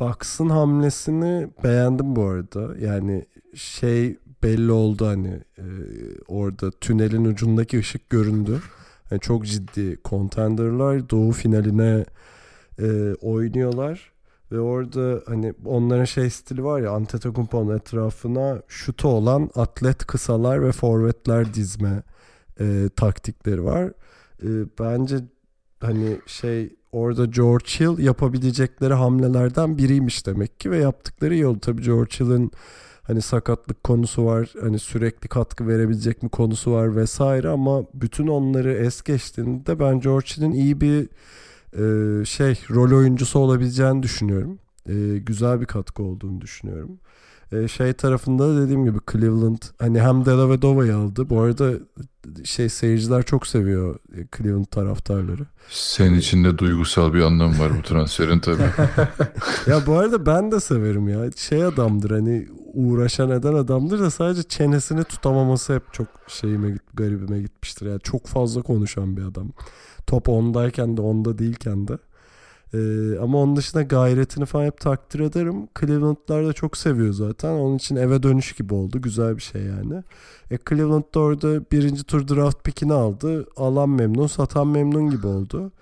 Bucks'ın 0.00 0.48
hamlesini 0.48 1.48
beğendim 1.64 2.16
bu 2.16 2.24
arada. 2.24 2.76
Yani 2.78 3.26
şey 3.54 4.18
belli 4.42 4.72
oldu 4.72 5.06
hani 5.06 5.40
e, 5.58 5.64
orada 6.28 6.70
tünelin 6.70 7.24
ucundaki 7.24 7.78
ışık 7.78 8.10
göründü. 8.10 8.60
Yani 9.10 9.20
çok 9.20 9.46
ciddi 9.46 9.98
contenderlar 10.04 11.10
doğu 11.10 11.32
finaline 11.32 12.04
e, 12.78 13.14
oynuyorlar 13.14 14.12
ve 14.52 14.60
orada 14.60 15.22
hani 15.26 15.54
onların 15.64 16.04
şey 16.04 16.30
stili 16.30 16.64
var 16.64 16.80
ya 16.80 16.90
Antetokounmpo'nun 16.90 17.76
etrafına 17.76 18.62
şutu 18.68 19.08
olan 19.08 19.50
atlet 19.54 20.06
kısalar 20.06 20.62
ve 20.62 20.72
forvetler 20.72 21.54
dizme 21.54 22.02
e, 22.60 22.88
taktikleri 22.96 23.64
var. 23.64 23.84
E, 24.42 24.48
bence 24.80 25.16
hani 25.80 26.18
şey 26.26 26.76
orada 26.92 27.24
George 27.24 27.66
Hill 27.66 27.98
yapabilecekleri 27.98 28.94
hamlelerden 28.94 29.78
biriymiş 29.78 30.26
demek 30.26 30.60
ki 30.60 30.70
ve 30.70 30.78
yaptıkları 30.78 31.48
oldu. 31.48 31.58
Tabii 31.60 31.82
George 31.82 32.14
Hill'in 32.20 32.50
hani 33.02 33.22
sakatlık 33.22 33.84
konusu 33.84 34.24
var. 34.24 34.52
Hani 34.60 34.78
sürekli 34.78 35.28
katkı 35.28 35.68
verebilecek 35.68 36.22
mi 36.22 36.28
konusu 36.28 36.72
var 36.72 36.96
vesaire 36.96 37.48
ama 37.48 37.82
bütün 37.94 38.26
onları 38.26 38.72
es 38.72 39.02
geçtiğinde 39.02 39.78
ben 39.78 40.00
George 40.00 40.26
Hill'in 40.36 40.52
iyi 40.52 40.80
bir 40.80 41.08
e, 41.74 42.24
şey 42.24 42.60
rol 42.70 42.98
oyuncusu 42.98 43.38
olabileceğini 43.38 44.02
düşünüyorum. 44.02 44.58
E, 44.88 45.18
güzel 45.18 45.60
bir 45.60 45.66
katkı 45.66 46.02
olduğunu 46.02 46.40
düşünüyorum. 46.40 46.98
E, 47.52 47.68
şey 47.68 47.92
tarafında 47.92 48.48
da 48.48 48.62
dediğim 48.62 48.84
gibi 48.84 48.98
Cleveland 49.12 49.62
hani 49.78 50.00
hem 50.00 50.24
Della 50.24 50.50
ve 50.50 50.62
Dova'yı 50.62 50.96
aldı. 50.96 51.30
Bu 51.30 51.40
arada 51.40 51.72
şey 52.44 52.68
seyirciler 52.68 53.22
çok 53.22 53.46
seviyor 53.46 53.98
e, 54.16 54.26
Cleveland 54.36 54.64
taraftarları. 54.64 55.46
Senin 55.70 56.18
için 56.18 56.44
de 56.44 56.58
duygusal 56.58 57.14
bir 57.14 57.20
anlamı 57.20 57.58
var 57.58 57.78
bu 57.78 57.82
transferin 57.82 58.38
tabii. 58.38 58.62
Ya 59.66 59.86
bu 59.86 59.98
arada 59.98 60.26
ben 60.26 60.52
de 60.52 60.60
severim 60.60 61.08
ya. 61.08 61.30
Şey 61.36 61.64
adamdır 61.64 62.10
hani 62.10 62.48
uğraşan 62.74 63.30
eden 63.30 63.54
adamdır 63.54 63.98
da 63.98 64.10
sadece 64.10 64.42
çenesini 64.42 65.04
tutamaması 65.04 65.74
hep 65.74 65.92
çok 65.92 66.06
şeyime 66.28 66.76
garibime 66.94 67.40
gitmiştir. 67.40 67.86
Yani 67.86 68.00
çok 68.00 68.26
fazla 68.26 68.62
konuşan 68.62 69.16
bir 69.16 69.22
adam. 69.22 69.52
Top 70.06 70.28
ondayken 70.28 70.96
de 70.96 71.00
onda 71.00 71.38
değilken 71.38 71.88
de. 71.88 71.98
Ee, 72.74 73.18
ama 73.18 73.38
onun 73.38 73.56
dışında 73.56 73.82
gayretini 73.82 74.44
falan 74.46 74.64
hep 74.66 74.80
takdir 74.80 75.20
ederim. 75.20 75.68
Cleveland'lar 75.80 76.46
da 76.46 76.52
çok 76.52 76.76
seviyor 76.76 77.12
zaten. 77.12 77.50
Onun 77.50 77.76
için 77.76 77.96
eve 77.96 78.22
dönüş 78.22 78.52
gibi 78.52 78.74
oldu. 78.74 79.02
Güzel 79.02 79.36
bir 79.36 79.42
şey 79.42 79.62
yani. 79.62 80.02
E 80.50 80.58
Cleveland 80.68 81.04
da 81.14 81.20
orada 81.20 81.60
birinci 81.72 82.04
tur 82.04 82.28
draft 82.28 82.64
pickini 82.64 82.92
aldı. 82.92 83.46
Alan 83.56 83.90
memnun, 83.90 84.26
satan 84.26 84.66
memnun 84.66 85.10
gibi 85.10 85.26
oldu. 85.26 85.72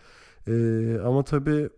Ee, 0.48 0.96
ama 1.04 1.22
tabii 1.22 1.68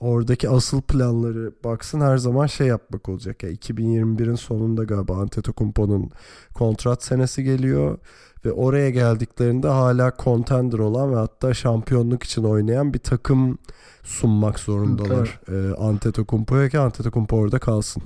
oradaki 0.00 0.48
asıl 0.48 0.82
planları 0.82 1.52
baksın 1.64 2.00
her 2.00 2.18
zaman 2.18 2.46
şey 2.46 2.66
yapmak 2.66 3.08
olacak. 3.08 3.42
Ya 3.42 3.50
2021'in 3.50 4.34
sonunda 4.34 4.84
galiba 4.84 5.16
Antetokounmpo'nun 5.16 6.10
kontrat 6.54 7.02
senesi 7.04 7.44
geliyor 7.44 7.98
ve 8.44 8.52
oraya 8.52 8.90
geldiklerinde 8.90 9.68
hala 9.68 10.12
contender 10.24 10.78
olan 10.78 11.12
ve 11.12 11.16
hatta 11.16 11.54
şampiyonluk 11.54 12.22
için 12.22 12.44
oynayan 12.44 12.94
bir 12.94 12.98
takım 12.98 13.58
sunmak 14.02 14.58
zorundalar. 14.58 15.40
Ee, 15.48 15.74
Antetokounmpo'ya 15.74 16.68
ki 16.68 16.78
Antetokounmpo 16.78 17.36
orada 17.36 17.58
kalsın. 17.58 18.02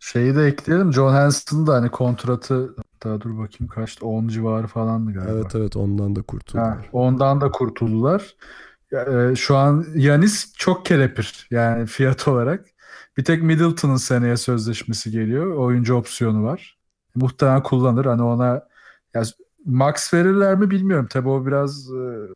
Şeyi 0.00 0.36
de 0.36 0.44
ekleyelim. 0.46 0.92
John 0.92 1.12
Hanson'ın 1.12 1.66
da 1.66 1.74
hani 1.74 1.90
kontratı 1.90 2.74
daha 3.04 3.20
dur 3.20 3.38
bakayım 3.38 3.68
kaçtı 3.68 4.06
10 4.06 4.28
civarı 4.28 4.66
falandı 4.66 5.12
galiba. 5.12 5.32
Evet 5.32 5.54
evet 5.54 5.76
ondan 5.76 6.16
da 6.16 6.20
Ha, 6.20 6.26
kurtuldular. 6.26 6.88
ondan 6.92 7.40
da 7.40 7.50
kurtuldular. 7.50 8.36
E, 8.92 9.36
şu 9.36 9.56
an 9.56 9.84
Yanis 9.94 10.52
çok 10.58 10.86
kelepir 10.86 11.48
yani 11.50 11.86
fiyat 11.86 12.28
olarak. 12.28 12.66
Bir 13.16 13.24
tek 13.24 13.42
Middleton'ın 13.42 13.96
seneye 13.96 14.36
sözleşmesi 14.36 15.10
geliyor. 15.10 15.46
Oyuncu 15.54 15.94
opsiyonu 15.94 16.44
var. 16.44 16.78
Muhtemelen 17.14 17.62
kullanır. 17.62 18.04
Hani 18.04 18.22
ona 18.22 18.62
ya, 19.14 19.22
max 19.66 20.14
verirler 20.14 20.54
mi 20.54 20.70
bilmiyorum. 20.70 21.06
Tabii 21.10 21.28
o 21.28 21.46
biraz 21.46 21.90
e, 21.90 22.28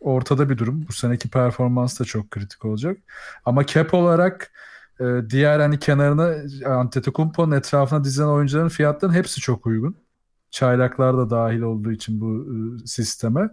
ortada 0.00 0.50
bir 0.50 0.58
durum. 0.58 0.84
Bu 0.88 0.92
seneki 0.92 1.28
performans 1.28 2.00
da 2.00 2.04
çok 2.04 2.30
kritik 2.30 2.64
olacak. 2.64 2.98
Ama 3.44 3.66
cap 3.66 3.94
olarak 3.94 4.52
e, 5.00 5.04
diğer 5.30 5.60
hani 5.60 5.78
kenarına 5.78 6.34
Antetokounmpo'nun 6.74 7.56
etrafına 7.56 8.04
dizilen 8.04 8.26
oyuncuların 8.26 8.68
fiyatlarının 8.68 9.16
hepsi 9.16 9.40
çok 9.40 9.66
uygun. 9.66 9.96
Çaylaklar 10.50 11.16
da 11.18 11.30
dahil 11.30 11.60
olduğu 11.60 11.92
için 11.92 12.20
bu 12.20 12.46
e, 12.54 12.86
sisteme. 12.86 13.48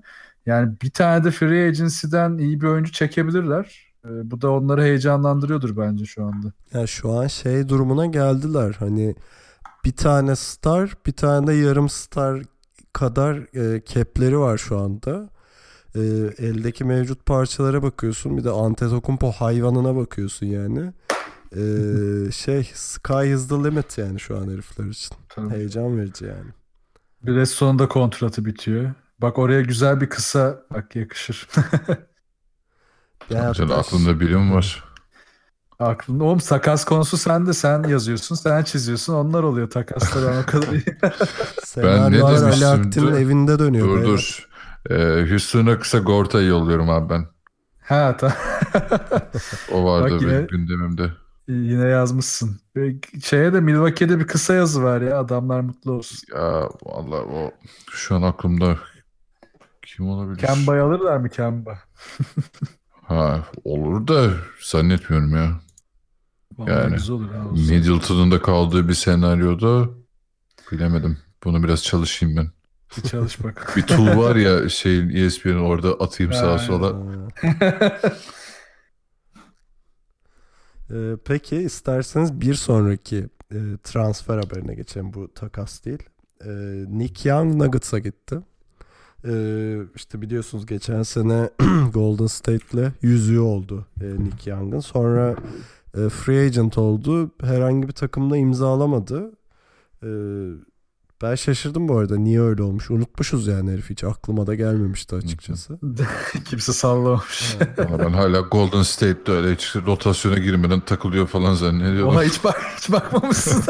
Yani 0.45 0.75
bir 0.81 0.89
tane 0.89 1.23
de 1.23 1.31
free 1.31 1.67
agency'den 1.67 2.37
iyi 2.37 2.61
bir 2.61 2.67
oyuncu 2.67 2.91
çekebilirler. 2.91 3.87
Bu 4.03 4.41
da 4.41 4.51
onları 4.51 4.81
heyecanlandırıyordur 4.83 5.77
bence 5.77 6.05
şu 6.05 6.23
anda. 6.25 6.53
Ya 6.73 6.87
şu 6.87 7.11
an 7.11 7.27
şey 7.27 7.69
durumuna 7.69 8.05
geldiler. 8.05 8.75
Hani 8.79 9.15
bir 9.87 9.95
tane 9.95 10.35
star, 10.35 10.93
bir 11.05 11.11
tane 11.11 11.47
de 11.47 11.53
yarım 11.53 11.89
star 11.89 12.41
kadar 12.93 13.35
e, 13.37 13.81
cap'leri 13.85 14.39
var 14.39 14.57
şu 14.57 14.79
anda. 14.79 15.29
E, 15.95 15.99
eldeki 16.37 16.83
mevcut 16.83 17.25
parçalara 17.25 17.83
bakıyorsun. 17.83 18.37
Bir 18.37 18.43
de 18.43 18.49
Antetokounmpo 18.49 19.31
hayvanına 19.31 19.95
bakıyorsun 19.95 20.45
yani. 20.45 20.93
E, 21.51 21.61
şey 22.31 22.71
sky 22.73 23.33
is 23.33 23.47
the 23.47 23.55
limit 23.55 23.97
yani 23.97 24.19
şu 24.19 24.37
an 24.37 24.47
herifler 24.51 24.85
için. 24.85 25.15
Heyecan 25.49 25.97
verici 25.97 26.25
yani. 26.25 26.51
Bir 27.23 27.35
de 27.35 27.45
sonunda 27.45 27.87
kontratı 27.87 28.45
bitiyor. 28.45 28.91
Bak 29.19 29.39
oraya 29.39 29.61
güzel 29.61 30.01
bir 30.01 30.09
kısa 30.09 30.61
bak 30.73 30.95
yakışır. 30.95 31.47
Ya 33.29 33.45
hatta- 33.45 33.77
aklında 33.77 34.19
birim 34.19 34.53
var. 34.53 34.86
Aklında 35.79 36.23
oğlum 36.23 36.39
takas 36.39 36.85
konusu 36.85 37.17
sende 37.17 37.53
sen 37.53 37.83
yazıyorsun 37.83 38.35
sen 38.35 38.63
çiziyorsun 38.63 39.13
onlar 39.13 39.43
oluyor 39.43 39.69
takaslar 39.69 40.33
ben 40.33 40.41
o 40.41 40.45
kadar 40.45 40.67
iyi. 40.73 40.83
Senaryolar 41.65 42.33
Ali 42.33 42.41
demiştim? 42.41 42.67
Aktin'in 42.67 43.05
Dur, 43.07 43.13
evinde 43.13 43.59
dönüyor. 43.59 43.87
Dur 43.87 43.95
beyler. 43.95 44.07
dur. 44.07 44.47
Ee, 44.89 45.29
Houston'a 45.29 45.79
kısa 45.79 45.97
Gorta'yı 45.99 46.47
yolluyorum 46.47 46.89
abi 46.89 47.09
ben. 47.09 47.25
ha 47.81 48.17
tamam. 48.19 48.35
O 49.71 49.85
vardı 49.85 50.13
Bak 50.13 50.21
yine- 50.21 50.31
benim 50.31 50.47
gündemimde. 50.47 51.11
Yine 51.47 51.87
yazmışsın. 51.87 52.59
Şeye 53.23 53.53
de 53.53 53.59
Milwaukee'de 53.59 54.19
bir 54.19 54.27
kısa 54.27 54.53
yazı 54.53 54.83
var 54.83 55.01
ya 55.01 55.19
adamlar 55.19 55.59
mutlu 55.61 55.91
olsun. 55.91 56.19
Ya 56.35 56.69
vallahi 56.85 57.21
o 57.21 57.51
şu 57.91 58.15
an 58.15 58.21
aklımda 58.21 58.77
kim 59.81 60.09
olabilir? 60.09 60.37
Kemba'yı 60.47 60.83
alırlar 60.83 61.17
mı 61.17 61.29
Kemba? 61.29 61.79
Ha 63.07 63.43
olur 63.63 64.07
da 64.07 64.29
zannetmiyorum 64.63 65.35
ya. 65.35 65.59
Vallahi 66.57 66.71
Yani, 66.71 66.93
güzel 66.95 67.15
olur. 67.15 67.29
ha. 67.29 67.43
Middleton'ın 67.51 68.31
da 68.31 68.41
kaldığı 68.41 68.87
bir 68.89 68.93
senaryoda 68.93 69.89
bilemedim. 70.71 71.17
Bunu 71.43 71.63
biraz 71.63 71.83
çalışayım 71.83 72.37
ben. 72.37 72.51
Bir 72.97 73.01
çalış 73.09 73.43
bak. 73.43 73.73
Bir 73.77 73.81
tool 73.81 74.07
var 74.17 74.35
ya 74.35 74.69
şeyin 74.69 75.09
ESPN'in 75.09 75.59
orada 75.59 75.91
atayım 75.93 76.33
sağa 76.33 76.57
sola. 76.59 76.95
Ee, 80.91 81.15
peki 81.25 81.55
isterseniz 81.55 82.41
bir 82.41 82.53
sonraki 82.53 83.17
e, 83.51 83.57
transfer 83.83 84.37
haberine 84.37 84.75
geçelim. 84.75 85.13
Bu 85.13 85.33
takas 85.33 85.85
değil. 85.85 86.03
Ee, 86.45 86.49
Nick 86.87 87.29
Young 87.29 87.55
Nuggets'a 87.55 87.99
gitti. 87.99 88.37
Ee, 89.25 89.77
işte 89.95 90.21
biliyorsunuz 90.21 90.65
geçen 90.65 91.03
sene 91.03 91.49
Golden 91.93 92.25
State'le 92.27 92.91
yüzüğü 93.01 93.39
oldu 93.39 93.85
e, 94.01 94.05
Nick 94.23 94.49
Young'ın. 94.51 94.79
Sonra 94.79 95.35
e, 95.95 96.09
free 96.09 96.45
agent 96.45 96.77
oldu. 96.77 97.31
Herhangi 97.41 97.87
bir 97.87 97.93
takımla 97.93 98.37
imzalamadı. 98.37 99.31
Ee, 100.03 100.07
ben 101.21 101.35
şaşırdım 101.35 101.87
bu 101.87 101.97
arada. 101.97 102.17
Niye 102.17 102.41
öyle 102.41 102.63
olmuş? 102.63 102.91
Unutmuşuz 102.91 103.47
yani 103.47 103.71
herif 103.71 103.89
hiç. 103.89 104.03
Aklıma 104.03 104.47
da 104.47 104.55
gelmemişti 104.55 105.15
açıkçası. 105.15 105.79
Kimse 106.45 106.73
sallamamış. 106.73 107.57
Ama 107.77 107.99
ben 107.99 108.09
hala 108.09 108.39
Golden 108.39 108.81
State'de 108.81 109.31
öyle 109.31 109.53
hiç 109.53 109.75
rotasyona 109.75 110.37
girmeden 110.37 110.79
takılıyor 110.79 111.27
falan 111.27 111.53
zannediyordum. 111.53 112.15
Oha 112.15 112.23
hiç, 112.23 112.43
bak, 112.43 112.61
hiç 112.77 112.91
bakmamışsın. 112.91 113.63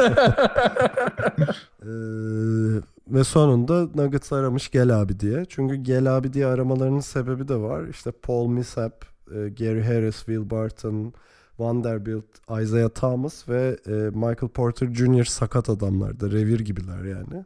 Ee, 1.82 1.88
ve 3.14 3.24
sonunda 3.24 4.02
Nuggets 4.02 4.32
aramış 4.32 4.70
gel 4.70 5.00
abi 5.00 5.20
diye. 5.20 5.44
Çünkü 5.48 5.74
gel 5.74 6.16
abi 6.16 6.32
diye 6.32 6.46
aramalarının 6.46 7.00
sebebi 7.00 7.48
de 7.48 7.56
var. 7.56 7.88
İşte 7.88 8.10
Paul 8.10 8.48
Millsap, 8.48 9.04
e, 9.30 9.48
Gary 9.48 9.82
Harris, 9.82 10.16
Will 10.16 10.50
Barton, 10.50 11.12
Vanderbilt, 11.58 12.24
Isaiah 12.62 12.88
Thomas 12.88 13.48
ve 13.48 13.76
e, 13.86 13.90
Michael 13.90 14.48
Porter 14.54 14.94
Jr. 14.94 15.24
sakat 15.24 15.68
adamlar 15.68 16.20
da 16.20 16.30
revir 16.30 16.60
gibiler 16.60 17.04
yani. 17.04 17.44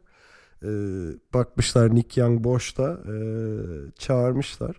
Ee, 0.63 0.67
bakmışlar 1.33 1.95
Nick 1.95 2.21
Young 2.21 2.43
boşta 2.43 2.83
e, 2.83 3.15
çağırmışlar. 3.99 4.75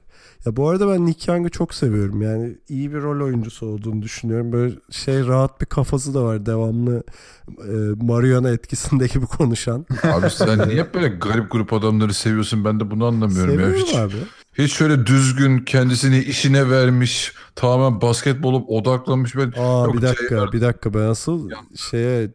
Ya 0.47 0.57
bu 0.57 0.68
arada 0.68 0.89
ben 0.89 1.07
Nick 1.07 1.32
Young'ı 1.32 1.51
çok 1.51 1.74
seviyorum. 1.74 2.22
Yani 2.22 2.57
iyi 2.68 2.93
bir 2.95 3.03
rol 3.03 3.24
oyuncusu 3.24 3.66
olduğunu 3.66 4.03
düşünüyorum. 4.03 4.53
Böyle 4.53 4.74
şey 4.91 5.26
rahat 5.26 5.61
bir 5.61 5.66
kafası 5.66 6.14
da 6.14 6.24
var. 6.24 6.47
Devamlı 6.47 7.03
e, 7.49 8.05
Mariana 8.05 8.51
etkisinde 8.51 9.07
gibi 9.07 9.26
konuşan. 9.26 9.87
Abi 10.03 10.30
sen 10.30 10.68
niye 10.68 10.95
böyle 10.95 11.09
garip 11.09 11.51
grup 11.51 11.72
adamları 11.72 12.14
seviyorsun? 12.14 12.64
Ben 12.64 12.80
de 12.80 12.91
bunu 12.91 13.07
anlamıyorum 13.07 13.55
ya. 13.55 13.61
Seviyorum 13.61 13.87
Hiç, 13.87 13.95
abi. 13.95 14.16
Hiç 14.59 14.72
şöyle 14.72 15.07
düzgün 15.07 15.59
kendisini 15.59 16.18
işine 16.18 16.70
vermiş, 16.70 17.32
tamamen 17.57 18.00
basketbolu 18.00 18.64
odaklanmış. 18.66 19.36
Ben 19.36 19.52
Aa 19.57 19.84
Yok, 19.84 19.94
bir 19.96 20.02
dakika 20.02 20.38
şey 20.38 20.52
bir 20.52 20.61
dakika 20.61 20.94
ben 20.94 20.98
asıl 21.00 21.50
şeye 21.90 22.22
e, 22.24 22.30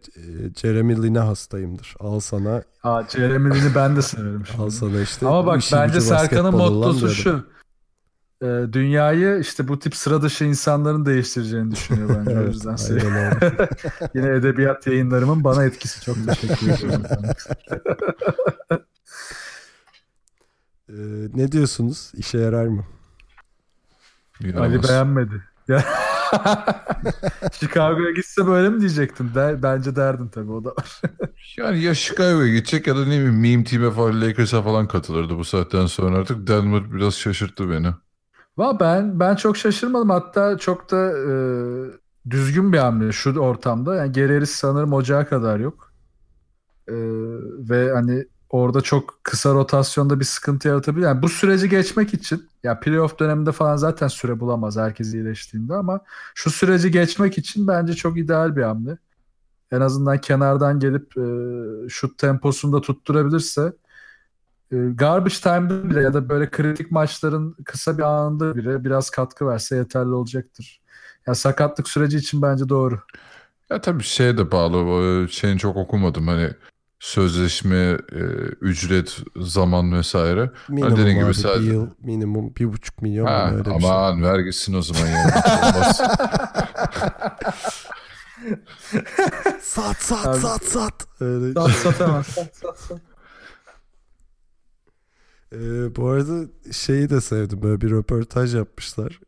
Jeremy 0.61 1.03
Lin'e 1.03 1.19
hastayımdır. 1.19 1.95
Al 1.99 2.19
sana 2.19 2.63
Aa, 2.83 3.03
Jeremy 3.09 3.55
Lin'i 3.55 3.75
ben 3.75 3.95
de 3.95 4.01
severim. 4.01 4.43
şimdi. 4.51 4.61
al 4.61 4.69
sana 4.69 5.01
işte. 5.01 5.27
Ama 5.27 5.45
bak 5.45 5.61
bence 5.73 6.01
Serkan'ın 6.01 6.55
mottosu 6.55 7.09
şu. 7.09 7.45
Ee, 8.43 8.45
dünyayı 8.73 9.39
işte 9.41 9.67
bu 9.67 9.79
tip 9.79 9.95
sıra 9.95 10.21
dışı 10.21 10.43
insanların 10.45 11.05
değiştireceğini 11.05 11.71
düşünüyor 11.71 12.09
bence. 12.09 12.37
o 12.39 12.41
Evet, 12.41 12.53
yüzden 12.53 12.75
aynen 12.89 13.05
öyle. 13.15 13.69
Yine 14.15 14.27
edebiyat 14.29 14.87
yayınlarımın 14.87 15.43
bana 15.43 15.65
etkisi. 15.65 16.01
Çok 16.01 16.15
teşekkür 16.27 16.67
ederim. 16.67 17.03
Ee, 20.89 20.93
ne 21.35 21.51
diyorsunuz? 21.51 22.11
İşe 22.17 22.37
yarar 22.37 22.67
mı? 22.67 22.85
Yaramaz. 24.39 24.63
Ali 24.63 24.83
beğenmedi. 24.83 25.43
Ya- 25.67 25.85
Chicago'ya 27.51 28.11
gitse 28.11 28.47
böyle 28.47 28.69
mi 28.69 28.79
diyecektin? 28.79 29.31
Der, 29.35 29.63
bence 29.63 29.95
derdin 29.95 30.27
tabii 30.27 30.51
o 30.51 30.63
da 30.63 30.69
var. 30.69 31.01
Yani 31.57 31.81
ya 31.81 31.95
Chicago'ya 31.95 32.47
gidecek 32.47 32.87
ya 32.87 32.95
da 32.95 32.99
ne 33.05 33.05
bileyim 33.19 33.39
meme 33.41 33.63
team'e 33.63 33.91
falan 33.91 34.21
Lakers'a 34.21 34.61
falan 34.63 34.87
katılırdı 34.87 35.37
bu 35.37 35.45
saatten 35.45 35.85
sonra 35.85 36.17
artık. 36.17 36.47
Denver 36.47 36.93
biraz 36.93 37.13
şaşırttı 37.15 37.69
beni. 37.69 37.87
Valla 38.57 38.79
ben 38.79 39.19
ben 39.19 39.35
çok 39.35 39.57
şaşırmadım. 39.57 40.09
Hatta 40.09 40.57
çok 40.57 40.91
da 40.91 41.11
e, 41.19 42.29
düzgün 42.29 42.73
bir 42.73 42.77
hamle 42.77 43.11
şu 43.11 43.39
ortamda. 43.39 43.95
Yani 43.95 44.11
Gerer'i 44.11 44.47
sanırım 44.47 44.93
ocağa 44.93 45.25
kadar 45.27 45.59
yok. 45.59 45.93
E, 46.87 46.93
ve 47.69 47.91
hani 47.93 48.25
orada 48.49 48.81
çok 48.81 49.23
kısa 49.23 49.53
rotasyonda 49.53 50.19
bir 50.19 50.25
sıkıntı 50.25 50.67
yaratabilir. 50.67 51.05
Yani 51.05 51.21
bu 51.21 51.29
süreci 51.29 51.69
geçmek 51.69 52.13
için 52.13 52.49
ya 52.63 52.79
playoff 52.79 53.19
döneminde 53.19 53.51
falan 53.51 53.75
zaten 53.75 54.07
süre 54.07 54.39
bulamaz 54.39 54.77
herkes 54.77 55.13
iyileştiğinde 55.13 55.73
ama 55.73 55.99
şu 56.35 56.49
süreci 56.49 56.91
geçmek 56.91 57.37
için 57.37 57.67
bence 57.67 57.93
çok 57.93 58.17
ideal 58.17 58.55
bir 58.55 58.63
hamle. 58.63 58.97
En 59.71 59.81
azından 59.81 60.21
kenardan 60.21 60.79
gelip 60.79 61.17
e, 61.17 61.23
şut 61.89 62.17
temposunu 62.17 62.73
da 62.73 62.81
tutturabilirse 62.81 63.73
e, 64.71 64.77
garbage 64.77 65.35
time'da 65.35 65.89
bile 65.89 66.01
ya 66.01 66.13
da 66.13 66.29
böyle 66.29 66.49
kritik 66.49 66.91
maçların 66.91 67.55
kısa 67.65 67.97
bir 67.97 68.03
anında 68.03 68.55
bile 68.55 68.83
biraz 68.83 69.09
katkı 69.09 69.47
verse 69.47 69.75
yeterli 69.75 70.13
olacaktır. 70.13 70.81
Ya 71.27 71.35
sakatlık 71.35 71.89
süreci 71.89 72.17
için 72.17 72.41
bence 72.41 72.69
doğru. 72.69 72.99
Ya 73.69 73.81
tabii 73.81 74.03
şeye 74.03 74.37
de 74.37 74.51
bağlı. 74.51 74.77
o 74.77 75.27
Şeyini 75.27 75.59
çok 75.59 75.77
okumadım. 75.77 76.27
Hani 76.27 76.49
sözleşme, 76.99 77.75
e, 78.11 78.19
ücret, 78.61 79.17
zaman 79.37 79.93
vesaire. 79.93 80.51
Minimum 80.69 80.91
dediğin 80.97 81.15
gibi 81.15 81.25
abi, 81.25 81.33
sadece- 81.33 81.67
bir 81.69 81.73
yıl 81.73 81.87
minimum 82.03 82.55
bir 82.55 82.73
buçuk 82.73 83.01
milyon 83.01 83.25
Ha, 83.25 83.45
mu 83.47 83.57
öyle 83.57 83.65
bir 83.75 83.79
şey. 83.81 83.89
aman 83.91 84.23
ver 84.23 84.39
gitsin 84.39 84.73
o 84.73 84.81
zaman 84.81 85.07
yani. 85.07 85.31
Sat 89.61 89.97
sat 90.01 90.25
Abi- 90.27 90.39
sat 90.39 90.63
sat. 90.63 91.07
Öyle. 91.19 91.53
Sat. 91.53 91.71
Sat 91.95 92.25
sat 92.55 92.79
sat. 92.79 93.01
Ee, 95.53 95.95
bu 95.95 96.07
arada 96.09 96.47
şeyi 96.71 97.09
de 97.09 97.21
sevdim 97.21 97.61
böyle 97.61 97.81
bir 97.81 97.91
röportaj 97.91 98.55
yapmışlar. 98.55 99.19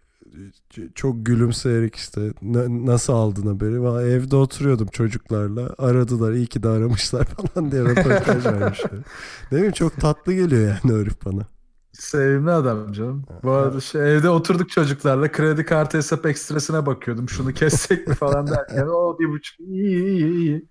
Çok 0.95 1.25
gülümseyerek 1.25 1.95
işte 1.95 2.21
"Na- 2.41 2.85
nasıl 2.85 3.13
aldın 3.13 3.47
haberi? 3.47 3.81
Valla 3.81 4.03
evde 4.03 4.35
oturuyordum 4.35 4.87
çocuklarla 4.87 5.75
aradılar 5.77 6.31
iyi 6.31 6.47
ki 6.47 6.63
de 6.63 6.69
aramışlar 6.69 7.25
falan 7.53 7.71
diye 7.71 7.81
röportaj 7.81 8.45
vermiş. 8.45 8.83
Ne 9.51 9.57
bileyim 9.57 9.73
çok 9.73 9.97
tatlı 10.01 10.33
geliyor 10.33 10.61
yani 10.83 10.93
o 10.95 10.99
herif 11.01 11.25
bana. 11.25 11.41
Sevimli 11.93 12.51
adam 12.51 12.91
canım. 12.93 13.25
Bu 13.43 13.51
arada 13.51 13.79
şey, 13.81 14.15
evde 14.17 14.29
oturduk 14.29 14.69
çocuklarla 14.69 15.31
kredi 15.31 15.65
kartı 15.65 15.97
hesap 15.97 16.25
ekstresine 16.25 16.85
bakıyordum. 16.85 17.29
Şunu 17.29 17.53
kessek 17.53 18.07
mi 18.07 18.13
falan 18.15 18.47
derken 18.47 18.87
o 18.87 19.19
bir 19.19 19.29
buçuk 19.29 19.59
iyi 19.59 20.03
iyi 20.03 20.25
iyi. 20.33 20.65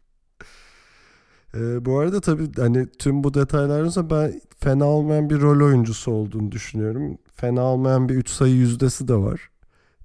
Ee, 1.55 1.85
bu 1.85 1.99
arada 1.99 2.21
tabii 2.21 2.53
hani 2.57 2.87
tüm 2.99 3.25
bu 3.25 3.35
detaylardan 3.35 3.89
sonra 3.89 4.11
ben 4.11 4.41
fena 4.61 4.85
olmayan 4.85 5.31
bir 5.31 5.41
rol 5.41 5.67
oyuncusu 5.67 6.11
olduğunu 6.13 6.53
düşünüyorum. 6.53 7.19
Fena 7.35 7.63
olmayan 7.63 8.09
bir 8.09 8.15
3 8.15 8.29
sayı 8.31 8.55
yüzdesi 8.55 9.09
de 9.09 9.15
var. 9.15 9.50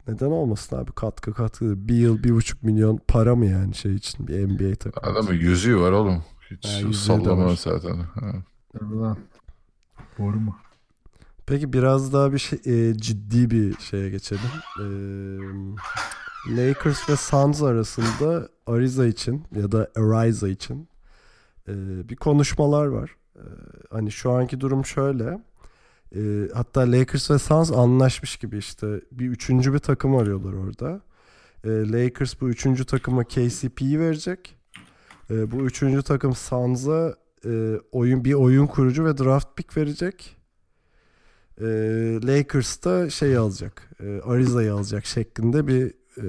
Neden 0.08 0.26
olmasın 0.26 0.78
abi 0.78 0.92
katkı 0.92 1.34
katkı. 1.34 1.88
Bir 1.88 1.96
yıl 1.96 2.24
bir 2.24 2.32
buçuk 2.32 2.64
milyon 2.64 3.00
para 3.08 3.36
mı 3.36 3.46
yani 3.46 3.76
şey 3.76 3.96
için 3.96 4.28
bir 4.28 4.48
NBA 4.48 4.76
takımı? 4.76 5.12
Adamın 5.14 5.34
yüzüğü 5.34 5.80
var 5.80 5.92
oğlum. 5.92 6.24
Hiç 6.52 6.66
Ha, 6.66 6.94
sallama 6.94 7.56
zaten. 7.56 7.96
Ha. 7.98 8.32
Tabii. 8.80 9.20
Doğru 10.20 10.40
mu? 10.40 10.58
Peki 11.46 11.74
biraz 11.74 12.14
daha 12.14 12.34
bir 12.34 12.40
şey, 12.40 12.60
e, 12.66 12.94
ciddi 12.98 13.50
bir 13.52 13.78
şeye 13.80 14.10
geçelim. 14.10 14.42
Ee, 14.80 14.84
Lakers 16.58 17.10
ve 17.10 17.16
Suns 17.16 17.62
arasında 17.62 18.50
Ariza 18.68 19.06
için 19.06 19.44
ya 19.56 19.72
da 19.72 19.92
Ariza 19.96 20.48
için 20.48 20.88
e, 21.68 21.74
bir 22.10 22.16
konuşmalar 22.16 22.86
var. 22.86 23.16
E, 23.36 23.44
hani 23.92 24.12
şu 24.12 24.32
anki 24.32 24.62
durum 24.62 24.86
şöyle. 24.86 25.40
E, 26.16 26.50
hatta 26.54 26.82
Lakers 26.92 27.32
ve 27.32 27.40
Suns 27.40 27.72
anlaşmış 27.72 28.38
gibi 28.38 28.58
işte 28.58 29.02
bir 29.12 29.28
üçüncü 29.28 29.74
bir 29.74 29.80
takım 29.80 30.16
arıyorlar 30.16 30.54
orada. 30.54 31.02
E, 31.64 31.70
Lakers 31.70 32.42
bu 32.42 32.50
üçüncü 32.50 32.86
takıma 32.86 33.24
KCP'yi 33.24 34.00
verecek. 34.00 34.56
E, 35.30 35.52
bu 35.52 35.66
üçüncü 35.66 36.04
takım 36.04 36.36
Suns'a 36.36 37.16
e, 37.46 37.80
oyun 37.92 38.26
bir 38.26 38.34
oyun 38.34 38.68
kurucu 38.68 39.06
ve 39.06 39.18
draft 39.18 39.58
pick 39.58 39.78
verecek. 39.78 40.38
E, 41.62 41.66
Lakers 42.24 42.84
da 42.84 43.10
şey 43.10 43.38
alacak. 43.38 43.90
E, 44.00 44.22
Ariza'yı 44.22 44.74
alacak 44.74 45.06
şeklinde 45.06 45.68
bir 45.68 45.94
e, 46.18 46.26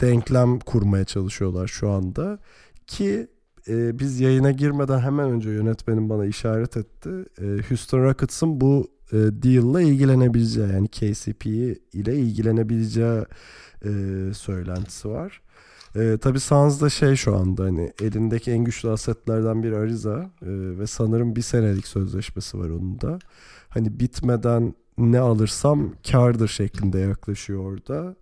denklem 0.00 0.58
kurmaya 0.58 1.04
çalışıyorlar 1.04 1.66
şu 1.66 1.90
anda. 1.90 2.38
Ki 2.86 3.28
e, 3.68 3.98
biz 3.98 4.20
yayına 4.20 4.50
girmeden 4.50 4.98
hemen 4.98 5.30
önce 5.30 5.50
yönetmenim 5.50 6.08
bana 6.08 6.26
işaret 6.26 6.76
etti. 6.76 7.10
E, 7.40 7.44
Houston 7.68 8.02
Rockets'ın 8.02 8.60
bu 8.60 8.88
e, 9.12 9.16
deal'la 9.16 9.82
ilgilenebileceği 9.82 10.68
yani 10.72 10.88
KCP 10.88 11.46
ile 11.92 12.16
ilgilenebileceği 12.16 13.24
e, 13.84 13.90
söylentisi 14.34 15.08
var. 15.08 15.42
E, 15.96 16.18
tabii 16.20 16.40
Suns 16.40 16.80
da 16.80 16.90
şey 16.90 17.16
şu 17.16 17.36
anda 17.36 17.64
hani 17.64 17.92
elindeki 18.02 18.50
en 18.50 18.64
güçlü 18.64 18.90
asetlerden 18.90 19.62
biri 19.62 19.76
Ariza 19.76 20.30
e, 20.42 20.78
ve 20.78 20.86
sanırım 20.86 21.36
bir 21.36 21.42
senelik 21.42 21.86
sözleşmesi 21.86 22.58
var 22.58 22.68
onun 22.68 23.00
da. 23.00 23.18
Hani 23.68 24.00
bitmeden 24.00 24.74
ne 24.98 25.20
alırsam 25.20 25.92
kardır 26.10 26.48
şeklinde 26.48 26.98
yaklaşıyor 26.98 27.72
orada. 27.72 28.16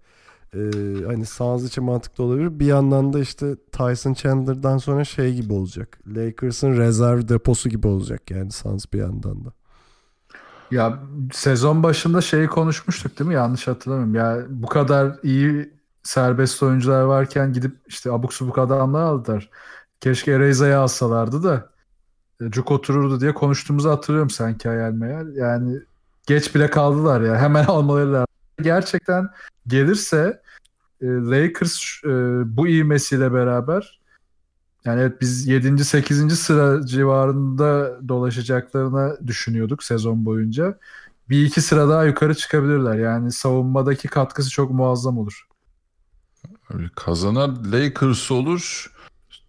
Ee, 0.54 0.60
hani 1.06 1.26
Suns 1.26 1.64
için 1.64 1.84
mantıklı 1.84 2.24
olabilir. 2.24 2.60
Bir 2.60 2.66
yandan 2.66 3.12
da 3.12 3.20
işte 3.20 3.56
Tyson 3.72 4.14
Chandler'dan 4.14 4.78
sonra 4.78 5.04
şey 5.04 5.34
gibi 5.34 5.52
olacak. 5.52 5.98
Lakers'ın 6.06 6.76
rezerv 6.76 7.28
deposu 7.28 7.68
gibi 7.68 7.86
olacak 7.86 8.30
yani 8.30 8.52
Suns 8.52 8.84
bir 8.92 8.98
yandan 8.98 9.44
da. 9.44 9.52
Ya 10.70 10.98
sezon 11.32 11.82
başında 11.82 12.20
şeyi 12.20 12.46
konuşmuştuk 12.46 13.18
değil 13.18 13.28
mi? 13.28 13.34
Yanlış 13.34 13.68
hatırlamıyorum. 13.68 14.14
Ya 14.14 14.46
bu 14.48 14.66
kadar 14.66 15.16
iyi 15.22 15.72
serbest 16.02 16.62
oyuncular 16.62 17.02
varken 17.02 17.52
gidip 17.52 17.76
işte 17.86 18.12
abuk 18.12 18.34
subuk 18.34 18.58
adamlar 18.58 19.02
aldılar. 19.02 19.50
Keşke 20.00 20.32
Ereza'yı 20.32 20.78
alsalardı 20.78 21.42
da 21.42 21.70
e, 22.40 22.50
cuk 22.50 22.70
otururdu 22.70 23.20
diye 23.20 23.34
konuştuğumuzu 23.34 23.90
hatırlıyorum 23.90 24.30
sanki 24.30 24.68
hayal 24.68 24.92
meyal. 24.92 25.34
Yani 25.34 25.80
geç 26.26 26.54
bile 26.54 26.70
kaldılar 26.70 27.20
ya. 27.20 27.36
Hemen 27.38 27.64
almaları. 27.68 28.26
Gerçekten 28.62 29.28
gelirse 29.66 30.42
e, 31.00 31.06
Lakers 31.06 32.04
e, 32.04 32.08
bu 32.56 32.68
ivmesiyle 32.68 33.32
beraber 33.32 34.00
yani 34.84 35.00
evet 35.00 35.20
biz 35.20 35.46
7. 35.46 35.84
8. 35.84 36.38
sıra 36.38 36.86
civarında 36.86 38.00
dolaşacaklarını 38.08 39.18
düşünüyorduk 39.26 39.82
sezon 39.82 40.24
boyunca. 40.24 40.78
Bir 41.28 41.44
iki 41.46 41.60
sıra 41.60 41.88
daha 41.88 42.04
yukarı 42.04 42.34
çıkabilirler. 42.34 42.98
Yani 42.98 43.32
savunmadaki 43.32 44.08
katkısı 44.08 44.50
çok 44.50 44.70
muazzam 44.70 45.18
olur. 45.18 45.46
Kazanan 46.94 47.72
Lakers 47.72 48.30
olur 48.30 48.92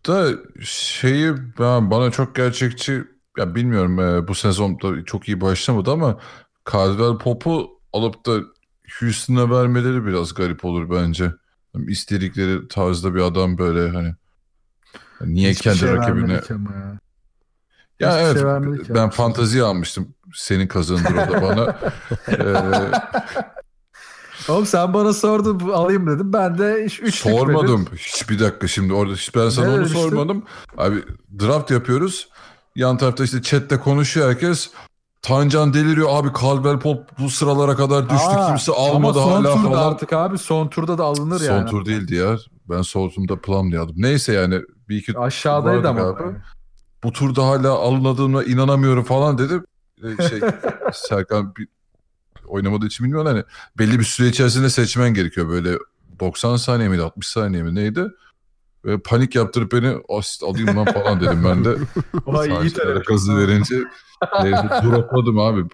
da 0.08 0.30
şeyi 0.64 1.34
ben 1.60 1.92
bana 1.92 2.12
çok 2.12 2.36
gerçekçi 2.36 3.04
ya 3.38 3.56
bilmiyorum 3.56 4.00
e, 4.00 4.28
bu 4.28 4.36
sezonda 4.36 5.06
çok 5.06 5.28
iyi 5.28 5.42
başlamadı 5.42 5.92
ama 5.92 6.20
Caldwell 6.72 7.18
Pop'u 7.18 7.80
alıp 7.94 8.26
da 8.26 8.40
Houston'a 9.00 9.50
vermeleri 9.50 10.06
biraz 10.06 10.34
garip 10.34 10.66
olur 10.66 10.90
bence. 10.90 11.32
İstedikleri 11.88 12.68
tarzda 12.68 13.16
bir 13.16 13.22
adam 13.22 13.58
böyle 13.58 13.90
hani 13.98 14.14
niye 15.22 15.50
Hiçbir 15.50 15.64
kendi 15.64 15.78
şey 15.78 15.94
rakibine 15.94 16.34
ya. 16.34 16.42
ya 18.00 18.10
Hiçbir 18.12 18.26
evet 18.26 18.34
şey 18.34 18.46
vermedik 18.46 18.90
ya. 18.90 18.96
ben 18.96 19.10
fantazi 19.10 19.64
almıştım 19.64 20.16
senin 20.34 20.68
kazandığın 20.68 21.18
o 21.18 21.30
da 21.32 21.42
bana. 21.42 21.80
Ee, 22.28 22.92
Oğlum 24.50 24.66
sen 24.66 24.94
bana 24.94 25.14
sordun 25.14 25.70
alayım 25.70 26.08
dedim. 26.08 26.34
Ben 26.34 26.58
de 26.58 26.86
iş 26.86 27.00
üç 27.02 27.16
Sormadım. 27.16 27.86
Hiç 27.96 28.30
bir 28.30 28.40
dakika 28.40 28.68
şimdi 28.68 28.94
orada 28.94 29.14
hiç 29.14 29.36
ben 29.36 29.50
sana 29.50 29.66
Ne 29.66 29.72
onu 29.72 29.78
demiştin? 29.78 30.00
sormadım. 30.00 30.44
Abi 30.78 31.04
draft 31.40 31.72
yapıyoruz. 31.72 32.30
Yan 32.76 32.98
tarafta 32.98 33.24
işte 33.24 33.42
chatte 33.42 33.78
konuşuyor 33.80 34.30
herkes. 34.30 34.70
Tancan 35.22 35.74
deliriyor 35.74 36.08
abi 36.12 36.28
Caldwell 36.42 36.80
Pop 36.80 37.20
bu 37.20 37.30
sıralara 37.30 37.76
kadar 37.76 38.10
düştü 38.10 38.32
kimse 38.48 38.72
almadı 38.72 39.22
ama 39.22 39.32
son 39.32 39.44
hala 39.44 39.54
turda 39.56 39.70
falan. 39.70 39.92
artık 39.92 40.14
abi 40.14 40.38
son 40.38 40.68
turda 40.68 40.98
da 40.98 41.04
alınır 41.04 41.40
Son 41.40 41.46
yani. 41.46 41.70
tur 41.70 41.86
değildi 41.86 42.16
ya. 42.16 42.38
Ben 42.70 42.82
son 42.82 43.10
turda 43.10 43.42
Plum 43.42 43.72
diye 43.72 43.80
aldım. 43.82 43.96
Neyse 43.98 44.34
yani 44.34 44.62
bir 44.90 44.98
iki 44.98 45.18
Aşağıdaydı 45.20 45.78
vardı 45.78 45.88
ama. 45.90 46.02
galiba. 46.12 46.38
bu 47.04 47.12
turda 47.12 47.48
hala 47.48 47.72
alınadığına 47.72 48.44
inanamıyorum 48.44 49.04
falan 49.04 49.38
dedi. 49.38 49.54
Ee, 50.04 50.30
Şey 50.30 50.40
Serkan 50.94 51.56
bir 51.56 51.68
oynamadığı 52.48 52.86
için 52.86 53.04
bilmiyorum 53.06 53.28
hani 53.28 53.44
belli 53.78 54.00
bir 54.00 54.04
süre 54.04 54.28
içerisinde 54.28 54.70
seçmen 54.70 55.14
gerekiyor 55.14 55.50
böyle 55.50 55.78
90 56.20 56.56
saniye 56.56 56.90
miydi 56.90 57.02
60 57.02 57.28
saniye 57.28 57.64
mi 57.64 57.76
neydi? 57.76 58.08
Ve 58.86 58.98
panik 59.00 59.36
yaptırıp 59.36 59.72
beni 59.72 59.96
asist 60.10 60.44
alayım 60.44 60.68
lan 60.68 60.86
falan 60.86 61.22
dedim 61.22 61.44
ben 61.44 61.66
de. 61.66 61.76
Vay 62.26 62.50
iyi 62.50 62.74
terapi. 62.74 63.06
gazı 63.06 63.38
verince 63.38 63.76
neyse 64.44 64.70
dropladım 64.84 65.40
abi. 65.40 65.66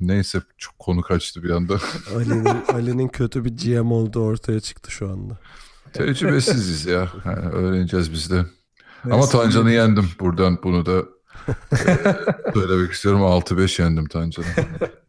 Neyse 0.00 0.42
çok 0.58 0.78
konu 0.78 1.02
kaçtı 1.02 1.42
bir 1.42 1.50
anda. 1.50 1.74
Ali'nin 2.16 2.64
Ali'nin 2.74 3.08
kötü 3.08 3.44
bir 3.44 3.50
GM 3.56 3.92
olduğu 3.92 4.20
ortaya 4.24 4.60
çıktı 4.60 4.90
şu 4.90 5.10
anda. 5.10 5.38
Tecrübesiziz 5.92 6.86
ya. 6.86 7.08
Yani 7.24 7.48
öğreneceğiz 7.48 8.12
biz 8.12 8.30
de. 8.30 8.44
Ama 9.04 9.16
Neyse, 9.16 9.32
Tancan'ı 9.32 9.72
yendim. 9.72 10.08
Buradan 10.20 10.58
bunu 10.62 10.86
da 10.86 11.02
e, 11.72 12.54
söylemek 12.54 12.92
istiyorum. 12.92 13.20
6-5 13.20 13.82
yendim 13.82 14.06
Tancan'ı. 14.06 14.46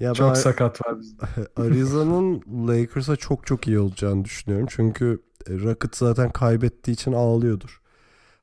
Ya 0.00 0.14
Çok 0.14 0.28
ben 0.28 0.34
sakat 0.34 0.86
var 0.86 1.00
bizde. 1.00 1.22
Arizona'nın 1.56 2.42
Lakers'a 2.68 3.16
çok 3.16 3.46
çok 3.46 3.68
iyi 3.68 3.78
olacağını 3.78 4.24
düşünüyorum. 4.24 4.66
Çünkü 4.70 5.22
e, 5.50 5.52
Rocket 5.52 5.96
zaten 5.96 6.30
kaybettiği 6.30 6.94
için 6.94 7.12
ağlıyordur. 7.12 7.80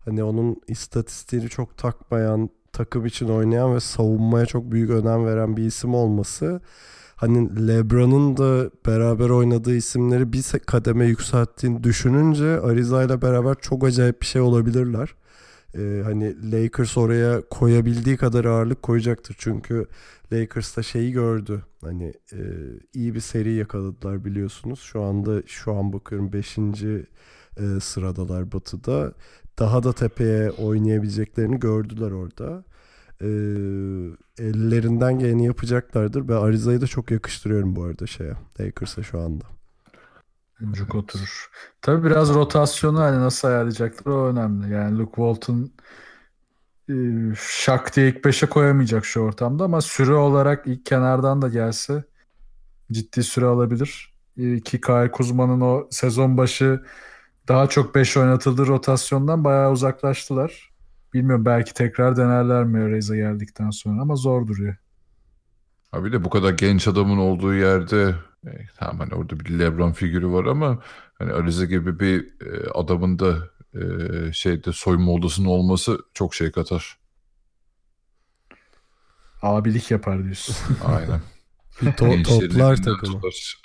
Hani 0.06 0.24
onun 0.24 0.62
istatistiğini 0.68 1.50
çok 1.50 1.78
takmayan, 1.78 2.50
takım 2.74 3.06
için 3.06 3.30
oynayan 3.30 3.76
ve 3.76 3.80
savunmaya 3.80 4.46
çok 4.46 4.72
büyük 4.72 4.90
önem 4.90 5.26
veren 5.26 5.58
bir 5.58 5.64
isim 5.64 5.94
olması 5.94 6.62
hani 7.16 7.68
LeBron'un 7.68 8.38
da 8.38 8.70
beraber 8.86 9.30
oynadığı 9.30 9.76
isimleri 9.76 10.34
bir 10.34 10.44
kademe 10.66 11.06
yükselttiğini 11.06 11.84
düşününce 11.84 12.60
Ariza 12.60 13.04
ile 13.04 13.22
beraber 13.22 13.56
çok 13.62 13.84
acayip 13.84 14.22
bir 14.22 14.26
şey 14.28 14.42
olabilirler. 14.42 15.16
Ee, 15.78 16.02
hani 16.04 16.52
Lakers 16.52 16.98
oraya 16.98 17.42
koyabildiği 17.50 18.18
kadar 18.18 18.46
ağırlık 18.46 18.82
koyacaktır. 18.84 19.36
Çünkü 19.40 19.88
Lakers 20.34 20.78
da 20.78 20.84
şeyi 20.84 21.12
gördü. 21.12 21.64
Hani 21.82 22.14
e, 22.34 22.40
iyi 22.94 23.16
bir 23.16 23.20
seri 23.20 23.54
yakaladılar 23.54 24.26
biliyorsunuz. 24.26 24.80
Şu 24.80 25.02
anda 25.02 25.42
şu 25.48 25.74
an 25.74 25.94
bakıyorum 25.94 26.34
5. 26.34 26.58
sıradalar 27.82 28.52
Batı'da. 28.52 29.14
Daha 29.60 29.84
da 29.84 29.94
tepeye 29.94 30.52
oynayabileceklerini 30.52 31.60
gördüler 31.60 32.12
orada. 32.12 32.64
E, 33.22 33.28
ellerinden 34.44 35.20
geleni 35.20 35.46
yapacaklardır. 35.46 36.28
Ben 36.28 36.34
Ariza'yı 36.34 36.82
da 36.82 36.88
çok 36.88 37.12
yakıştırıyorum 37.12 37.76
bu 37.76 37.84
arada 37.84 38.08
şeye. 38.08 38.34
Lakers'a 38.60 39.04
şu 39.04 39.20
anda. 39.20 39.55
Cuk 40.72 40.96
oturur. 40.96 41.50
Tabii 41.82 42.06
biraz 42.06 42.34
rotasyonu 42.34 43.00
hani 43.00 43.20
nasıl 43.20 43.48
ayarlayacaklar 43.48 44.12
o 44.12 44.28
önemli. 44.28 44.74
Yani 44.74 44.98
Luke 44.98 45.16
Walton 45.16 45.72
e, 46.90 46.96
şak 47.40 47.96
diye 47.96 48.10
ilk 48.10 48.26
5'e 48.26 48.50
koyamayacak 48.50 49.06
şu 49.06 49.20
ortamda 49.20 49.64
ama 49.64 49.82
süre 49.82 50.14
olarak 50.14 50.68
ilk 50.68 50.86
kenardan 50.86 51.42
da 51.42 51.50
gelse 51.50 52.04
ciddi 52.92 53.24
süre 53.24 53.46
alabilir. 53.46 54.14
E, 54.38 54.60
Ki 54.60 54.82
Kyle 54.82 55.12
Kuzma'nın 55.12 55.62
o 55.62 55.88
sezon 55.92 56.38
başı 56.38 56.84
daha 57.48 57.68
çok 57.70 57.96
5 57.96 58.18
oynatıldığı 58.18 58.68
rotasyondan 58.68 59.44
bayağı 59.44 59.72
uzaklaştılar. 59.72 60.70
Bilmiyorum 61.14 61.46
belki 61.46 61.74
tekrar 61.74 62.18
denerler 62.18 62.64
mi 62.64 62.92
Reza 62.92 63.16
geldikten 63.16 63.70
sonra 63.70 64.02
ama 64.02 64.16
zor 64.16 64.48
duruyor. 64.48 64.76
Abi 65.92 66.12
de 66.12 66.24
bu 66.24 66.30
kadar 66.30 66.52
genç 66.52 66.88
adamın 66.88 67.18
olduğu 67.18 67.54
yerde 67.54 68.16
e, 68.46 68.52
tamam 68.78 69.00
hani 69.00 69.14
orada 69.14 69.40
bir 69.40 69.60
LeBron 69.60 69.92
figürü 69.92 70.28
var 70.28 70.46
ama 70.46 70.84
hani 71.18 71.34
Ariza 71.34 71.66
gibi 71.66 72.00
bir 72.00 72.46
e, 72.46 72.70
adamın 72.70 73.20
da 73.20 73.38
e, 73.74 73.80
şeyde 74.34 74.74
soyunma 74.74 75.12
odasının 75.12 75.48
olması 75.48 76.00
çok 76.14 76.36
şey 76.36 76.52
katar. 76.52 76.98
Abilik 79.42 79.92
yapar 79.92 80.24
diyorsun. 80.24 80.56
Aynen. 80.86 81.22
Bir 81.82 81.88
to- 81.88 82.24
toplar 82.24 82.76
takımı. 82.76 83.22
tutar. 83.22 83.58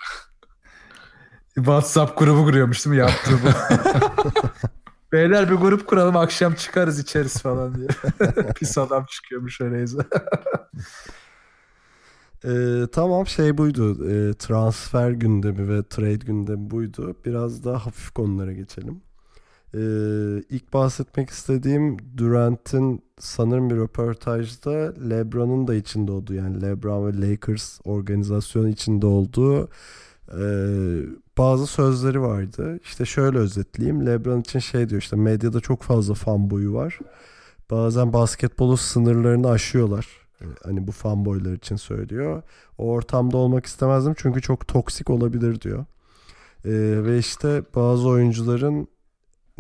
WhatsApp 1.54 2.18
grubu 2.18 2.44
kuruyormuş 2.44 2.86
değil 2.86 2.96
mi? 2.96 3.00
Yaptığı 3.00 3.38
bu. 3.42 3.48
Beyler 5.12 5.50
bir 5.50 5.54
grup 5.54 5.86
kuralım 5.86 6.16
akşam 6.16 6.54
çıkarız 6.54 6.98
içeriz 6.98 7.42
falan 7.42 7.74
diye. 7.74 7.88
Pis 8.56 8.78
adam 8.78 9.06
çıkıyormuş 9.10 9.60
öyleyse. 9.60 9.98
Ee, 12.44 12.86
tamam 12.92 13.26
şey 13.26 13.58
buydu. 13.58 14.10
Ee, 14.10 14.34
transfer 14.34 15.10
gündemi 15.10 15.68
ve 15.68 15.82
trade 15.82 16.14
gündemi 16.14 16.70
buydu. 16.70 17.16
Biraz 17.24 17.64
daha 17.64 17.86
hafif 17.86 18.10
konulara 18.10 18.52
geçelim. 18.52 19.02
Ee, 19.74 19.78
ilk 20.50 20.72
bahsetmek 20.72 21.30
istediğim 21.30 21.96
Durant'in 22.16 23.02
sanırım 23.18 23.70
bir 23.70 23.76
röportajda 23.76 24.94
LeBron'un 25.10 25.68
da 25.68 25.74
içinde 25.74 26.12
olduğu 26.12 26.34
yani 26.34 26.62
LeBron 26.62 27.06
ve 27.06 27.30
Lakers 27.30 27.80
organizasyonu 27.84 28.68
içinde 28.68 29.06
olduğu 29.06 29.68
e, 30.28 30.42
bazı 31.38 31.66
sözleri 31.66 32.20
vardı. 32.20 32.80
İşte 32.84 33.04
şöyle 33.04 33.38
özetleyeyim. 33.38 34.06
LeBron 34.06 34.40
için 34.40 34.58
şey 34.58 34.88
diyor 34.88 35.02
işte 35.02 35.16
medyada 35.16 35.60
çok 35.60 35.82
fazla 35.82 36.14
fanboyu 36.14 36.72
var. 36.74 36.98
Bazen 37.70 38.12
basketbolun 38.12 38.76
sınırlarını 38.76 39.50
aşıyorlar. 39.50 40.19
Hani 40.64 40.86
bu 40.86 40.92
fanboylar 40.92 41.52
için 41.52 41.76
söylüyor. 41.76 42.42
O 42.78 42.84
ortamda 42.90 43.36
olmak 43.36 43.66
istemezdim 43.66 44.14
çünkü 44.16 44.42
çok 44.42 44.68
toksik 44.68 45.10
olabilir 45.10 45.60
diyor. 45.60 45.84
Ee, 46.64 47.04
ve 47.04 47.18
işte 47.18 47.62
bazı 47.74 48.08
oyuncuların 48.08 48.88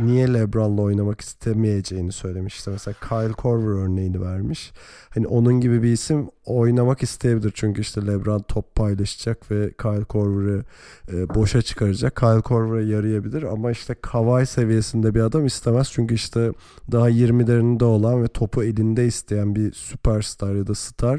niye 0.06 0.34
LeBron'la 0.34 0.82
oynamak 0.82 1.20
istemeyeceğini 1.20 2.12
söylemiş. 2.12 2.56
İşte 2.56 2.70
mesela 2.70 2.94
Kyle 3.08 3.32
Korver 3.32 3.84
örneğini 3.84 4.20
vermiş. 4.20 4.72
Hani 5.10 5.26
onun 5.26 5.60
gibi 5.60 5.82
bir 5.82 5.92
isim 5.92 6.28
oynamak 6.44 7.02
isteyebilir. 7.02 7.52
Çünkü 7.54 7.80
işte 7.80 8.06
LeBron 8.06 8.42
top 8.48 8.74
paylaşacak 8.74 9.50
ve 9.50 9.72
Kyle 9.82 10.04
Korver'ı 10.04 10.64
e, 11.12 11.34
boşa 11.34 11.62
çıkaracak. 11.62 12.16
Kyle 12.16 12.40
Korver'a 12.40 12.82
yarayabilir 12.82 13.42
ama 13.42 13.70
işte 13.70 13.94
Kawhi 14.02 14.46
seviyesinde 14.46 15.14
bir 15.14 15.20
adam 15.20 15.46
istemez. 15.46 15.90
Çünkü 15.92 16.14
işte 16.14 16.52
daha 16.92 17.10
20'lerinde 17.10 17.84
olan 17.84 18.22
ve 18.22 18.28
topu 18.28 18.64
elinde 18.64 19.06
isteyen 19.06 19.54
bir 19.54 19.72
süperstar 19.72 20.54
ya 20.54 20.66
da 20.66 20.74
star 20.74 21.18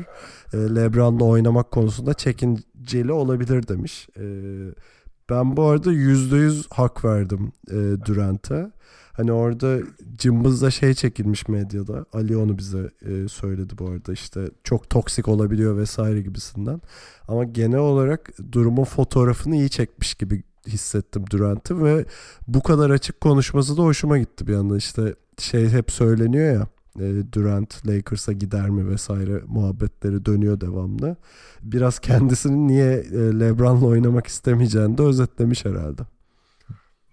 e, 0.54 0.58
LeBron'la 0.58 1.26
oynamak 1.26 1.72
konusunda 1.72 2.14
çekinceli 2.14 3.12
olabilir 3.12 3.68
demiş. 3.68 4.08
E, 4.18 4.26
ben 5.32 5.58
bu 5.58 5.64
arada 5.64 5.94
%100 5.94 6.66
hak 6.70 7.06
verdim 7.06 7.52
e, 7.70 8.06
Durant'e. 8.06 8.72
Hani 9.14 9.32
orada 9.32 9.80
cımbızda 10.18 10.72
şey 10.72 10.94
çekilmiş 10.94 11.48
medyada. 11.48 12.06
Ali 12.14 12.38
onu 12.38 12.58
bize 12.58 12.92
e, 13.02 13.28
söyledi 13.28 13.78
bu 13.78 13.88
arada 13.88 14.14
işte 14.14 14.50
çok 14.64 14.90
toksik 14.90 15.28
olabiliyor 15.28 15.78
vesaire 15.78 16.22
gibisinden. 16.22 16.82
Ama 17.28 17.44
genel 17.44 17.80
olarak 17.80 18.30
durumun 18.52 18.84
fotoğrafını 18.84 19.56
iyi 19.56 19.70
çekmiş 19.70 20.14
gibi 20.14 20.44
hissettim 20.68 21.26
Durant'ı 21.32 21.84
ve 21.84 22.06
bu 22.48 22.64
kadar 22.64 22.90
açık 22.90 23.22
konuşması 23.22 23.78
da 23.78 23.82
hoşuma 23.82 24.18
gitti 24.18 24.48
bir 24.48 24.54
yandan. 24.54 24.78
İşte 24.78 25.16
şey 25.38 25.70
hep 25.70 25.92
söyleniyor 25.92 26.54
ya 26.54 26.68
Durant 27.34 27.88
Lakers'a 27.88 28.32
gider 28.32 28.70
mi 28.70 28.90
vesaire 28.90 29.42
muhabbetleri 29.48 30.26
dönüyor 30.26 30.62
devamlı. 30.62 31.16
Biraz 31.62 32.00
kendisinin 32.00 32.68
niye 32.68 32.94
e, 32.94 33.40
LeBron'la 33.40 33.86
oynamak 33.86 34.28
istemeyeceğini 34.28 34.98
de 34.98 35.02
özetlemiş 35.02 35.66
herhalde. 35.66 36.02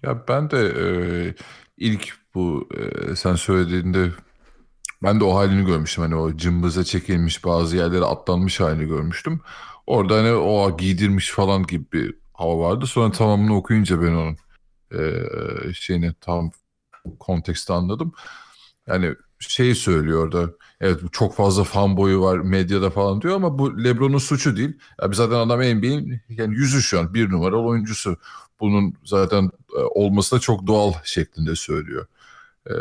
Ya 0.03 0.25
ben 0.29 0.51
de 0.51 0.59
e, 0.59 0.87
ilk 1.77 2.13
bu 2.35 2.69
e, 2.77 3.17
sen 3.17 3.35
söylediğinde 3.35 4.11
ben 5.03 5.21
de 5.21 5.25
o 5.25 5.35
halini 5.35 5.67
görmüştüm. 5.67 6.05
Hani 6.05 6.15
o 6.15 6.37
cımbıza 6.37 6.85
çekilmiş 6.85 7.45
bazı 7.45 7.77
yerlere 7.77 8.05
atlanmış 8.05 8.61
halini 8.61 8.89
görmüştüm. 8.89 9.41
Orada 9.87 10.17
hani 10.17 10.33
o 10.33 10.77
giydirmiş 10.77 11.31
falan 11.31 11.63
gibi 11.63 11.93
bir 11.93 12.15
hava 12.35 12.59
vardı. 12.59 12.87
Sonra 12.87 13.13
tamamını 13.13 13.57
okuyunca 13.57 14.03
ben 14.03 14.13
onun 14.13 14.37
e, 14.93 15.25
şeyini 15.73 16.15
tam 16.21 16.51
konteksti 17.21 17.73
anladım. 17.73 18.13
Yani 18.87 19.15
şey 19.39 19.75
söylüyor 19.75 20.25
orada. 20.25 20.53
Evet 20.81 21.01
çok 21.13 21.35
fazla 21.35 21.65
fanboyu 21.65 22.21
var 22.21 22.39
medyada 22.39 22.91
falan 22.91 23.23
diyor 23.23 23.35
ama 23.37 23.59
bu 23.59 23.85
LeBron'un 23.85 24.19
suçu 24.19 24.57
değil. 24.57 24.79
Ya 25.03 25.09
zaten 25.13 25.35
adam 25.35 25.61
NBA'in 25.61 26.21
yani 26.29 26.55
yüzü 26.55 26.83
şu 26.83 27.01
an 27.01 27.15
bir 27.15 27.31
numaralı 27.31 27.63
oyuncusu. 27.63 28.17
Bunun 28.61 28.95
zaten 29.05 29.51
e, 29.79 29.81
olması 29.81 30.37
da 30.37 30.41
çok 30.41 30.67
doğal 30.67 30.93
şeklinde 31.05 31.55
söylüyor. 31.57 32.07
Ee, 32.71 32.75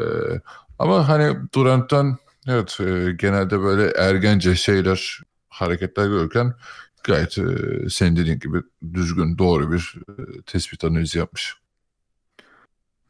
ama 0.80 1.10
hani 1.10 1.38
Durant'tan 1.56 2.18
evet 2.48 2.78
e, 2.80 3.12
genelde 3.12 3.60
böyle 3.60 3.92
ergence 3.98 4.56
şeyler 4.56 5.20
hareketler 5.50 6.08
görürken 6.08 6.54
gayet 7.04 7.38
e, 7.38 7.44
senin 7.90 8.16
dediğin 8.16 8.40
gibi 8.40 8.62
düzgün 8.94 9.38
doğru 9.38 9.72
bir 9.72 9.96
e, 10.10 10.42
tespit 10.42 10.84
analizi 10.84 11.18
yapmış. 11.18 11.56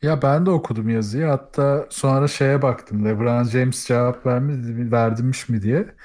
Ya 0.01 0.21
ben 0.21 0.45
de 0.45 0.49
okudum 0.49 0.89
yazıyı. 0.89 1.25
Hatta 1.25 1.87
sonra 1.89 2.27
şeye 2.27 2.61
baktım. 2.61 3.05
LeBron 3.05 3.43
James 3.43 3.87
cevap 3.87 4.25
vermiş, 4.25 4.91
verdirmiş 4.91 5.49
mi 5.49 5.61
diye. 5.61 5.95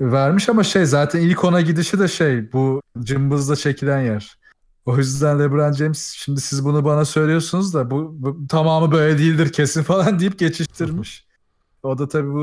Vermiş 0.00 0.48
ama 0.48 0.64
şey 0.64 0.86
zaten 0.86 1.20
ilk 1.20 1.44
ona 1.44 1.60
gidişi 1.60 1.98
de 1.98 2.08
şey 2.08 2.52
bu 2.52 2.82
cımbızla 3.00 3.56
çekilen 3.56 4.00
yer. 4.00 4.38
O 4.86 4.96
yüzden 4.96 5.38
LeBron 5.38 5.72
James 5.72 6.14
şimdi 6.16 6.40
siz 6.40 6.64
bunu 6.64 6.84
bana 6.84 7.04
söylüyorsunuz 7.04 7.74
da 7.74 7.90
bu, 7.90 8.14
bu 8.18 8.46
tamamı 8.48 8.92
böyle 8.92 9.18
değildir 9.18 9.52
kesin 9.52 9.82
falan 9.82 10.18
deyip 10.18 10.38
geçiştirmiş. 10.38 11.26
O 11.82 11.98
da 11.98 12.08
tabii 12.08 12.32
bu 12.32 12.40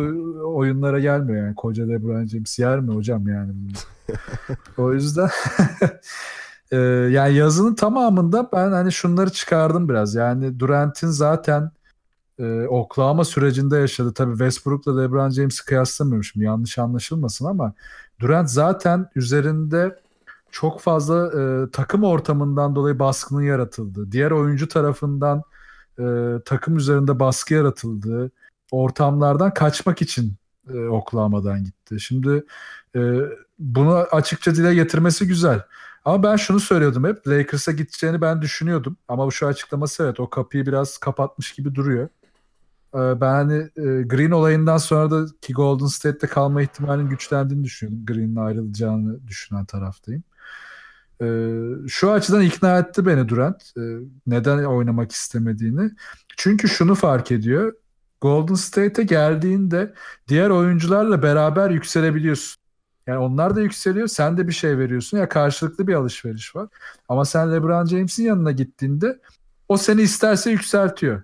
oyunlara 0.58 1.00
gelmiyor 1.00 1.46
yani. 1.46 1.56
Koca 1.56 1.88
LeBron 1.88 2.26
James 2.26 2.60
yer 2.60 2.80
mi 2.80 2.94
hocam 2.94 3.28
yani? 3.28 3.54
o 4.78 4.94
yüzden 4.94 5.30
Ee, 6.74 6.78
yani 7.12 7.36
yazının 7.36 7.76
tamamında 7.76 8.50
ben 8.54 8.72
hani 8.72 8.92
şunları 8.92 9.30
çıkardım 9.30 9.90
biraz. 9.90 10.16
Yani 10.16 10.60
Durant'in 10.60 11.08
zaten 11.08 11.72
e, 12.40 12.66
Oklahoma 12.68 13.26
sürecinde 13.26 13.78
yaşadı. 13.78 14.14
Tabii 14.14 14.32
Westbrook'la 14.32 15.02
LeBron 15.02 15.30
James'i 15.30 15.66
kıyaslamıyorum 15.66 16.24
şimdi 16.24 16.46
yanlış 16.46 16.78
anlaşılmasın 16.78 17.46
ama 17.46 17.74
Durant 18.20 18.50
zaten 18.50 19.10
üzerinde 19.16 20.00
çok 20.52 20.82
fazla 20.82 21.42
e, 21.42 21.72
takım 21.72 22.04
ortamından 22.04 22.76
dolayı 22.76 23.00
baskının 23.00 23.42
yaratıldığı, 23.42 24.12
diğer 24.12 24.32
oyuncu 24.32 24.68
tarafından 24.68 25.44
e, 26.00 26.04
takım 26.46 26.78
üzerinde 26.78 27.20
baskı 27.20 27.54
yaratıldığı 27.54 28.32
ortamlardan 28.72 29.54
kaçmak 29.54 30.02
için 30.02 30.34
e, 30.74 30.78
Oklahoma'dan 30.78 31.64
gitti. 31.64 32.00
Şimdi 32.00 32.44
e, 32.96 33.00
bunu 33.60 33.94
açıkça 33.94 34.56
dile 34.56 34.76
getirmesi 34.76 35.28
güzel. 35.28 35.62
Ama 36.06 36.24
ben 36.24 36.36
şunu 36.36 36.60
söylüyordum 36.60 37.04
hep 37.04 37.28
Lakers'a 37.28 37.72
gideceğini 37.72 38.22
ben 38.22 38.41
düşünüyordum. 38.41 38.97
Ama 39.08 39.26
bu 39.28 39.32
şu 39.32 39.47
açıklaması 39.47 40.04
evet 40.04 40.20
o 40.20 40.30
kapıyı 40.30 40.66
biraz 40.66 40.97
kapatmış 40.97 41.51
gibi 41.54 41.76
duruyor. 41.76 42.10
Ee, 42.95 43.22
ben 43.22 43.34
hani 43.34 43.54
e, 43.76 44.04
Green 44.04 44.32
olayından 44.32 44.78
sonra 44.78 45.12
da 45.12 45.26
ki 45.41 45.54
Golden 45.54 45.86
State'te 45.86 46.28
kalma 46.28 46.62
ihtimalinin 46.62 47.10
güçlendiğini 47.10 47.64
düşünüyorum. 47.64 48.06
Green'in 48.06 48.36
ayrılacağını 48.36 49.28
düşünen 49.28 49.66
taraftayım. 49.66 50.24
Ee, 51.22 51.51
şu 51.88 52.12
açıdan 52.12 52.41
ikna 52.41 52.80
etti 52.80 53.06
beni 53.06 53.30
Durant. 53.30 53.74
Ee, 53.78 53.82
neden 54.28 54.64
oynamak 54.64 55.12
istemediğini. 55.12 55.91
Çünkü 56.38 56.70
şunu 56.70 56.95
fark 56.95 57.32
ediyor. 57.32 57.74
Golden 58.22 58.54
State'e 58.56 59.06
geldiğinde 59.06 59.93
diğer 60.28 60.49
oyuncularla 60.49 61.24
beraber 61.24 61.70
yükselebiliyorsun. 61.70 62.62
Yani 63.08 63.18
onlar 63.18 63.56
da 63.56 63.62
yükseliyor, 63.62 64.08
sen 64.08 64.38
de 64.38 64.47
bir 64.47 64.54
şey 64.54 64.78
veriyorsun 64.78 65.18
ya 65.18 65.30
karşılıklı 65.30 65.88
bir 65.88 65.93
alışveriş 65.93 66.56
var. 66.56 66.70
Ama 67.10 67.26
sen 67.26 67.54
LeBron 67.54 67.86
James'in 67.86 68.24
yanına 68.24 68.51
gittiğinde 68.51 69.20
o 69.70 69.78
seni 69.78 70.01
isterse 70.01 70.51
yükseltiyor 70.51 71.24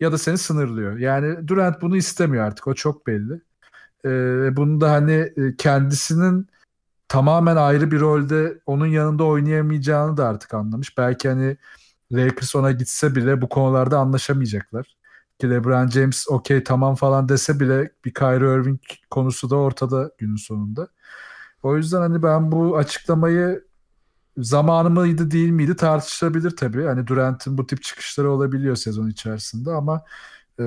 ya 0.00 0.12
da 0.12 0.18
seni 0.18 0.38
sınırlıyor. 0.38 0.98
Yani 0.98 1.48
Durant 1.48 1.82
bunu 1.82 1.96
istemiyor 1.96 2.44
artık. 2.44 2.66
O 2.68 2.74
çok 2.74 3.06
belli. 3.06 3.40
Ee, 4.04 4.56
bunu 4.56 4.80
da 4.80 4.92
hani 4.92 5.12
e, 5.12 5.56
kendisinin 5.58 6.48
tamamen 7.08 7.56
ayrı 7.56 7.90
bir 7.90 8.00
rolde 8.00 8.58
onun 8.66 8.86
yanında 8.86 9.24
oynayamayacağını 9.24 10.16
da 10.16 10.28
artık 10.28 10.54
anlamış. 10.54 10.98
Belki 10.98 11.28
hani 11.28 11.56
Lakers 12.12 12.56
ona 12.56 12.72
gitse 12.72 13.14
bile 13.14 13.42
bu 13.42 13.48
konularda 13.48 13.98
anlaşamayacaklar. 13.98 14.96
Ki 15.38 15.50
LeBron 15.50 15.88
James 15.88 16.28
okey 16.28 16.64
tamam 16.64 16.94
falan 16.94 17.28
dese 17.28 17.60
bile 17.60 17.92
bir 18.04 18.14
Kyrie 18.14 18.54
Irving 18.54 18.80
konusu 19.10 19.50
da 19.50 19.56
ortada 19.56 20.10
günün 20.18 20.36
sonunda. 20.36 20.88
O 21.62 21.76
yüzden 21.76 22.00
hani 22.00 22.22
ben 22.22 22.52
bu 22.52 22.76
açıklamayı 22.76 23.64
zamanı 24.36 24.90
mıydı 24.90 25.30
değil 25.30 25.50
miydi 25.50 25.76
tartışılabilir 25.76 26.56
tabii. 26.56 26.84
Hani 26.84 27.06
Durant'in 27.06 27.58
bu 27.58 27.66
tip 27.66 27.82
çıkışları 27.82 28.30
olabiliyor 28.30 28.76
sezon 28.76 29.08
içerisinde 29.08 29.70
ama 29.70 30.04
e, 30.58 30.64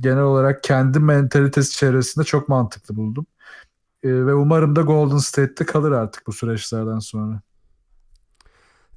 genel 0.00 0.22
olarak 0.22 0.62
kendi 0.62 0.98
mentalitesi 1.00 1.76
çevresinde 1.76 2.24
çok 2.24 2.48
mantıklı 2.48 2.96
buldum. 2.96 3.26
E, 4.02 4.08
ve 4.08 4.34
umarım 4.34 4.76
da 4.76 4.80
Golden 4.80 5.18
State'te 5.18 5.66
kalır 5.66 5.92
artık 5.92 6.26
bu 6.26 6.32
süreçlerden 6.32 6.98
sonra. 6.98 7.40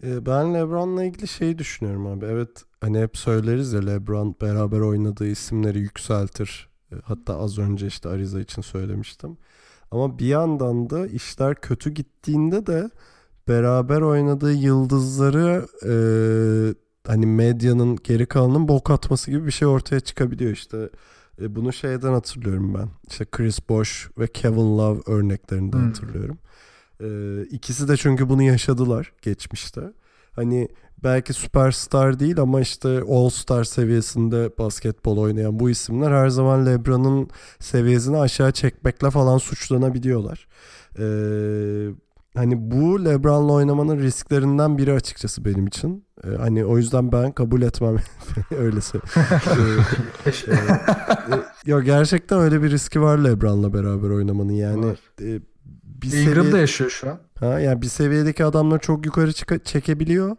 E, 0.03 0.25
ben 0.25 0.53
LeBron'la 0.53 1.03
ilgili 1.03 1.27
şeyi 1.27 1.57
düşünüyorum 1.57 2.07
abi. 2.07 2.25
Evet 2.25 2.63
hani 2.81 2.99
hep 2.99 3.17
söyleriz 3.17 3.73
ya 3.73 3.81
LeBron 3.81 4.35
beraber 4.41 4.79
oynadığı 4.79 5.27
isimleri 5.27 5.79
yükseltir. 5.79 6.69
E, 6.91 6.95
hatta 7.03 7.39
az 7.39 7.57
önce 7.57 7.87
işte 7.87 8.09
Ariza 8.09 8.39
için 8.39 8.61
söylemiştim. 8.61 9.37
Ama 9.91 10.19
bir 10.19 10.25
yandan 10.25 10.89
da 10.89 11.07
işler 11.07 11.55
kötü 11.55 11.89
gittiğinde 11.89 12.65
de 12.67 12.89
beraber 13.47 14.01
oynadığı 14.01 14.53
yıldızları 14.53 15.67
e, 15.85 15.93
hani 17.07 17.25
medyanın 17.25 17.97
geri 18.03 18.25
kalanının 18.25 18.67
bok 18.67 18.91
atması 18.91 19.31
gibi 19.31 19.45
bir 19.45 19.51
şey 19.51 19.67
ortaya 19.67 19.99
çıkabiliyor 19.99 20.51
işte. 20.51 20.89
E, 21.41 21.55
bunu 21.55 21.73
şeyden 21.73 22.13
hatırlıyorum 22.13 22.73
ben. 22.73 22.89
İşte 23.09 23.25
Chris 23.31 23.69
Bosh 23.69 24.09
ve 24.17 24.27
Kevin 24.27 24.77
Love 24.77 25.01
örneklerinden 25.05 25.77
hmm. 25.77 25.87
hatırlıyorum. 25.87 26.37
E, 27.01 27.07
ikisi 27.45 27.87
de 27.87 27.97
çünkü 27.97 28.29
bunu 28.29 28.43
yaşadılar 28.43 29.13
geçmişte. 29.21 29.81
Hani 30.31 30.67
belki 31.03 31.33
süperstar 31.33 32.19
değil 32.19 32.39
ama 32.39 32.61
işte 32.61 33.01
all 33.09 33.29
star 33.29 33.63
seviyesinde 33.63 34.49
basketbol 34.57 35.17
oynayan 35.17 35.59
bu 35.59 35.69
isimler 35.69 36.11
her 36.11 36.29
zaman 36.29 36.65
LeBron'un 36.65 37.29
seviyesini 37.59 38.17
aşağı 38.17 38.51
çekmekle 38.51 39.09
falan 39.09 39.37
suçlanabiliyorlar. 39.37 40.47
Ee, 40.99 41.89
hani 42.35 42.71
bu 42.71 43.05
LeBron'la 43.05 43.53
oynamanın 43.53 43.99
risklerinden 43.99 44.77
biri 44.77 44.93
açıkçası 44.93 45.45
benim 45.45 45.67
için. 45.67 46.05
Ee, 46.23 46.27
hani 46.37 46.65
o 46.65 46.77
yüzden 46.77 47.11
ben 47.11 47.31
kabul 47.31 47.61
etmem 47.61 47.95
öyle 48.57 48.81
söyleyeyim. 48.81 49.83
Ee, 50.25 51.35
e, 51.35 51.71
yok 51.71 51.85
gerçekten 51.85 52.39
öyle 52.39 52.63
bir 52.63 52.71
riski 52.71 53.01
var 53.01 53.17
LeBron'la 53.17 53.73
beraber 53.73 54.09
oynamanın 54.09 54.53
yani. 54.53 54.95
E, 55.21 55.39
bir 56.01 56.13
Ingram'da 56.13 56.57
yaşıyor 56.57 56.89
şu 56.89 57.09
an. 57.09 57.19
Ha 57.39 57.59
yani 57.59 57.81
bir 57.81 57.87
seviyedeki 57.87 58.45
adamları 58.45 58.79
çok 58.79 59.05
yukarı 59.05 59.33
çık- 59.33 59.65
çekebiliyor. 59.65 60.35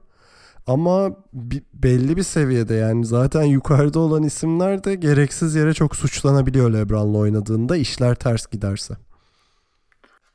Ama 0.67 1.11
bir, 1.33 1.63
belli 1.75 2.17
bir 2.17 2.23
seviyede 2.23 2.75
yani 2.75 3.07
zaten 3.07 3.43
yukarıda 3.43 3.99
olan 3.99 4.23
isimler 4.23 4.85
de 4.85 4.95
gereksiz 4.95 5.55
yere 5.55 5.75
çok 5.75 5.97
suçlanabiliyor 5.97 6.71
LeBron'la 6.73 7.19
oynadığında 7.19 7.77
işler 7.77 8.15
ters 8.15 8.47
giderse. 8.47 8.95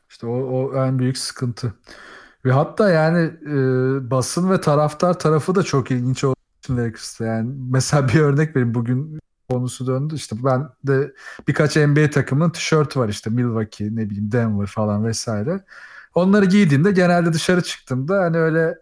İşte 0.09 0.28
o, 0.28 0.38
o 0.38 0.86
en 0.86 0.99
büyük 0.99 1.17
sıkıntı. 1.17 1.73
Ve 2.45 2.51
hatta 2.51 2.89
yani 2.89 3.32
e, 3.47 3.55
basın 4.11 4.51
ve 4.51 4.61
taraftar 4.61 5.19
tarafı 5.19 5.55
da 5.55 5.63
çok 5.63 5.91
ilginç 5.91 6.23
olduğu 6.23 6.36
için 6.63 6.78
Lakers'ta. 6.78 7.26
Yani 7.26 7.51
mesela 7.71 8.07
bir 8.07 8.19
örnek 8.19 8.55
vereyim. 8.55 8.73
Bugün 8.73 9.19
konusu 9.50 9.88
döndü. 9.88 10.16
İşte 10.16 10.36
ben 10.43 10.70
de 10.84 11.14
birkaç 11.48 11.76
NBA 11.76 12.10
takımının 12.10 12.50
tişörtü 12.50 13.00
var 13.00 13.10
işte 13.10 13.30
Milwaukee, 13.30 13.96
ne 13.96 14.10
bileyim 14.10 14.32
Denver 14.32 14.68
falan 14.68 15.06
vesaire. 15.06 15.64
Onları 16.16 16.46
giydiğimde 16.46 16.91
genelde 16.91 17.34
dışarı 17.34 17.64
çıktığımda 17.64 18.22
hani 18.22 18.38
öyle 18.38 18.76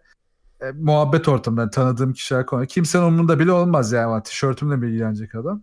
e, 0.60 0.72
muhabbet 0.72 1.28
ortamında 1.28 1.70
tanıdığım 1.70 2.12
kişiler 2.12 2.46
konu. 2.46 2.66
Kimsenin 2.66 3.04
umurunda 3.04 3.38
bile 3.38 3.52
olmaz 3.52 3.92
yani 3.92 4.22
tişörtümle 4.22 4.76
mi 4.76 4.88
ilgilenecek 4.88 5.34
adam. 5.34 5.62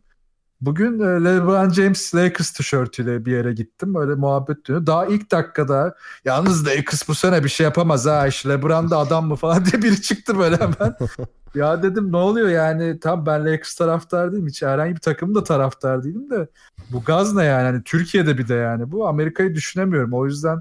Bugün 0.62 1.00
e, 1.00 1.06
LeBron 1.06 1.70
James 1.70 2.16
Lakers 2.16 2.52
tişörtüyle 2.52 3.26
bir 3.26 3.32
yere 3.32 3.54
gittim. 3.54 3.96
Öyle 3.96 4.16
muhabbet 4.16 4.68
dönüyor. 4.68 4.86
Daha 4.86 5.06
ilk 5.06 5.32
dakikada 5.32 5.96
yalnız 6.26 6.68
Lakers 6.68 7.08
bu 7.08 7.16
sene 7.16 7.44
bir 7.44 7.50
şey 7.50 7.64
yapamaz 7.64 8.06
ha. 8.06 8.28
İşte 8.28 8.50
LeBron 8.50 8.90
da 8.90 8.98
adam 8.98 9.28
mı 9.28 9.36
falan 9.36 9.66
diye 9.72 9.82
biri 9.82 10.02
çıktı 10.02 10.40
böyle 10.40 10.56
hemen. 10.56 10.96
ya 11.56 11.84
dedim 11.84 12.12
ne 12.12 12.18
oluyor 12.18 12.50
yani 12.50 13.00
tam 13.00 13.26
ben 13.26 13.46
Lakers 13.46 13.76
taraftar 13.76 14.32
değilim. 14.32 14.48
Hiç 14.48 14.62
herhangi 14.62 14.96
bir 14.96 15.00
takımın 15.00 15.36
da 15.36 15.44
taraftar 15.44 16.04
değilim 16.04 16.30
de 16.30 16.48
bu 16.92 17.04
gaz 17.04 17.36
ne 17.36 17.44
yani? 17.44 17.64
Hani 17.64 17.84
Türkiye'de 17.84 18.38
bir 18.38 18.48
de 18.48 18.56
yani 18.56 18.92
bu 18.92 19.08
Amerika'yı 19.08 19.56
düşünemiyorum. 19.56 20.14
O 20.14 20.26
yüzden 20.26 20.60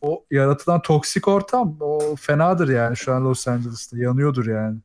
o 0.00 0.24
yaratılan 0.30 0.82
toksik 0.82 1.28
ortam 1.28 1.76
o 1.80 2.16
fenadır 2.16 2.68
yani 2.68 2.96
şu 2.96 3.14
an 3.14 3.24
Los 3.24 3.48
Angeles'ta 3.48 3.98
yanıyordur 3.98 4.46
yani. 4.46 4.78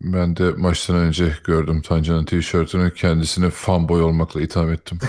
Ben 0.00 0.36
de 0.36 0.50
maçtan 0.50 0.96
önce 0.96 1.32
gördüm 1.44 1.82
Tancan'ın 1.82 2.24
tişörtünü 2.24 2.94
kendisini 2.94 3.50
fanboy 3.50 4.02
olmakla 4.02 4.40
itham 4.40 4.72
ettim. 4.72 4.98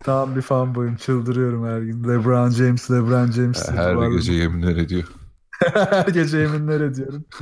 Tam 0.00 0.36
bir 0.36 0.42
fanboyum 0.42 0.96
çıldırıyorum 0.96 1.66
her 1.66 1.80
gün. 1.80 2.04
LeBron 2.04 2.50
James, 2.50 2.90
LeBron 2.90 3.30
James. 3.30 3.68
Her 3.70 4.10
gece 4.10 4.32
yeminler 4.32 4.76
ediyor. 4.76 5.04
her 5.74 6.06
gece 6.06 6.38
yeminler 6.38 6.80
ediyorum. 6.80 7.24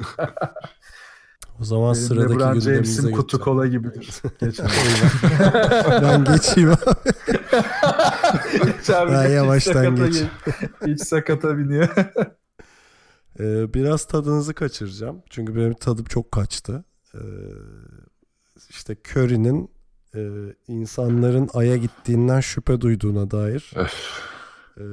O 1.61 1.65
zaman 1.65 1.95
Benim 1.95 2.07
sıradaki 2.07 2.35
LeBron 2.35 2.61
James'in 2.61 3.13
kutu 3.13 3.41
kola 3.41 3.67
gibidir. 3.67 4.23
Ben 6.03 6.25
geçeyim. 6.25 6.73
geç 8.65 8.91
abi, 8.91 9.13
ben 9.13 9.29
yavaştan 9.29 9.97
geç. 9.97 10.23
Hiç 10.87 11.03
sakata 11.03 11.59
biniyor. 11.59 11.89
Ee, 13.41 13.75
biraz 13.75 14.05
tadınızı 14.05 14.55
kaçıracağım. 14.55 15.23
Çünkü 15.31 15.57
benim 15.57 15.75
tadım 15.75 16.05
çok 16.05 16.33
kaçtı. 16.33 16.85
Ee, 17.15 17.19
işte 18.71 18.97
Curry'nin 19.11 19.71
e, 20.15 20.21
insanların 20.69 21.51
Ay'a 21.55 21.77
gittiğinden 21.77 22.41
şüphe 22.41 22.81
duyduğuna 22.81 23.31
dair 23.31 23.73
e, 24.77 24.85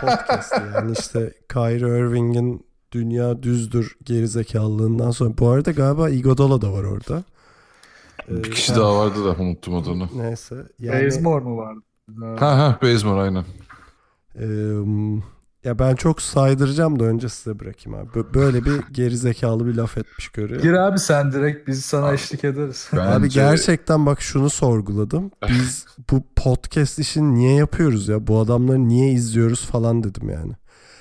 podcast. 0.00 0.52
Yani 0.74 0.92
işte 1.00 1.34
Kyrie 1.52 1.98
Irving'in 1.98 2.66
dünya 2.92 3.42
düzdür 3.42 3.96
gerizekalılığından 4.04 5.10
sonra. 5.10 5.38
Bu 5.38 5.48
arada 5.48 5.70
galiba 5.70 6.10
Iguodala 6.10 6.62
da 6.62 6.72
var 6.72 6.84
orada. 6.84 7.24
Ee, 8.28 8.44
bir 8.44 8.50
kişi 8.50 8.74
daha 8.74 8.96
vardı 8.96 9.24
da 9.24 9.42
unuttum 9.42 9.74
adını. 9.74 10.08
Neyse. 10.16 10.56
Yani, 10.78 11.04
Bazemore 11.04 11.44
mu 11.44 11.56
vardı? 11.56 11.80
Ha 12.38 12.58
ha 12.58 12.78
Bazemore 12.82 13.20
aynen. 13.20 13.44
Ee, 14.34 14.46
ya 15.64 15.78
ben 15.78 15.94
çok 15.94 16.22
saydıracağım 16.22 17.00
da 17.00 17.04
önce 17.04 17.28
size 17.28 17.60
bırakayım 17.60 17.98
abi. 17.98 18.34
Böyle 18.34 18.64
bir 18.64 18.80
geri 18.92 19.16
zekalı 19.16 19.66
bir 19.66 19.74
laf 19.74 19.98
etmiş 19.98 20.28
görüyor. 20.28 20.62
Gir 20.62 20.72
abi 20.72 20.98
sen 20.98 21.32
direkt 21.32 21.68
biz 21.68 21.84
sana 21.84 22.06
abi, 22.06 22.14
eşlik 22.14 22.44
ederiz. 22.44 22.88
Bence... 22.92 23.02
Abi 23.02 23.28
gerçekten 23.28 24.06
bak 24.06 24.20
şunu 24.20 24.50
sorguladım. 24.50 25.30
Biz 25.48 25.86
bu 26.10 26.22
podcast 26.36 26.98
işini 26.98 27.34
niye 27.34 27.54
yapıyoruz 27.54 28.08
ya? 28.08 28.26
Bu 28.26 28.38
adamları 28.38 28.88
niye 28.88 29.12
izliyoruz 29.12 29.66
falan 29.66 30.02
dedim 30.02 30.30
yani. 30.30 30.52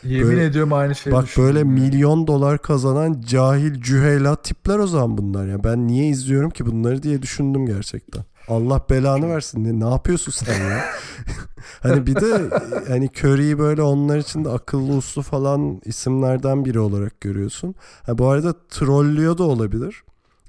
Yemin 0.03 0.28
Böyle- 0.28 0.45
ediyorum 0.45 0.74
aynı 0.74 0.95
şeyi 0.95 1.14
Bak 1.14 1.26
böyle 1.38 1.60
ya. 1.60 1.66
milyon 1.66 2.28
dolar 2.28 2.62
kazanan 2.62 3.22
cahil 3.28 3.82
cüheyla 3.82 4.36
tipler 4.36 4.80
o 4.80 4.88
zaman 4.88 5.18
bunlar 5.18 5.47
ya. 5.47 5.64
Ben 5.64 5.88
niye 5.88 6.07
izliyorum 6.07 6.49
ki 6.49 6.66
bunları 6.66 7.03
diye 7.03 7.22
düşündüm 7.22 7.66
gerçekten. 7.66 8.24
Allah 8.49 8.81
belanı 8.89 9.29
versin. 9.29 9.63
Ne, 9.63 9.85
ne 9.85 9.89
yapıyorsun 9.89 10.31
sen 10.31 10.69
ya? 10.69 10.85
hani 11.81 12.07
bir 12.07 12.15
de 12.15 12.49
hani 12.87 13.09
Curry'i 13.17 13.59
böyle 13.59 13.81
onlar 13.81 14.17
için 14.17 14.45
de 14.45 14.49
akıllı 14.49 14.93
uslu 14.93 15.21
falan 15.21 15.81
isimlerden 15.85 16.65
biri 16.65 16.79
olarak 16.79 17.21
görüyorsun. 17.21 17.75
Ha, 18.05 18.17
bu 18.17 18.27
arada 18.29 18.53
trollüyor 18.69 19.37
da 19.37 19.43
olabilir. 19.43 20.03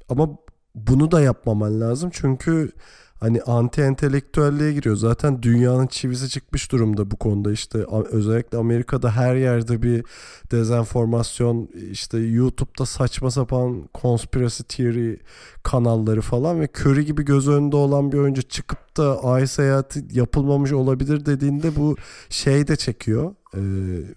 Ama 0.09 0.29
bunu 0.75 1.11
da 1.11 1.21
yapmaman 1.21 1.81
lazım. 1.81 2.11
Çünkü 2.13 2.73
hani 3.21 3.43
anti 3.43 3.81
entelektüelliğe 3.83 4.73
giriyor. 4.73 4.97
Zaten 4.97 5.43
dünyanın 5.43 5.87
çivisi 5.87 6.29
çıkmış 6.29 6.73
durumda 6.73 7.11
bu 7.11 7.17
konuda 7.17 7.53
işte 7.53 7.79
özellikle 8.11 8.59
Amerika'da 8.59 9.17
her 9.17 9.37
yerde 9.37 9.83
bir 9.83 10.05
dezenformasyon 10.53 11.69
işte 11.91 12.19
YouTube'da 12.19 12.87
saçma 12.87 13.31
sapan 13.31 13.89
conspiracy 13.95 14.63
theory 14.63 15.17
kanalları 15.63 16.21
falan 16.21 16.61
ve 16.61 16.69
Curry 16.79 17.05
gibi 17.05 17.25
göz 17.25 17.49
önünde 17.49 17.77
olan 17.77 18.13
bir 18.13 18.19
oyuncu 18.19 18.43
çıkıp 18.43 18.97
da 18.97 19.25
ay 19.25 19.47
seyahati 19.47 20.05
yapılmamış 20.13 20.73
olabilir 20.73 21.27
dediğinde 21.27 21.77
bu 21.77 21.97
şey 22.29 22.69
de 22.69 22.77
çekiyor. 22.77 23.35
Ee, 23.57 23.61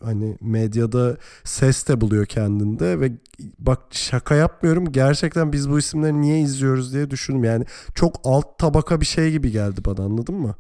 hani 0.04 0.38
medyada 0.42 1.18
ses 1.44 1.88
de 1.88 2.02
buluyor 2.02 2.26
kendinde 2.26 3.00
ve 3.00 3.12
bak 3.60 3.80
şaka 3.92 4.36
yapmıyorum 4.36 4.92
gerçekten 4.92 5.54
biz 5.54 5.70
bu 5.70 5.80
isimleri 5.80 6.22
niye 6.22 6.42
izliyoruz 6.42 6.94
diye 6.94 7.12
düşündüm 7.12 7.44
yani 7.44 7.66
çok 7.96 8.22
alt 8.24 8.60
tabaka 8.60 9.02
bir 9.02 9.06
şey 9.06 9.32
gibi 9.32 9.52
geldi 9.52 9.82
bana 9.86 10.06
anladın 10.06 10.36
mı? 10.36 10.56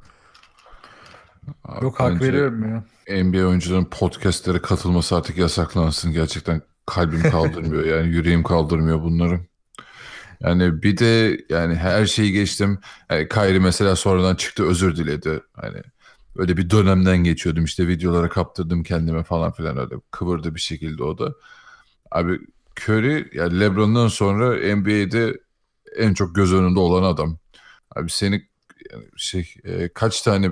Abi 1.63 1.85
Yok 1.85 1.99
hak 1.99 2.21
veriyorum 2.21 2.63
ya. 2.69 2.83
NBA 3.23 3.47
oyuncuların 3.47 3.85
podcastlere 3.85 4.61
katılması 4.61 5.15
artık 5.15 5.37
yasaklansın. 5.37 6.11
Gerçekten 6.11 6.61
kalbim 6.85 7.21
kaldırmıyor. 7.31 7.85
yani 7.85 8.07
yüreğim 8.07 8.43
kaldırmıyor 8.43 9.01
bunları. 9.01 9.39
Yani 10.41 10.83
bir 10.83 10.97
de 10.97 11.37
yani 11.49 11.75
her 11.75 12.05
şeyi 12.05 12.31
geçtim. 12.31 12.79
Yani 13.11 13.27
Kyrie 13.27 13.59
mesela 13.59 13.95
sonradan 13.95 14.35
çıktı 14.35 14.63
özür 14.63 14.95
diledi. 14.95 15.41
Hani 15.53 15.77
öyle 16.35 16.57
bir 16.57 16.69
dönemden 16.69 17.17
geçiyordum 17.17 17.63
işte 17.63 17.87
videolara 17.87 18.29
kaptırdım 18.29 18.83
kendime 18.83 19.23
falan 19.23 19.51
filan 19.51 19.77
öyle 19.77 19.95
kıvırdı 20.11 20.55
bir 20.55 20.59
şekilde 20.59 21.03
o 21.03 21.17
da. 21.17 21.33
Abi 22.11 22.39
Curry 22.81 23.29
yani 23.33 23.59
LeBron'dan 23.59 24.07
sonra 24.07 24.75
NBA'de 24.75 25.39
en 25.97 26.13
çok 26.13 26.35
göz 26.35 26.53
önünde 26.53 26.79
olan 26.79 27.03
adam. 27.03 27.37
Abi 27.95 28.09
seni 28.09 28.47
şey 29.17 29.53
e, 29.63 29.89
kaç 29.89 30.21
tane 30.21 30.45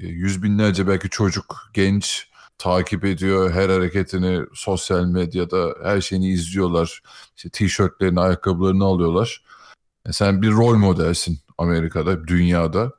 e, 0.00 0.06
yüz 0.06 0.42
binlerce 0.42 0.86
belki 0.88 1.10
çocuk, 1.10 1.70
genç 1.74 2.30
takip 2.58 3.04
ediyor. 3.04 3.50
Her 3.50 3.68
hareketini 3.68 4.46
sosyal 4.54 5.04
medyada 5.04 5.74
her 5.82 6.00
şeyini 6.00 6.28
izliyorlar. 6.28 7.02
İşte 7.36 7.50
tişörtlerini, 7.50 8.20
ayakkabılarını 8.20 8.84
alıyorlar. 8.84 9.44
E 10.06 10.12
sen 10.12 10.42
bir 10.42 10.50
rol 10.50 10.76
modelsin 10.76 11.38
Amerika'da, 11.58 12.26
dünyada. 12.26 12.92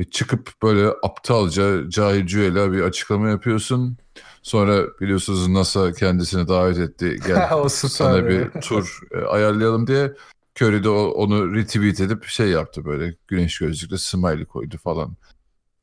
Ve 0.00 0.04
çıkıp 0.10 0.50
böyle 0.62 0.88
aptalca, 1.02 1.90
cahilcüyle 1.90 2.72
bir 2.72 2.82
açıklama 2.82 3.28
yapıyorsun. 3.28 3.98
Sonra 4.42 4.86
biliyorsunuz 5.00 5.48
NASA 5.48 5.92
kendisini 5.92 6.48
davet 6.48 6.78
etti. 6.78 7.16
Gel 7.26 7.52
o 7.54 7.68
sana 7.68 8.28
bir 8.28 8.50
tur 8.60 9.00
e, 9.10 9.18
ayarlayalım 9.18 9.86
diye. 9.86 10.12
Curry 10.60 10.84
de 10.84 10.88
onu 10.88 11.54
retweet 11.54 12.00
edip 12.00 12.24
şey 12.24 12.48
yaptı 12.48 12.84
böyle 12.84 13.14
güneş 13.28 13.58
gözlüklü 13.58 13.98
smiley 13.98 14.44
koydu 14.44 14.76
falan. 14.78 15.16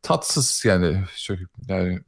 Tatsız 0.01 0.65
yani 0.65 1.03
çok 1.17 1.37
yani 1.67 1.99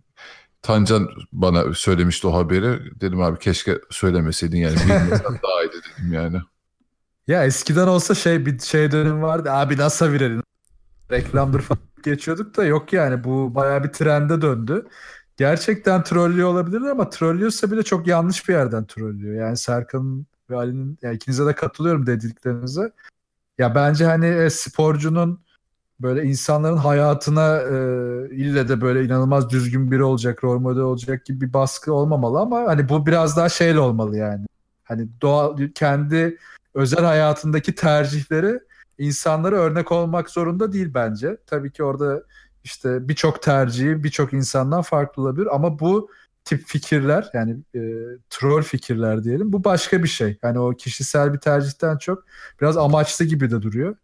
Tancan 0.62 1.10
bana 1.32 1.74
söylemişti 1.74 2.28
o 2.28 2.34
haberi. 2.34 3.02
Dedim 3.02 3.22
abi 3.22 3.40
keşke 3.40 3.80
söylemeseydin 3.90 4.58
yani 4.58 4.76
bilmesen 4.76 5.40
daha 5.44 5.64
iyiydi 5.64 5.76
dedim 5.98 6.14
yani. 6.14 6.38
Ya 7.28 7.46
eskiden 7.46 7.88
olsa 7.88 8.16
şey 8.16 8.46
bir 8.46 8.60
şey 8.60 8.92
dönem 8.92 9.22
vardı. 9.22 9.52
Abi 9.52 9.78
NASA 9.78 10.12
virali. 10.12 10.42
Reklamdır 11.12 11.62
falan 11.62 11.80
geçiyorduk 12.04 12.58
da 12.58 12.64
yok 12.64 12.94
yani 12.94 13.24
bu 13.24 13.56
bayağı 13.56 13.84
bir 13.84 13.90
trende 13.90 14.42
döndü. 14.42 14.88
Gerçekten 15.38 16.04
trollüyor 16.04 16.50
olabilir 16.50 16.82
ama 16.82 17.10
trollüyorsa 17.10 17.72
bile 17.72 17.84
çok 17.84 18.08
yanlış 18.08 18.50
bir 18.50 18.54
yerden 18.54 18.86
trollüyor. 18.86 19.36
Yani 19.46 19.58
Serkan'ın 19.58 20.28
ve 20.50 20.56
Ali'nin 20.56 20.98
ya 21.02 21.12
ikinize 21.12 21.46
de 21.46 21.56
katılıyorum 21.56 22.06
dediklerinize. 22.06 22.92
Ya 23.58 23.76
bence 23.76 24.06
hani 24.06 24.26
e, 24.26 24.50
sporcunun 24.50 25.40
böyle 26.02 26.24
insanların 26.24 26.78
hayatına 26.78 27.58
e, 27.58 27.76
ille 28.36 28.68
de 28.70 28.82
böyle 28.82 29.06
inanılmaz 29.06 29.50
düzgün 29.50 29.92
biri 29.92 30.04
olacak, 30.04 30.44
rol 30.44 30.60
model 30.60 30.82
olacak 30.82 31.26
gibi 31.26 31.42
bir 31.48 31.54
baskı 31.54 31.94
olmamalı 31.94 32.40
ama 32.40 32.60
hani 32.68 32.90
bu 32.90 33.06
biraz 33.06 33.38
daha 33.38 33.50
şeyle 33.50 33.80
olmalı 33.80 34.18
yani. 34.18 34.46
Hani 34.84 35.08
doğal 35.22 35.58
kendi 35.76 36.38
özel 36.74 37.06
hayatındaki 37.06 37.76
tercihleri 37.76 38.60
insanlara 39.00 39.56
örnek 39.56 39.92
olmak 39.92 40.30
zorunda 40.30 40.72
değil 40.74 40.92
bence. 40.94 41.38
Tabii 41.48 41.72
ki 41.72 41.84
orada 41.84 42.24
işte 42.64 43.08
birçok 43.10 43.42
tercihi 43.44 44.04
birçok 44.04 44.34
insandan 44.34 44.82
farklı 44.82 45.24
olabilir 45.24 45.48
ama 45.56 45.80
bu 45.80 46.10
tip 46.46 46.64
fikirler 46.66 47.30
yani 47.34 47.58
e, 47.76 47.80
troll 48.30 48.62
fikirler 48.62 49.24
diyelim 49.24 49.54
bu 49.54 49.64
başka 49.64 50.04
bir 50.04 50.08
şey. 50.08 50.38
Yani 50.44 50.60
o 50.60 50.72
kişisel 50.72 51.34
bir 51.34 51.40
tercihten 51.40 51.98
çok 51.98 52.24
biraz 52.62 52.78
amaçlı 52.78 53.26
gibi 53.26 53.52
de 53.52 53.62
duruyor. 53.62 53.96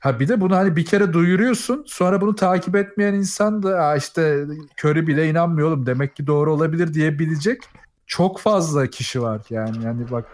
Ha 0.00 0.20
bir 0.20 0.28
de 0.28 0.40
bunu 0.40 0.56
hani 0.56 0.76
bir 0.76 0.84
kere 0.84 1.12
duyuruyorsun 1.12 1.84
sonra 1.86 2.20
bunu 2.20 2.34
takip 2.34 2.76
etmeyen 2.76 3.14
insan 3.14 3.62
da 3.62 3.78
"Aa 3.80 3.96
işte 3.96 4.46
körü 4.76 5.06
bile 5.06 5.28
inanmıyor 5.28 5.68
oğlum 5.68 5.86
demek 5.86 6.16
ki 6.16 6.26
doğru 6.26 6.52
olabilir 6.54 6.94
diyebilecek 6.94 7.62
çok 8.06 8.40
fazla 8.40 8.86
kişi 8.86 9.22
var 9.22 9.42
yani 9.50 9.84
yani 9.84 10.10
bak 10.10 10.26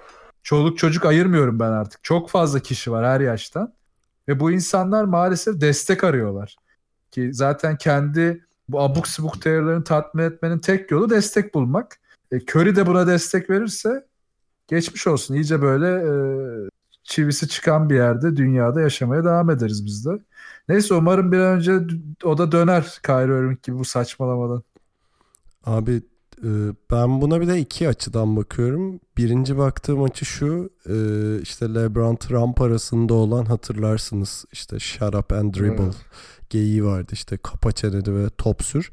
çoluk 0.42 0.78
çocuk 0.78 1.04
ayırmıyorum 1.04 1.60
ben 1.60 1.70
artık. 1.70 2.04
Çok 2.04 2.30
fazla 2.30 2.60
kişi 2.60 2.90
var 2.90 3.06
her 3.06 3.20
yaştan. 3.20 3.74
Ve 4.28 4.40
bu 4.40 4.50
insanlar 4.50 5.04
maalesef 5.04 5.60
destek 5.60 6.04
arıyorlar. 6.04 6.56
Ki 7.10 7.34
zaten 7.34 7.76
kendi 7.76 8.46
bu 8.68 8.80
abuk 8.80 9.08
subuk 9.08 9.42
teorilerini 9.42 9.84
tatmin 9.84 10.22
etmenin 10.22 10.58
tek 10.58 10.90
yolu 10.90 11.10
destek 11.10 11.54
bulmak. 11.54 12.00
E, 12.32 12.36
Curry 12.36 12.76
de 12.76 12.86
buna 12.86 13.06
destek 13.06 13.50
verirse 13.50 14.06
geçmiş 14.68 15.06
olsun. 15.06 15.34
İyice 15.34 15.62
böyle 15.62 15.88
e, 15.88 16.12
çivisi 17.04 17.48
çıkan 17.48 17.90
bir 17.90 17.94
yerde 17.94 18.36
dünyada 18.36 18.80
yaşamaya 18.80 19.24
devam 19.24 19.50
ederiz 19.50 19.86
biz 19.86 20.06
de. 20.06 20.10
Neyse 20.68 20.94
umarım 20.94 21.32
bir 21.32 21.38
an 21.38 21.56
önce 21.56 21.80
o 22.24 22.38
da 22.38 22.52
döner 22.52 23.00
Kyrie 23.02 23.38
Irving 23.38 23.62
gibi 23.62 23.78
bu 23.78 23.84
saçmalamadan. 23.84 24.62
Abi 25.64 26.02
ben 26.90 27.20
buna 27.20 27.40
bir 27.40 27.48
de 27.48 27.58
iki 27.60 27.88
açıdan 27.88 28.36
bakıyorum. 28.36 29.00
Birinci 29.16 29.58
baktığım 29.58 30.02
açı 30.02 30.24
şu 30.24 30.70
e, 30.86 30.94
işte 31.42 31.74
LeBron 31.74 32.16
Trump 32.16 32.60
arasında 32.60 33.14
olan 33.14 33.44
hatırlarsınız 33.44 34.44
işte 34.52 34.78
shut 34.78 35.14
up 35.14 35.32
and 35.32 35.54
dribble 35.54 35.82
Evet. 35.82 35.94
geyiği 36.50 36.84
vardı 36.84 37.10
işte 37.12 37.36
kapa 37.36 37.72
çeneni 37.72 38.24
ve 38.24 38.28
top 38.38 38.62
sür. 38.62 38.90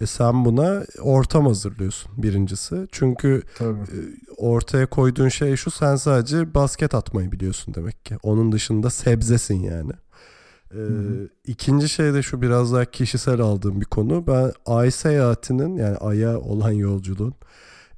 E 0.00 0.06
sen 0.06 0.44
buna 0.44 0.82
ortam 1.02 1.46
hazırlıyorsun 1.46 2.12
birincisi. 2.22 2.86
Çünkü 2.92 3.42
Tabii. 3.58 3.80
e, 3.80 3.98
ortaya 4.36 4.86
koyduğun 4.86 5.28
şey 5.28 5.56
şu 5.56 5.70
sen 5.70 5.96
sadece 5.96 6.54
basket 6.54 6.94
atmayı 6.94 7.32
biliyorsun 7.32 7.74
demek 7.74 8.04
ki. 8.04 8.16
Onun 8.22 8.52
dışında 8.52 8.90
sebzesin 8.90 9.60
yani. 9.62 9.92
Ee, 10.74 10.78
hı. 10.78 11.28
ikinci 11.46 11.88
şey 11.88 12.14
de 12.14 12.22
şu 12.22 12.42
biraz 12.42 12.72
daha 12.72 12.84
kişisel 12.84 13.40
aldığım 13.40 13.80
bir 13.80 13.86
konu. 13.86 14.26
Ben 14.26 14.52
ay 14.66 14.90
seyahatinin 14.90 15.76
yani 15.76 15.96
aya 15.96 16.40
olan 16.40 16.72
yolculuğun 16.72 17.34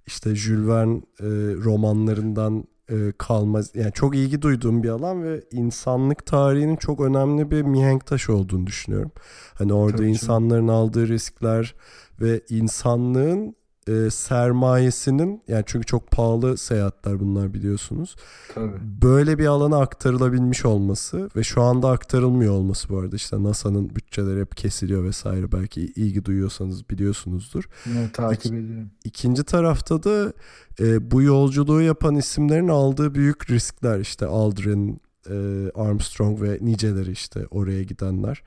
işte 0.07 0.35
Jules 0.35 0.69
Verne 0.69 0.97
e, 1.21 1.27
romanlarından 1.65 2.65
e, 2.91 3.13
kalma 3.19 3.61
yani 3.75 3.93
çok 3.93 4.17
ilgi 4.17 4.43
duyduğum 4.43 4.83
bir 4.83 4.89
alan 4.89 5.23
ve 5.23 5.45
insanlık 5.51 6.27
tarihinin 6.27 6.77
çok 6.77 7.01
önemli 7.01 7.51
bir 7.51 7.63
mihenk 7.63 8.07
taşı 8.07 8.35
olduğunu 8.35 8.67
düşünüyorum. 8.67 9.13
Hani 9.55 9.73
orada 9.73 9.97
Tabii 9.97 10.03
canım. 10.03 10.13
insanların 10.13 10.69
aldığı 10.69 11.09
riskler 11.09 11.75
ve 12.21 12.41
insanlığın 12.49 13.57
e, 13.89 14.11
sermayesinin 14.11 15.43
yani 15.49 15.65
çünkü 15.67 15.87
çok 15.87 16.11
pahalı 16.11 16.57
seyahatler 16.57 17.21
bunlar 17.21 17.55
biliyorsunuz. 17.55 18.17
Tabii. 18.55 18.77
Böyle 19.03 19.39
bir 19.39 19.47
alana 19.47 19.79
aktarılabilmiş 19.79 20.65
olması 20.65 21.31
ve 21.37 21.43
şu 21.43 21.63
anda 21.63 21.91
aktarılmıyor 21.91 22.53
olması 22.53 22.89
bu 22.89 22.99
arada 22.99 23.17
işte 23.17 23.43
NASA'nın 23.43 23.97
bütçeleri 23.97 24.41
hep 24.41 24.57
kesiliyor 24.57 25.05
vesaire 25.05 25.53
belki 25.53 25.81
ilgi 25.81 26.25
duyuyorsanız 26.25 26.91
biliyorsunuzdur. 26.91 27.65
Yine 27.87 28.13
takip 28.13 28.55
ediyorum. 28.55 28.91
İkinci 29.05 29.45
tarafta 29.45 30.03
da 30.03 30.33
e, 30.81 31.11
bu 31.11 31.23
yolculuğu 31.23 31.83
yapan 31.83 32.17
isimlerin 32.17 32.69
aldığı 32.69 33.15
büyük 33.15 33.51
riskler 33.51 34.01
işte 34.01 34.27
Aldrin, 34.27 35.01
e, 35.31 35.71
Armstrong 35.75 36.43
ve 36.43 36.59
niceleri 36.61 37.11
işte 37.11 37.47
oraya 37.51 37.83
gidenler. 37.83 38.43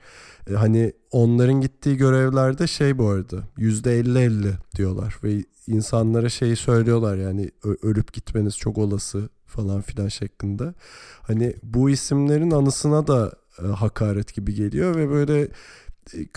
E, 0.50 0.54
hani 0.54 0.92
onların 1.10 1.60
gittiği 1.60 1.96
görevlerde 1.96 2.66
şey 2.66 2.98
bu 2.98 3.08
arada 3.08 3.36
%50-50 3.58 4.52
diyorlar 4.76 5.16
ve 5.24 5.44
insanlara 5.66 6.28
şeyi 6.28 6.56
söylüyorlar 6.56 7.16
yani 7.16 7.50
ölüp 7.82 8.12
gitmeniz 8.12 8.58
çok 8.58 8.78
olası 8.78 9.28
falan 9.46 9.80
filan 9.80 10.08
şeklinde. 10.08 10.74
Hani 11.22 11.54
bu 11.62 11.90
isimlerin 11.90 12.50
anısına 12.50 13.06
da 13.06 13.32
e, 13.62 13.66
hakaret 13.66 14.34
gibi 14.34 14.54
geliyor 14.54 14.96
ve 14.96 15.10
böyle 15.10 15.48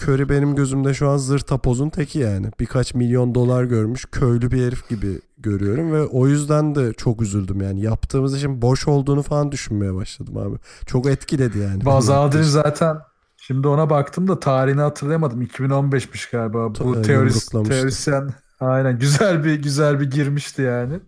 Curry 0.01 0.29
benim 0.29 0.55
gözümde 0.55 0.93
şu 0.93 1.09
an 1.09 1.17
zır 1.17 1.39
tapozun 1.39 1.89
teki 1.89 2.19
yani. 2.19 2.47
Birkaç 2.59 2.93
milyon 2.93 3.35
dolar 3.35 3.63
görmüş 3.63 4.05
köylü 4.11 4.51
bir 4.51 4.65
herif 4.67 4.89
gibi 4.89 5.19
görüyorum 5.37 5.91
ve 5.91 6.01
o 6.03 6.27
yüzden 6.27 6.75
de 6.75 6.93
çok 6.93 7.21
üzüldüm 7.21 7.61
yani. 7.61 7.81
Yaptığımız 7.81 8.35
işin 8.37 8.61
boş 8.61 8.87
olduğunu 8.87 9.23
falan 9.23 9.51
düşünmeye 9.51 9.93
başladım 9.93 10.37
abi. 10.37 10.57
Çok 10.85 11.05
etkiledi 11.05 11.59
yani. 11.59 11.85
Baz 11.85 12.09
Aldrin 12.09 12.41
zaten 12.43 12.97
şimdi 13.37 13.67
ona 13.67 13.89
baktım 13.89 14.27
da 14.27 14.39
tarihini 14.39 14.81
hatırlayamadım. 14.81 15.41
2015'miş 15.41 16.31
galiba. 16.31 16.69
Bu 16.69 16.73
Ta- 16.73 17.01
teoris, 17.01 17.35
yumruklamıştı. 17.35 17.75
teorisyen 17.75 18.29
aynen 18.59 18.99
güzel 18.99 19.43
bir 19.43 19.55
güzel 19.63 19.99
bir 19.99 20.11
girmişti 20.11 20.61
yani. 20.61 20.99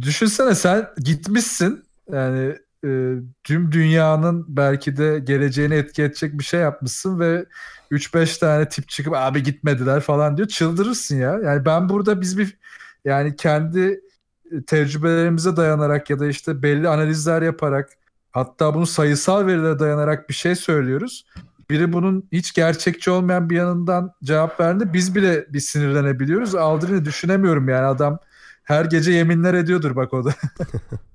Düşünsene 0.00 0.54
sen 0.54 0.88
gitmişsin 0.98 1.84
yani 2.12 2.56
e, 2.84 3.14
tüm 3.44 3.72
dünyanın 3.72 4.44
belki 4.48 4.96
de 4.96 5.18
geleceğini 5.18 5.74
etki 5.74 6.02
edecek 6.02 6.38
bir 6.38 6.44
şey 6.44 6.60
yapmışsın 6.60 7.20
ve 7.20 7.46
3-5 7.90 8.40
tane 8.40 8.68
tip 8.68 8.88
çıkıp 8.88 9.14
abi 9.16 9.42
gitmediler 9.42 10.00
falan 10.00 10.36
diyor. 10.36 10.48
Çıldırırsın 10.48 11.16
ya. 11.16 11.38
Yani 11.44 11.64
ben 11.64 11.88
burada 11.88 12.20
biz 12.20 12.38
bir 12.38 12.56
yani 13.04 13.36
kendi 13.36 14.00
tecrübelerimize 14.66 15.56
dayanarak 15.56 16.10
ya 16.10 16.18
da 16.18 16.26
işte 16.26 16.62
belli 16.62 16.88
analizler 16.88 17.42
yaparak 17.42 17.90
hatta 18.32 18.74
bunu 18.74 18.86
sayısal 18.86 19.46
verilere 19.46 19.78
dayanarak 19.78 20.28
bir 20.28 20.34
şey 20.34 20.54
söylüyoruz. 20.54 21.26
Biri 21.70 21.92
bunun 21.92 22.28
hiç 22.32 22.54
gerçekçi 22.54 23.10
olmayan 23.10 23.50
bir 23.50 23.56
yanından 23.56 24.12
cevap 24.24 24.60
verdiğinde 24.60 24.92
biz 24.92 25.14
bile 25.14 25.46
bir 25.52 25.60
sinirlenebiliyoruz. 25.60 26.54
Aldrin'i 26.54 27.04
düşünemiyorum 27.04 27.68
yani 27.68 27.86
adam 27.86 28.18
her 28.64 28.84
gece 28.84 29.12
yeminler 29.12 29.54
ediyordur 29.54 29.96
bak 29.96 30.14
o 30.14 30.24
da. 30.24 30.34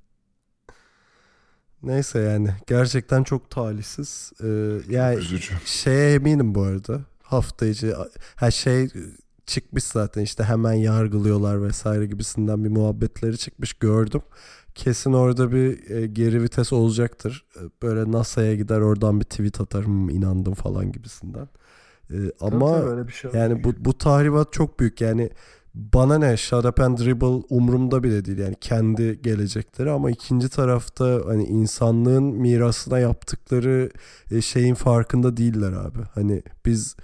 Neyse 1.83 2.19
yani 2.19 2.49
gerçekten 2.67 3.23
çok 3.23 3.49
talihsiz. 3.49 4.31
Ee, 4.43 4.47
yani 4.89 5.15
Üzücü. 5.15 5.53
şeye 5.65 6.13
eminim 6.13 6.55
bu 6.55 6.61
arada. 6.61 7.01
Hafta 7.23 7.65
içi 7.65 7.93
her 8.35 8.51
şey 8.51 8.89
çıkmış 9.45 9.83
zaten 9.83 10.21
işte 10.21 10.43
hemen 10.43 10.73
yargılıyorlar 10.73 11.63
vesaire 11.63 12.05
gibisinden 12.05 12.63
bir 12.63 12.69
muhabbetleri 12.69 13.37
çıkmış 13.37 13.73
gördüm. 13.73 14.21
Kesin 14.75 15.13
orada 15.13 15.51
bir 15.51 15.89
e, 15.89 16.07
geri 16.07 16.43
vites 16.43 16.73
olacaktır. 16.73 17.45
E, 17.55 17.59
Böyle 17.83 18.11
NASA'ya 18.11 18.55
gider 18.55 18.79
oradan 18.79 19.19
bir 19.19 19.25
tweet 19.25 19.61
atarım 19.61 20.09
inandım 20.09 20.53
falan 20.53 20.91
gibisinden. 20.91 21.49
E, 22.13 22.15
ama 22.41 22.71
Tabii 22.81 22.89
öyle 22.89 23.07
bir 23.07 23.13
şey 23.13 23.31
yani 23.33 23.63
bu, 23.63 23.73
bu 23.79 23.97
tahribat 23.97 24.53
çok 24.53 24.79
büyük 24.79 25.01
yani 25.01 25.29
bana 25.73 26.17
ne 26.17 26.37
shut 26.37 26.79
and 26.79 26.97
dribble 26.97 27.45
umurumda 27.49 28.03
bile 28.03 28.25
değil 28.25 28.37
yani 28.37 28.55
kendi 28.61 29.21
gelecekleri 29.21 29.91
ama 29.91 30.11
ikinci 30.11 30.49
tarafta 30.49 31.21
hani 31.25 31.43
insanlığın 31.43 32.23
mirasına 32.23 32.99
yaptıkları 32.99 33.89
e, 34.31 34.41
şeyin 34.41 34.75
farkında 34.75 35.37
değiller 35.37 35.71
abi. 35.71 35.99
Hani 36.15 36.43
biz 36.65 36.95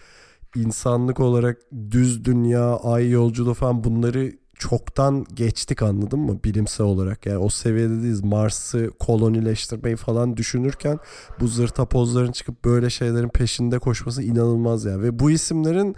insanlık 0.55 1.19
olarak 1.19 1.57
düz 1.91 2.25
dünya, 2.25 2.75
ay 2.75 3.09
yolculuğu 3.09 3.53
falan 3.53 3.83
bunları 3.83 4.31
çoktan 4.59 5.25
geçtik 5.33 5.81
anladın 5.81 6.19
mı? 6.19 6.39
Bilimsel 6.43 6.85
olarak. 6.85 7.25
Yani 7.25 7.37
o 7.37 7.49
seviyede 7.49 7.93
değiliz. 8.01 8.23
Mars'ı 8.23 8.91
kolonileştirmeyi 8.99 9.95
falan 9.95 10.37
düşünürken 10.37 10.99
bu 11.39 11.47
zırtapozların 11.47 12.31
çıkıp 12.31 12.65
böyle 12.65 12.89
şeylerin 12.89 13.29
peşinde 13.29 13.79
koşması 13.79 14.23
inanılmaz 14.23 14.85
yani 14.85 15.01
ve 15.01 15.19
bu 15.19 15.31
isimlerin 15.31 15.95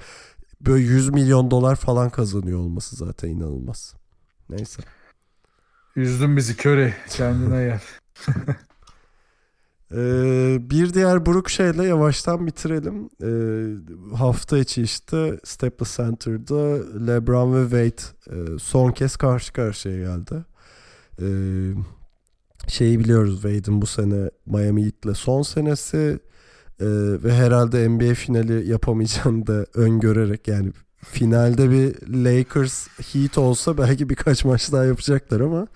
böyle 0.61 0.83
100 0.83 1.09
milyon 1.09 1.51
dolar 1.51 1.75
falan 1.75 2.09
kazanıyor 2.09 2.59
olması 2.59 2.95
zaten 2.95 3.29
inanılmaz. 3.29 3.93
Neyse. 4.49 4.81
Üzdün 5.95 6.37
bizi 6.37 6.53
Curry. 6.53 6.93
Kendine 7.09 7.63
gel. 7.63 7.81
Ee, 9.91 10.57
bir 10.61 10.93
diğer 10.93 11.25
buruk 11.25 11.49
şeyle 11.49 11.85
yavaştan 11.85 12.47
bitirelim. 12.47 13.09
Ee, 13.23 14.15
hafta 14.15 14.57
içi 14.57 14.81
işte 14.81 15.39
Staples 15.43 15.97
Center'da 15.97 16.61
LeBron 17.07 17.53
ve 17.53 17.63
Wade 17.63 18.35
e, 18.35 18.59
son 18.59 18.91
kez 18.91 19.17
karşı 19.17 19.53
karşıya 19.53 19.97
geldi. 19.97 20.45
Ee, 21.21 21.27
şeyi 22.67 22.99
biliyoruz 22.99 23.33
Wade'in 23.33 23.81
bu 23.81 23.85
sene 23.85 24.29
Miami 24.45 24.85
Heat'le 24.85 25.15
son 25.15 25.41
senesi 25.41 26.19
e, 26.81 26.85
ve 27.23 27.33
herhalde 27.33 27.89
NBA 27.89 28.13
finali 28.13 28.69
yapamayacağını 28.69 29.47
da 29.47 29.65
öngörerek 29.73 30.47
yani 30.47 30.71
finalde 31.03 31.71
bir 31.71 31.95
Lakers 32.25 32.87
Heat 32.87 33.37
olsa 33.37 33.77
belki 33.77 34.09
birkaç 34.09 34.45
maç 34.45 34.71
daha 34.71 34.85
yapacaklar 34.85 35.39
ama 35.39 35.67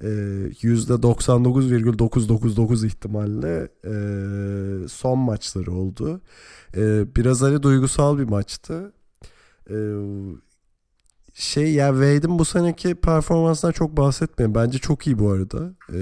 e, 0.00 0.06
%99,999 0.06 2.86
ihtimalle 2.86 3.68
e, 3.84 3.94
son 4.88 5.18
maçları 5.18 5.72
oldu. 5.72 6.20
E, 6.76 7.04
biraz 7.16 7.42
hani 7.42 7.62
duygusal 7.62 8.18
bir 8.18 8.24
maçtı. 8.24 8.92
E, 9.70 9.74
şey 11.34 11.72
ya 11.72 11.88
Wade'in 11.88 12.38
bu 12.38 12.44
seneki 12.44 12.94
performansından 12.94 13.72
çok 13.72 13.96
bahsetmeyin. 13.96 14.54
Bence 14.54 14.78
çok 14.78 15.06
iyi 15.06 15.18
bu 15.18 15.30
arada. 15.30 15.74
E, 15.92 15.98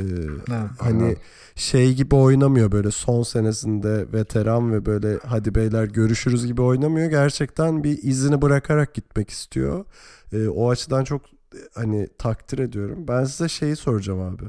hani 0.78 1.16
şey 1.54 1.94
gibi 1.94 2.14
oynamıyor 2.14 2.72
böyle 2.72 2.90
son 2.90 3.22
senesinde 3.22 4.12
veteran 4.12 4.72
ve 4.72 4.86
böyle 4.86 5.18
hadi 5.26 5.54
beyler 5.54 5.84
görüşürüz 5.84 6.46
gibi 6.46 6.62
oynamıyor. 6.62 7.10
Gerçekten 7.10 7.84
bir 7.84 7.98
izini 8.02 8.42
bırakarak 8.42 8.94
gitmek 8.94 9.30
istiyor. 9.30 9.84
E, 10.32 10.48
o 10.48 10.70
açıdan 10.70 11.04
çok 11.04 11.22
hani 11.74 12.08
takdir 12.18 12.58
ediyorum. 12.58 13.08
Ben 13.08 13.24
size 13.24 13.48
şeyi 13.48 13.76
soracağım 13.76 14.20
abi. 14.20 14.44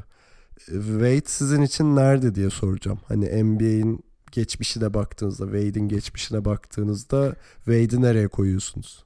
Wade 0.65 1.25
sizin 1.25 1.61
için 1.61 1.95
nerede 1.95 2.35
diye 2.35 2.49
soracağım. 2.49 2.99
Hani 3.07 3.43
NBA'in 3.43 4.03
geçmişine 4.31 4.93
baktığınızda, 4.93 5.43
Wade'in 5.43 5.87
geçmişine 5.87 6.45
baktığınızda 6.45 7.35
Wade'i 7.55 8.01
nereye 8.01 8.27
koyuyorsunuz? 8.27 9.05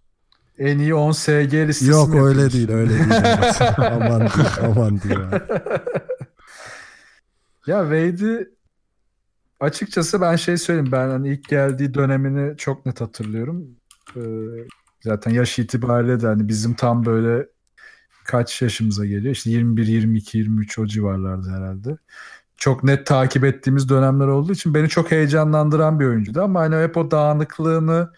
En 0.60 0.80
iyi 0.80 0.96
10 0.96 1.12
SG 1.12 1.54
listesi 1.54 1.92
Yok 1.92 2.10
mi 2.10 2.22
öyle 2.22 2.52
değil, 2.52 2.72
öyle 2.72 2.90
değil. 2.90 3.06
aman 3.78 4.20
değil, 4.20 4.50
aman 4.64 5.00
abi. 5.06 5.42
Ya 7.68 7.82
Wade'i 7.82 8.50
açıkçası 9.60 10.22
ben 10.22 10.36
şey 10.36 10.58
söyleyeyim 10.58 10.92
ben 10.92 11.10
hani 11.10 11.30
ilk 11.30 11.50
geldiği 11.50 11.94
dönemini 11.94 12.58
çok 12.58 12.86
net 12.86 13.02
hatırlıyorum. 13.02 13.68
Ee, 14.16 14.22
zaten 15.02 15.32
yaş 15.32 15.60
itibariyle 15.60 16.22
de 16.22 16.28
hani 16.28 16.48
bizim 16.48 16.74
tam 16.74 17.06
böyle 17.06 17.48
kaç 18.26 18.62
yaşımıza 18.62 19.06
geliyor? 19.06 19.36
İşte 19.36 19.50
21, 19.50 19.88
22, 19.88 20.38
23 20.38 20.80
o 20.80 20.86
civarlarda 20.86 21.52
herhalde. 21.52 21.98
Çok 22.58 22.84
net 22.84 23.06
takip 23.06 23.44
ettiğimiz 23.44 23.90
dönemler 23.90 24.28
olduğu 24.28 24.54
için 24.54 24.74
beni 24.74 24.90
çok 24.90 25.12
heyecanlandıran 25.12 26.00
bir 26.00 26.06
oyuncuydu 26.06 26.42
ama 26.42 26.60
hani 26.60 26.76
hep 26.76 26.98
o 26.98 27.12
dağınıklığını 27.12 28.10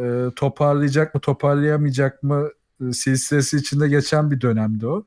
e, 0.00 0.34
toparlayacak 0.36 1.14
mı 1.14 1.20
toparlayamayacak 1.20 2.22
mı 2.22 2.48
e, 2.88 2.92
silsilesi 2.92 3.56
içinde 3.56 3.88
geçen 3.88 4.30
bir 4.30 4.40
dönemdi 4.40 4.86
o. 4.86 5.06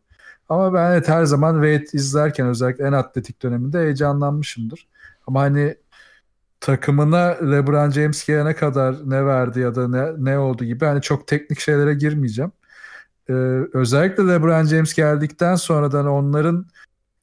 Ama 0.49 0.73
ben 0.73 0.91
evet 0.91 1.07
her 1.09 1.25
zaman 1.25 1.53
Wade 1.53 1.97
izlerken 1.97 2.47
özellikle 2.47 2.87
en 2.87 2.93
atletik 2.93 3.43
döneminde 3.43 3.79
heyecanlanmışımdır. 3.79 4.87
Ama 5.27 5.41
hani 5.41 5.75
takımına 6.59 7.27
LeBron 7.51 7.89
James 7.89 8.25
gelene 8.27 8.55
kadar 8.55 9.09
ne 9.09 9.25
verdi 9.25 9.59
ya 9.59 9.75
da 9.75 9.87
ne, 9.87 10.13
ne 10.17 10.39
oldu 10.39 10.65
gibi 10.65 10.85
hani 10.85 11.01
çok 11.01 11.27
teknik 11.27 11.59
şeylere 11.59 11.93
girmeyeceğim. 11.93 12.51
Ee, 13.29 13.33
özellikle 13.73 14.27
LeBron 14.27 14.65
James 14.65 14.93
geldikten 14.93 15.55
sonradan 15.55 16.07
onların 16.07 16.65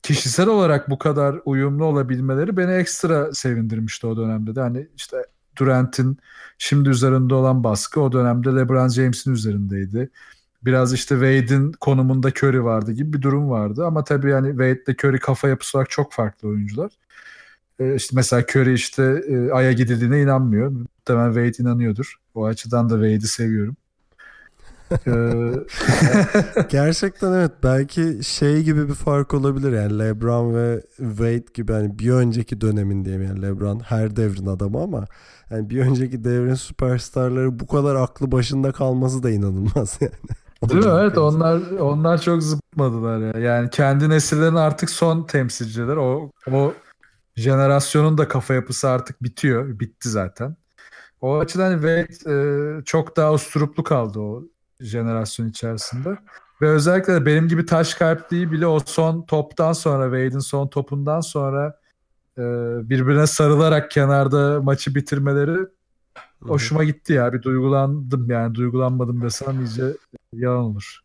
kişisel 0.03 0.49
olarak 0.49 0.91
bu 0.91 0.99
kadar 0.99 1.41
uyumlu 1.45 1.85
olabilmeleri 1.85 2.57
beni 2.57 2.73
ekstra 2.73 3.35
sevindirmişti 3.35 4.07
o 4.07 4.17
dönemde 4.17 4.55
de. 4.55 4.61
Hani 4.61 4.89
işte 4.97 5.17
Durant'in 5.61 6.19
şimdi 6.59 6.89
üzerinde 6.89 7.35
olan 7.35 7.65
baskı 7.65 8.01
o 8.01 8.13
dönemde 8.13 8.49
LeBron 8.51 8.89
James'in 8.89 9.33
üzerindeydi. 9.33 10.11
Biraz 10.65 10.93
işte 10.95 11.15
Wade'in 11.15 11.73
konumunda 11.73 12.29
Curry 12.29 12.65
vardı 12.65 12.93
gibi 12.93 13.13
bir 13.13 13.23
durum 13.23 13.51
vardı. 13.51 13.87
Ama 13.87 14.05
tabii 14.05 14.31
yani 14.31 14.49
Wade 14.49 14.83
ile 14.87 14.97
Curry 15.05 15.19
kafa 15.19 15.49
yapısı 15.49 15.79
olarak 15.79 15.91
çok 15.91 16.13
farklı 16.13 16.49
oyuncular. 16.49 16.93
Ee, 17.81 17.95
işte 17.97 18.17
mesela 18.17 18.43
Curry 18.43 18.75
işte 18.75 19.03
e, 19.29 19.51
Ay'a 19.51 19.73
gidildiğine 19.73 20.23
inanmıyor. 20.23 20.69
Muhtemelen 20.69 21.33
Wade 21.35 21.63
inanıyordur. 21.63 22.17
O 22.35 22.45
açıdan 22.47 22.91
da 22.91 22.95
Wade'i 22.95 23.29
seviyorum. 23.29 23.77
Ee, 25.07 25.53
Gerçekten 26.71 27.33
evet 27.33 27.53
belki 27.63 28.21
şey 28.25 28.63
gibi 28.63 28.89
bir 28.89 28.95
fark 28.95 29.35
olabilir 29.35 29.73
yani 29.73 29.99
LeBron 29.99 30.55
ve 30.55 30.83
Wade 30.97 31.45
gibi 31.55 31.73
hani 31.73 31.99
bir 31.99 32.11
önceki 32.11 32.61
dönemin 32.61 33.05
diyeyim 33.05 33.25
yani 33.25 33.43
LeBron 33.43 33.81
her 33.81 34.17
devrin 34.17 34.47
adamı 34.47 34.83
ama 34.83 35.05
yani 35.51 35.71
bir 35.71 35.81
önceki 35.81 36.25
devrin 36.25 36.55
süperstarları 36.55 37.61
bu 37.61 37.67
kadar 37.67 37.95
aklı 37.95 38.33
başında 38.33 38.73
kalması 38.73 39.23
da 39.23 39.31
inanılmaz 39.31 39.99
yani. 40.01 40.13
Değil 40.71 40.85
mi? 40.85 40.93
Evet 41.01 41.19
onlar 41.19 41.71
onlar 41.71 42.21
çok 42.21 42.43
zıplamadılar 42.43 43.35
ya. 43.35 43.41
Yani 43.41 43.71
kendi 43.71 44.09
nesillerin 44.09 44.55
artık 44.55 44.91
son 44.91 45.23
temsilciler. 45.27 45.97
O 45.97 46.31
o 46.53 46.75
jenerasyonun 47.37 48.19
da 48.19 48.29
kafa 48.29 48.55
yapısı 48.55 48.89
artık 48.89 49.23
bitiyor. 49.23 49.81
Bitti 49.81 50.09
zaten. 50.09 50.57
O 51.21 51.39
açıdan 51.39 51.73
Wade 51.73 52.79
e, 52.81 52.85
çok 52.85 53.17
daha 53.17 53.33
usturuplu 53.33 53.85
kaldı 53.85 54.19
o 54.21 54.45
jenerasyon 54.81 55.49
içerisinde. 55.49 56.19
Ve 56.63 56.69
özellikle 56.69 57.13
de 57.15 57.27
benim 57.27 57.49
gibi 57.49 57.67
taş 57.67 57.95
kalpliği 57.95 58.53
bile 58.53 58.67
o 58.67 58.81
son 58.87 59.23
toptan 59.23 59.73
sonra 59.73 60.05
Wade'in 60.05 60.39
son 60.39 60.69
topundan 60.69 61.21
sonra 61.21 61.81
e, 62.39 62.43
birbirine 62.91 63.27
sarılarak 63.27 63.91
kenarda 63.91 64.63
maçı 64.63 64.95
bitirmeleri 64.95 65.59
hoşuma 66.43 66.85
gitti 66.85 67.13
ya. 67.13 67.33
Bir 67.33 67.43
duygulandım 67.43 68.31
yani. 68.31 68.55
Duygulanmadım 68.55 69.23
desem 69.23 69.61
iyice 69.61 69.97
yalan 70.33 70.65
olur. 70.65 71.01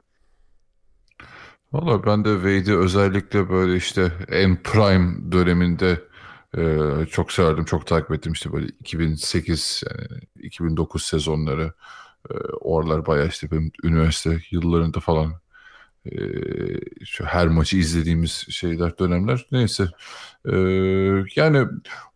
Valla 1.73 2.05
ben 2.05 2.25
de 2.25 2.33
Wade'i 2.33 2.77
özellikle 2.77 3.49
böyle 3.49 3.75
işte 3.75 4.11
en 4.27 4.63
prime 4.63 5.31
döneminde 5.31 6.01
e, 6.57 7.05
çok 7.11 7.31
severdim, 7.31 7.65
çok 7.65 7.87
takip 7.87 8.11
ettim 8.11 8.33
işte 8.33 8.53
böyle 8.53 8.67
2008, 8.67 9.83
yani 9.89 10.19
2009 10.35 11.05
sezonları. 11.05 11.73
E, 12.29 12.33
o 12.61 12.79
aralar 12.79 13.05
bayağı 13.05 13.27
işte 13.27 13.51
benim 13.51 13.71
üniversite 13.83 14.39
yıllarında 14.51 14.99
falan 14.99 15.33
e, 16.05 16.17
şu 17.05 17.25
her 17.25 17.47
maçı 17.47 17.77
izlediğimiz 17.77 18.45
şeyler, 18.49 18.97
dönemler. 18.97 19.45
Neyse. 19.51 19.87
E, 20.45 20.55
yani 21.35 21.67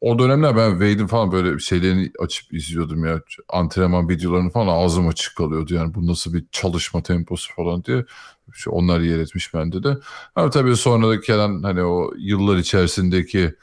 o 0.02 0.20
dönemler 0.20 0.56
ben 0.58 0.72
Wade'in 0.72 1.08
falan 1.08 1.32
böyle 1.32 1.60
şeylerini 1.60 2.12
açıp 2.20 2.54
izliyordum 2.54 3.06
ya. 3.06 3.22
Antrenman 3.50 4.10
videolarını 4.10 4.50
falan 4.50 4.84
ağzım 4.84 5.08
açık 5.08 5.36
kalıyordu. 5.36 5.74
Yani 5.74 5.94
bu 5.94 6.08
nasıl 6.08 6.34
bir 6.34 6.46
çalışma 6.52 7.04
temposu 7.04 7.54
falan 7.56 7.84
diye. 7.84 8.06
Şu 8.52 8.72
onlar 8.72 9.00
yer 9.00 9.20
etmiş 9.20 9.54
bende 9.54 9.84
de. 9.84 9.98
Ama 10.36 10.50
tabii 10.50 10.76
gelen 11.28 11.64
hani 11.64 11.84
o 11.84 12.12
yıllar 12.18 12.58
içerisindeki 12.58 13.56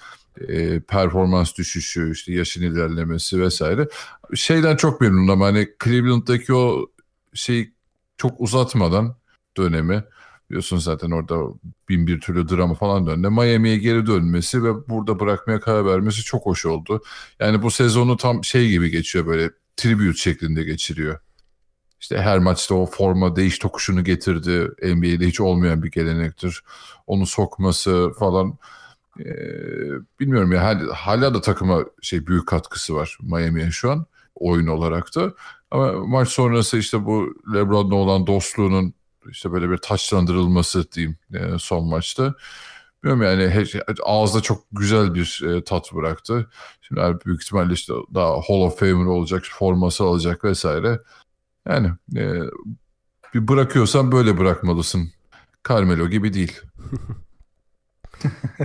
e, 0.48 0.80
performans 0.80 1.56
düşüşü, 1.58 2.12
işte 2.12 2.32
yaşın 2.32 2.62
ilerlemesi 2.62 3.40
vesaire. 3.40 3.88
Şeyden 4.34 4.76
çok 4.76 5.00
memnunum 5.00 5.30
ama 5.30 5.46
hani 5.46 5.68
Cleveland'daki 5.84 6.54
o 6.54 6.86
şey 7.34 7.72
çok 8.18 8.40
uzatmadan 8.40 9.16
dönemi 9.56 10.04
biliyorsun 10.50 10.78
zaten 10.78 11.10
orada 11.10 11.40
bin 11.88 12.06
bir 12.06 12.20
türlü 12.20 12.48
drama 12.48 12.74
falan 12.74 13.06
döndü. 13.06 13.28
Miami'ye 13.28 13.78
geri 13.78 14.06
dönmesi 14.06 14.64
ve 14.64 14.88
burada 14.88 15.20
bırakmaya 15.20 15.60
karar 15.60 15.86
vermesi 15.86 16.22
çok 16.22 16.46
hoş 16.46 16.66
oldu. 16.66 17.02
Yani 17.40 17.62
bu 17.62 17.70
sezonu 17.70 18.16
tam 18.16 18.44
şey 18.44 18.70
gibi 18.70 18.90
geçiyor 18.90 19.26
böyle 19.26 19.50
tribute 19.76 20.18
şeklinde 20.18 20.64
geçiriyor. 20.64 21.18
İşte 22.00 22.18
her 22.18 22.38
maçta 22.38 22.74
o 22.74 22.86
forma 22.86 23.36
değiş 23.36 23.58
tokuşunu 23.58 24.04
getirdi. 24.04 24.70
NBA'de 24.82 25.26
hiç 25.26 25.40
olmayan 25.40 25.82
bir 25.82 25.90
gelenektir. 25.90 26.62
Onu 27.06 27.26
sokması 27.26 28.12
falan. 28.18 28.58
Ee, 29.20 30.20
bilmiyorum 30.20 30.52
ya 30.52 30.64
hala, 30.64 30.92
hala 30.94 31.34
da 31.34 31.40
takıma 31.40 31.84
şey 32.02 32.26
büyük 32.26 32.46
katkısı 32.48 32.94
var 32.94 33.18
Miami'ye 33.22 33.70
şu 33.70 33.90
an 33.90 34.06
oyun 34.34 34.66
olarak 34.66 35.16
da. 35.16 35.32
Ama 35.70 35.92
maç 35.92 36.28
sonrası 36.28 36.78
işte 36.78 37.04
bu 37.04 37.34
LeBron'la 37.54 37.94
olan 37.94 38.26
dostluğunun 38.26 38.94
işte 39.30 39.52
böyle 39.52 39.70
bir 39.70 39.76
taçlandırılması 39.76 40.92
diyeyim 40.92 41.16
e, 41.34 41.58
son 41.58 41.88
maçta. 41.88 42.34
Bilmiyorum 43.04 43.40
yani 43.40 43.50
he, 43.50 43.64
ağızda 44.04 44.40
çok 44.40 44.64
güzel 44.72 45.14
bir 45.14 45.42
e, 45.46 45.64
tat 45.64 45.94
bıraktı. 45.94 46.50
Şimdi 46.80 47.00
büyük 47.26 47.42
ihtimalle 47.42 47.72
işte 47.72 47.92
daha 48.14 48.28
Hall 48.28 48.60
of 48.60 48.78
Famer 48.78 49.06
olacak, 49.06 49.44
forması 49.50 50.04
alacak 50.04 50.44
vesaire. 50.44 51.00
Yani 51.68 51.90
e, 52.16 52.40
bir 53.34 53.48
bırakıyorsan 53.48 54.12
böyle 54.12 54.38
bırakmalısın. 54.38 55.12
Carmelo 55.68 56.08
gibi 56.08 56.34
değil. 56.34 56.60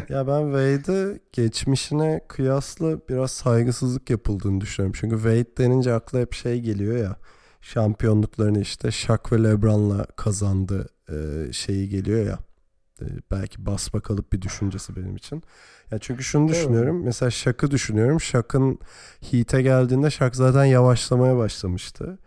ya 0.09 0.27
ben 0.27 0.43
Wade'e 0.43 1.19
geçmişine 1.33 2.21
kıyasla 2.27 3.07
biraz 3.09 3.31
saygısızlık 3.31 4.09
yapıldığını 4.09 4.61
düşünüyorum. 4.61 4.97
Çünkü 4.99 5.15
Wade 5.15 5.57
denince 5.57 5.93
akla 5.93 6.19
hep 6.19 6.33
şey 6.33 6.61
geliyor 6.61 6.97
ya. 6.97 7.15
Şampiyonluklarını 7.61 8.61
işte 8.61 8.91
Shaq 8.91 9.19
ve 9.31 9.43
LeBron'la 9.43 10.05
kazandı 10.05 10.89
e, 11.09 11.47
şeyi 11.53 11.89
geliyor 11.89 12.25
ya. 12.25 12.39
E, 13.01 13.05
belki 13.31 13.65
basma 13.65 13.99
kalıp 13.99 14.33
bir 14.33 14.41
düşüncesi 14.41 14.95
benim 14.95 15.15
için. 15.15 15.43
Ya 15.91 15.99
çünkü 15.99 16.23
şunu 16.23 16.47
düşünüyorum. 16.47 17.03
Mesela 17.03 17.31
Shaq'ı 17.31 17.71
düşünüyorum. 17.71 18.21
Shaq'ın 18.21 18.79
Heat'e 19.31 19.61
geldiğinde 19.61 20.11
Shaq 20.11 20.31
zaten 20.33 20.65
yavaşlamaya 20.65 21.37
başlamıştı. 21.37 22.17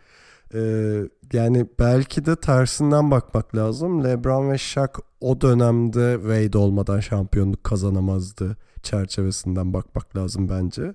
Ee, 0.54 1.02
yani 1.32 1.66
belki 1.78 2.26
de 2.26 2.36
tersinden 2.36 3.10
bakmak 3.10 3.56
lazım. 3.56 4.04
LeBron 4.04 4.50
ve 4.50 4.58
Shaq 4.58 4.92
o 5.20 5.40
dönemde 5.40 6.18
Wade 6.22 6.58
olmadan 6.58 7.00
şampiyonluk 7.00 7.64
kazanamazdı 7.64 8.56
çerçevesinden 8.82 9.72
bakmak 9.72 10.16
lazım 10.16 10.48
bence. 10.48 10.94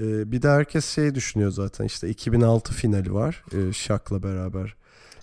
Ee, 0.00 0.32
bir 0.32 0.42
de 0.42 0.48
herkes 0.48 0.84
şey 0.84 1.14
düşünüyor 1.14 1.50
zaten 1.50 1.84
işte 1.84 2.08
2006 2.08 2.72
finali 2.72 3.14
var 3.14 3.44
e, 3.52 3.72
Shaq'la 3.72 4.22
beraber 4.22 4.76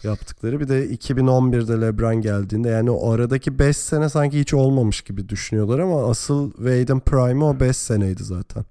yaptıkları. 0.03 0.59
Bir 0.59 0.67
de 0.67 0.87
2011'de 0.87 1.81
LeBron 1.81 2.21
geldiğinde 2.21 2.69
yani 2.69 2.91
o 2.91 3.11
aradaki 3.11 3.59
5 3.59 3.77
sene 3.77 4.09
sanki 4.09 4.39
hiç 4.39 4.53
olmamış 4.53 5.01
gibi 5.01 5.29
düşünüyorlar 5.29 5.79
ama 5.79 6.09
asıl 6.09 6.51
Wade'in 6.51 6.99
prime'ı 6.99 7.45
o 7.45 7.59
5 7.59 7.77
seneydi 7.77 8.23
zaten. 8.23 8.65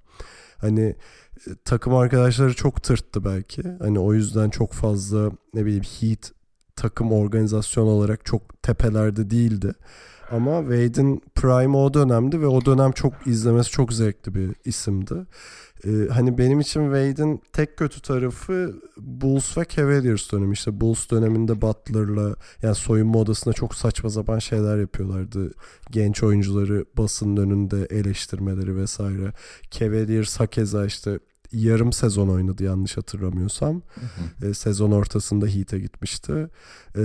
Hani 0.58 0.96
takım 1.64 1.94
arkadaşları 1.94 2.54
çok 2.54 2.82
tırttı 2.82 3.24
belki. 3.24 3.62
Hani 3.78 3.98
o 3.98 4.14
yüzden 4.14 4.50
çok 4.50 4.72
fazla 4.72 5.30
ne 5.54 5.64
bileyim 5.64 5.84
Heat 6.00 6.32
takım 6.76 7.12
organizasyon 7.12 7.86
olarak 7.86 8.24
çok 8.24 8.62
tepelerde 8.62 9.30
değildi. 9.30 9.72
Ama 10.30 10.60
Wade'in 10.60 11.22
prime 11.34 11.76
o 11.76 11.94
dönemdi 11.94 12.40
ve 12.40 12.46
o 12.46 12.64
dönem 12.64 12.92
çok 12.92 13.26
izlemesi 13.26 13.70
çok 13.70 13.92
zevkli 13.92 14.34
bir 14.34 14.54
isimdi. 14.64 15.14
Ee, 15.86 16.08
hani 16.08 16.38
benim 16.38 16.60
için 16.60 16.84
Wade'in 16.84 17.42
tek 17.52 17.76
kötü 17.76 18.00
tarafı 18.00 18.74
Bulls 18.96 19.58
ve 19.58 19.64
Cavaliers 19.68 20.32
dönemi. 20.32 20.52
İşte 20.52 20.80
Bulls 20.80 21.10
döneminde 21.10 21.62
Butler'la 21.62 22.34
yani 22.62 22.74
soyunma 22.74 23.18
odasında 23.18 23.54
çok 23.54 23.74
saçma 23.74 24.10
sapan 24.10 24.38
şeyler 24.38 24.78
yapıyorlardı. 24.78 25.50
Genç 25.90 26.22
oyuncuları 26.22 26.84
basının 26.98 27.36
önünde 27.36 27.86
eleştirmeleri 27.90 28.76
vesaire. 28.76 29.32
Cavaliers 29.70 30.40
hakeza 30.40 30.86
işte 30.86 31.18
yarım 31.52 31.92
sezon 31.92 32.28
oynadı 32.28 32.64
yanlış 32.64 32.96
hatırlamıyorsam. 32.96 33.82
Hı 33.94 34.46
hı. 34.46 34.50
E, 34.50 34.54
sezon 34.54 34.90
ortasında 34.90 35.46
Heat'e 35.46 35.78
gitmişti. 35.78 36.48
E, 36.96 37.02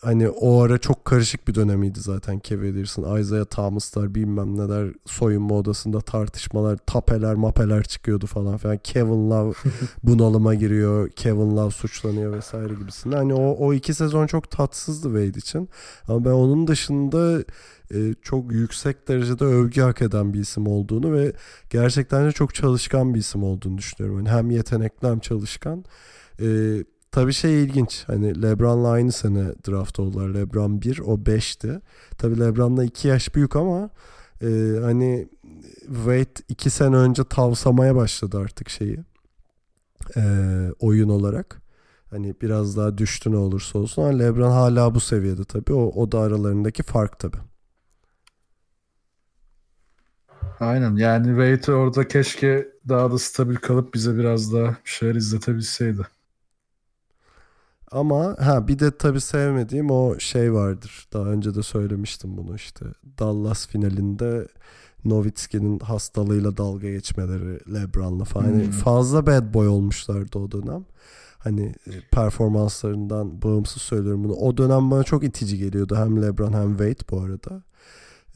hani 0.00 0.28
o 0.28 0.60
ara 0.62 0.78
çok 0.78 1.04
karışık 1.04 1.48
bir 1.48 1.54
dönemiydi 1.54 2.00
zaten 2.00 2.40
Cavaliers'ın. 2.44 3.16
Isaiah 3.20 3.44
Thomas'lar 3.44 4.14
bilmem 4.14 4.56
neler 4.56 4.92
soyunma 5.06 5.54
odasında 5.54 6.00
tartışmalar, 6.00 6.78
tapeler 6.86 7.34
mapeler 7.34 7.82
çıkıyordu 7.82 8.26
falan 8.26 8.56
filan. 8.56 8.78
Kevin 8.78 9.30
Love 9.30 9.52
bunalıma 10.02 10.54
giriyor. 10.54 11.10
Kevin 11.10 11.56
Love 11.56 11.70
suçlanıyor 11.70 12.32
vesaire 12.32 12.74
gibisinden. 12.74 13.16
Hani 13.16 13.34
o, 13.34 13.66
o 13.66 13.74
iki 13.74 13.94
sezon 13.94 14.26
çok 14.26 14.50
tatsızdı 14.50 15.08
Wade 15.08 15.38
için. 15.38 15.68
Ama 16.08 16.24
ben 16.24 16.30
onun 16.30 16.66
dışında 16.66 17.44
e, 17.94 18.14
çok 18.22 18.52
yüksek 18.52 19.08
derecede 19.08 19.44
övgü 19.44 19.80
hak 19.80 20.02
eden 20.02 20.34
bir 20.34 20.40
isim 20.40 20.66
olduğunu 20.66 21.12
ve 21.12 21.32
gerçekten 21.70 22.26
de 22.26 22.32
çok 22.32 22.54
çalışkan 22.54 23.14
bir 23.14 23.20
isim 23.20 23.42
olduğunu 23.42 23.78
düşünüyorum. 23.78 24.18
Yani 24.18 24.28
hem 24.28 24.50
yetenekli 24.50 25.08
hem 25.08 25.18
çalışkan. 25.18 25.84
E, 26.40 26.46
tabii 27.12 27.32
şey 27.32 27.62
ilginç. 27.64 28.04
Hani 28.06 28.42
LeBron'la 28.42 28.88
aynı 28.90 29.12
sene 29.12 29.54
draft 29.68 30.00
oldular. 30.00 30.28
LeBron 30.28 30.82
1, 30.82 30.98
o 30.98 31.14
5'ti. 31.14 31.80
Tabii 32.18 32.40
LeBron'la 32.40 32.84
2 32.84 33.08
yaş 33.08 33.34
büyük 33.34 33.56
ama 33.56 33.90
e, 34.42 34.46
hani 34.82 35.28
Wade 35.86 36.44
2 36.48 36.70
sene 36.70 36.96
önce 36.96 37.24
tavsamaya 37.24 37.94
başladı 37.96 38.38
artık 38.38 38.68
şeyi. 38.68 38.98
E, 40.16 40.22
oyun 40.80 41.08
olarak. 41.08 41.62
Hani 42.10 42.34
biraz 42.42 42.76
daha 42.76 42.98
düştü 42.98 43.32
ne 43.32 43.36
olursa 43.36 43.78
olsun. 43.78 44.02
Ama 44.02 44.18
LeBron 44.18 44.50
hala 44.50 44.94
bu 44.94 45.00
seviyede 45.00 45.44
tabii. 45.44 45.72
O, 45.72 46.02
o 46.02 46.12
da 46.12 46.20
aralarındaki 46.20 46.82
fark 46.82 47.18
tabii. 47.18 47.38
Aynen 50.60 50.96
yani 50.96 51.26
Wade 51.26 51.72
orada 51.76 52.08
keşke 52.08 52.68
daha 52.88 53.12
da 53.12 53.18
stabil 53.18 53.56
kalıp 53.56 53.94
bize 53.94 54.16
biraz 54.18 54.52
daha 54.52 54.68
bir 54.70 54.90
şeyler 54.90 55.14
izletebilseydi. 55.14 56.02
Ama 57.90 58.36
ha 58.40 58.68
bir 58.68 58.78
de 58.78 58.96
tabii 58.96 59.20
sevmediğim 59.20 59.90
o 59.90 60.18
şey 60.18 60.52
vardır. 60.52 61.08
Daha 61.12 61.24
önce 61.24 61.54
de 61.54 61.62
söylemiştim 61.62 62.36
bunu 62.36 62.54
işte. 62.54 62.86
Dallas 63.18 63.66
finalinde 63.68 64.48
Nowitzki'nin 65.04 65.78
hastalığıyla 65.78 66.56
dalga 66.56 66.90
geçmeleri 66.90 67.74
LeBron'la 67.74 68.24
falan. 68.24 68.44
Hani 68.44 68.54
hmm. 68.54 68.62
Yani 68.62 68.72
fazla 68.72 69.26
bad 69.26 69.54
boy 69.54 69.68
olmuşlardı 69.68 70.38
o 70.38 70.50
dönem. 70.50 70.84
Hani 71.38 71.74
e, 71.86 71.92
performanslarından 72.12 73.42
bağımsız 73.42 73.82
söylüyorum 73.82 74.24
bunu. 74.24 74.32
O 74.32 74.56
dönem 74.56 74.90
bana 74.90 75.02
çok 75.02 75.24
itici 75.24 75.58
geliyordu. 75.58 75.96
Hem 75.96 76.22
LeBron 76.22 76.52
hem 76.52 76.70
Wade 76.70 77.10
bu 77.10 77.20
arada. 77.20 77.62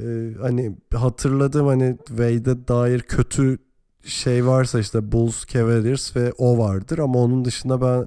Ee, 0.01 0.35
hani 0.41 0.77
hatırladığım 0.95 1.66
hani 1.66 1.97
Wade'e 2.09 2.69
dair 2.69 3.01
kötü 3.01 3.59
şey 4.05 4.47
varsa 4.47 4.81
işte 4.81 5.12
Bulls, 5.12 5.47
Cavaliers 5.47 6.16
ve 6.16 6.33
o 6.39 6.59
vardır 6.59 6.99
ama 6.99 7.19
onun 7.19 7.45
dışında 7.45 7.81
ben 7.81 8.07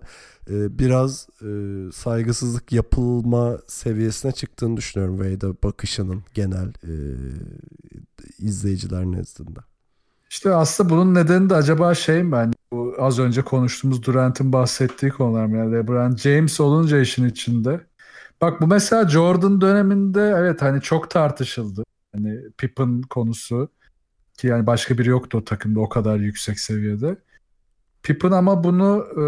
biraz 0.49 1.27
e, 1.41 1.47
saygısızlık 1.91 2.71
yapılma 2.71 3.57
seviyesine 3.67 4.31
çıktığını 4.31 4.77
düşünüyorum 4.77 5.17
Wade'e 5.17 5.53
bakışının 5.63 6.23
genel 6.33 6.67
e, 6.67 6.93
izleyiciler 8.39 9.05
nezdinde. 9.05 9.59
İşte 10.29 10.53
aslında 10.53 10.89
bunun 10.89 11.15
nedeni 11.15 11.49
de 11.49 11.55
acaba 11.55 11.95
şey 11.95 12.23
mi 12.23 12.31
ben 12.31 12.53
bu 12.71 12.95
az 12.99 13.19
önce 13.19 13.41
konuştuğumuz 13.41 14.03
Durant'ın 14.03 14.53
bahsettiği 14.53 15.11
konular 15.11 15.45
mı? 15.45 15.57
Yani 15.57 15.71
LeBron 15.71 16.15
James 16.15 16.59
olunca 16.59 16.99
işin 16.99 17.29
içinde 17.29 17.81
Bak 18.41 18.61
bu 18.61 18.67
mesela 18.67 19.09
Jordan 19.09 19.61
döneminde 19.61 20.33
evet 20.37 20.61
hani 20.61 20.81
çok 20.81 21.09
tartışıldı. 21.09 21.83
Hani 22.15 22.39
Pippen 22.57 23.01
konusu 23.01 23.69
ki 24.37 24.47
yani 24.47 24.67
başka 24.67 24.97
biri 24.97 25.09
yoktu 25.09 25.37
o 25.37 25.43
takımda 25.45 25.79
o 25.79 25.89
kadar 25.89 26.17
yüksek 26.17 26.59
seviyede. 26.59 27.17
Pippen 28.03 28.31
ama 28.31 28.63
bunu 28.63 29.05
e, 29.11 29.23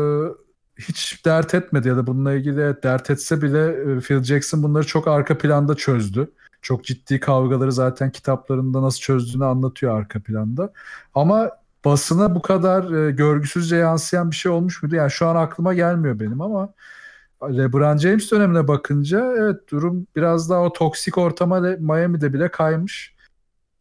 hiç 0.79 1.25
dert 1.25 1.53
etmedi 1.53 1.87
ya 1.87 1.97
da 1.97 2.07
bununla 2.07 2.33
ilgili 2.33 2.57
dert 2.83 3.09
etse 3.09 3.41
bile 3.41 3.67
e, 3.67 3.99
Phil 3.99 4.23
Jackson 4.23 4.63
bunları 4.63 4.87
çok 4.87 5.07
arka 5.07 5.37
planda 5.37 5.75
çözdü. 5.75 6.31
Çok 6.61 6.85
ciddi 6.85 7.19
kavgaları 7.19 7.71
zaten 7.71 8.11
kitaplarında 8.11 8.81
nasıl 8.81 8.99
çözdüğünü 8.99 9.45
anlatıyor 9.45 9.99
arka 9.99 10.19
planda. 10.19 10.73
Ama 11.15 11.51
basına 11.85 12.35
bu 12.35 12.41
kadar 12.41 13.07
e, 13.07 13.11
görgüsüzce 13.11 13.75
yansıyan 13.75 14.31
bir 14.31 14.35
şey 14.35 14.51
olmuş 14.51 14.83
muydu? 14.83 14.95
Yani 14.95 15.11
şu 15.11 15.27
an 15.27 15.35
aklıma 15.35 15.73
gelmiyor 15.73 16.19
benim 16.19 16.41
ama 16.41 16.73
LeBron 17.43 17.97
James 17.97 18.31
dönemine 18.31 18.67
bakınca 18.67 19.33
evet 19.37 19.71
durum 19.71 20.07
biraz 20.15 20.49
daha 20.49 20.61
o 20.61 20.73
toksik 20.73 21.17
ortama 21.17 21.59
Miami'de 21.59 22.33
bile 22.33 22.51
kaymış. 22.51 23.16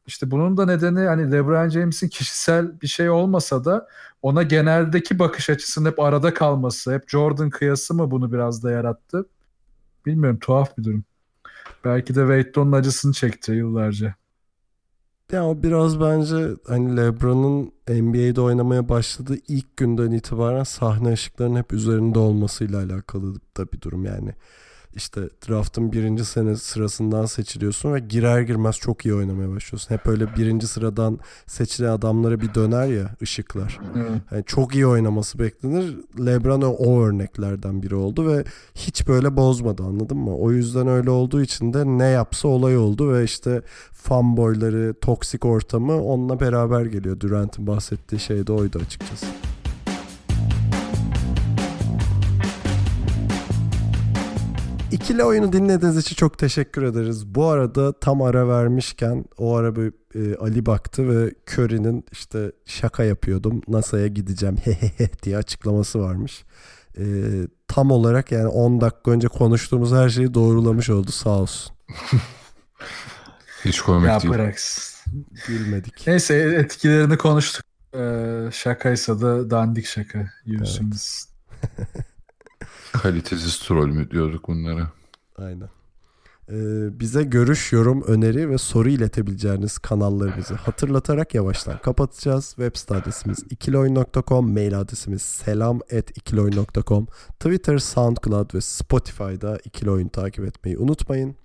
İşte 0.07 0.31
bunun 0.31 0.57
da 0.57 0.67
nedeni 0.67 1.01
hani 1.01 1.33
LeBron 1.33 1.69
James'in 1.69 2.09
kişisel 2.09 2.81
bir 2.81 2.87
şey 2.87 3.11
olmasa 3.11 3.65
da 3.65 3.89
ona 4.23 4.43
geneldeki 4.43 5.19
bakış 5.19 5.51
açısının 5.51 5.91
hep 5.91 6.01
arada 6.01 6.35
kalması, 6.35 6.95
hep 6.95 7.09
Jordan 7.09 7.51
kıyası 7.51 7.95
mı 7.95 8.11
bunu 8.11 8.33
biraz 8.33 8.63
da 8.63 8.71
yarattı? 8.71 9.27
Bilmiyorum 10.07 10.39
tuhaf 10.39 10.79
bir 10.79 10.85
durum. 10.85 11.05
Belki 11.85 12.15
de 12.15 12.43
Wade 12.43 12.77
acısını 12.77 13.13
çekti 13.13 13.53
yıllarca. 13.53 14.15
Ya 15.33 15.47
o 15.47 15.63
biraz 15.63 16.01
bence 16.01 16.49
hani 16.67 16.97
LeBron'un 16.97 17.73
NBA'de 17.89 18.41
oynamaya 18.41 18.89
başladığı 18.89 19.37
ilk 19.49 19.77
günden 19.77 20.11
itibaren 20.11 20.63
sahne 20.63 21.13
ışıklarının 21.13 21.59
hep 21.59 21.73
üzerinde 21.73 22.19
olmasıyla 22.19 22.83
alakalı 22.83 23.35
da 23.57 23.73
bir 23.73 23.81
durum 23.81 24.05
yani. 24.05 24.35
İşte 24.97 25.21
draftın 25.49 25.93
birinci 25.93 26.25
sene 26.25 26.57
sırasından 26.57 27.27
seçiliyorsun 27.27 27.95
ve 27.95 27.99
girer 27.99 28.41
girmez 28.41 28.77
çok 28.77 29.07
iyi 29.07 29.15
oynamaya 29.15 29.51
başlıyorsun. 29.51 29.95
Hep 29.95 30.07
öyle 30.07 30.37
birinci 30.37 30.67
sıradan 30.67 31.19
seçilen 31.47 31.89
adamlara 31.89 32.41
bir 32.41 32.55
döner 32.55 32.87
ya 32.87 33.11
ışıklar. 33.23 33.79
Yani 34.31 34.45
çok 34.47 34.75
iyi 34.75 34.87
oynaması 34.87 35.39
beklenir. 35.39 35.97
LeBron 36.27 36.63
o, 36.63 37.03
örneklerden 37.03 37.83
biri 37.83 37.95
oldu 37.95 38.29
ve 38.29 38.45
hiç 38.75 39.09
böyle 39.09 39.37
bozmadı 39.37 39.83
anladın 39.83 40.19
mı? 40.19 40.37
O 40.37 40.53
yüzden 40.53 40.89
öyle 40.89 41.11
olduğu 41.11 41.43
için 41.43 41.73
de 41.73 41.85
ne 41.87 42.07
yapsa 42.07 42.49
olay 42.49 42.79
oldu 42.79 43.13
ve 43.13 43.25
işte 43.25 43.63
fanboyları, 43.93 44.95
toksik 45.01 45.45
ortamı 45.45 46.03
onunla 46.03 46.41
beraber 46.41 46.87
geliyor. 46.87 47.21
Durant'ın 47.21 47.67
bahsettiği 47.67 48.21
şey 48.21 48.47
de 48.47 48.53
oydu 48.53 48.81
açıkçası. 48.85 49.27
İkili 54.93 55.25
oyunu 55.25 55.53
dinlediğiniz 55.53 55.97
için 55.97 56.17
çok 56.17 56.39
teşekkür 56.39 56.83
ederiz. 56.83 57.27
Bu 57.27 57.47
arada 57.47 58.01
tam 58.01 58.23
ara 58.23 58.49
vermişken 58.49 59.25
o 59.39 59.57
ara 59.57 59.77
bir 59.77 59.93
e, 60.15 60.37
Ali 60.37 60.67
baktı 60.67 61.09
ve 61.09 61.35
Curry'nin 61.51 62.05
işte 62.13 62.53
şaka 62.67 63.05
yapıyordum 63.05 63.63
NASA'ya 63.69 64.07
gideceğim 64.07 64.57
hehehe 64.65 65.11
diye 65.23 65.37
açıklaması 65.37 66.01
varmış. 66.01 66.45
E, 66.99 67.05
tam 67.69 67.91
olarak 67.91 68.33
yani 68.33 68.47
10 68.47 68.81
dakika 68.81 69.11
önce 69.11 69.29
konuştuğumuz 69.29 69.93
her 69.93 70.09
şeyi 70.09 70.35
doğrulamış 70.35 70.91
oldu 70.91 71.13
sağ 71.13 71.31
olsun. 71.31 71.77
Hiç 73.65 73.81
komik 73.81 74.09
Ya 74.09 74.21
değil. 74.21 74.35
bıraksın. 74.35 74.97
Gülmedik. 75.47 76.07
Neyse 76.07 76.35
etkilerini 76.37 77.17
konuştuk. 77.19 77.65
Ee, 77.95 78.49
şakaysa 78.53 79.21
da 79.21 79.51
dandik 79.51 79.87
şaka. 79.87 80.31
Yüzünüz. 80.45 81.25
Kalitesiz 83.03 83.59
troll 83.59 83.87
mü 83.87 84.11
diyorduk 84.11 84.49
bunlara. 84.49 84.91
Aynen. 85.39 85.69
Ee, 86.51 87.01
bize 87.01 87.23
görüş, 87.23 87.73
yorum, 87.73 88.03
öneri 88.03 88.51
ve 88.51 88.59
soru 88.59 88.89
iletebileceğiniz 88.89 89.79
kanallarımızı 89.79 90.55
hatırlatarak 90.55 91.35
yavaştan 91.35 91.79
kapatacağız. 91.79 92.47
Web 92.47 92.77
site 92.77 92.95
adresimiz 92.95 93.39
ikiloyun.com, 93.51 94.53
mail 94.53 94.81
adresimiz 94.81 95.23
selam@ikiloyun.com, 95.23 97.07
Twitter, 97.41 97.79
SoundCloud 97.79 98.55
ve 98.55 98.61
Spotify'da 98.61 99.59
İkiloyun 99.65 100.09
takip 100.09 100.45
etmeyi 100.45 100.79
unutmayın. 100.79 101.37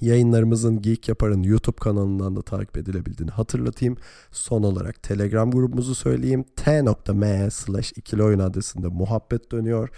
Yayınlarımızın 0.00 0.82
Geek 0.82 1.08
Yapar'ın 1.08 1.42
YouTube 1.42 1.76
kanalından 1.76 2.36
da 2.36 2.42
takip 2.42 2.76
edilebildiğini 2.76 3.30
hatırlatayım. 3.30 3.96
Son 4.30 4.62
olarak 4.62 5.02
Telegram 5.02 5.50
grubumuzu 5.50 5.94
söyleyeyim. 5.94 6.44
t.me 6.56 7.50
slash 7.50 7.92
ikiloyun 7.96 8.38
adresinde 8.38 8.88
muhabbet 8.88 9.52
dönüyor. 9.52 9.88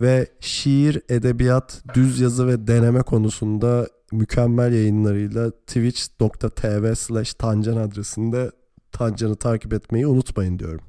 Ve 0.00 0.26
şiir, 0.40 1.02
edebiyat, 1.08 1.82
düz 1.94 2.20
yazı 2.20 2.46
ve 2.46 2.66
deneme 2.66 3.02
konusunda 3.02 3.86
mükemmel 4.12 4.72
yayınlarıyla 4.72 5.50
twitch.tv 5.50 6.94
slash 6.94 7.34
tancan 7.34 7.76
adresinde 7.76 8.50
Tancan'ı 8.92 9.36
takip 9.36 9.72
etmeyi 9.72 10.06
unutmayın 10.06 10.58
diyorum. 10.58 10.84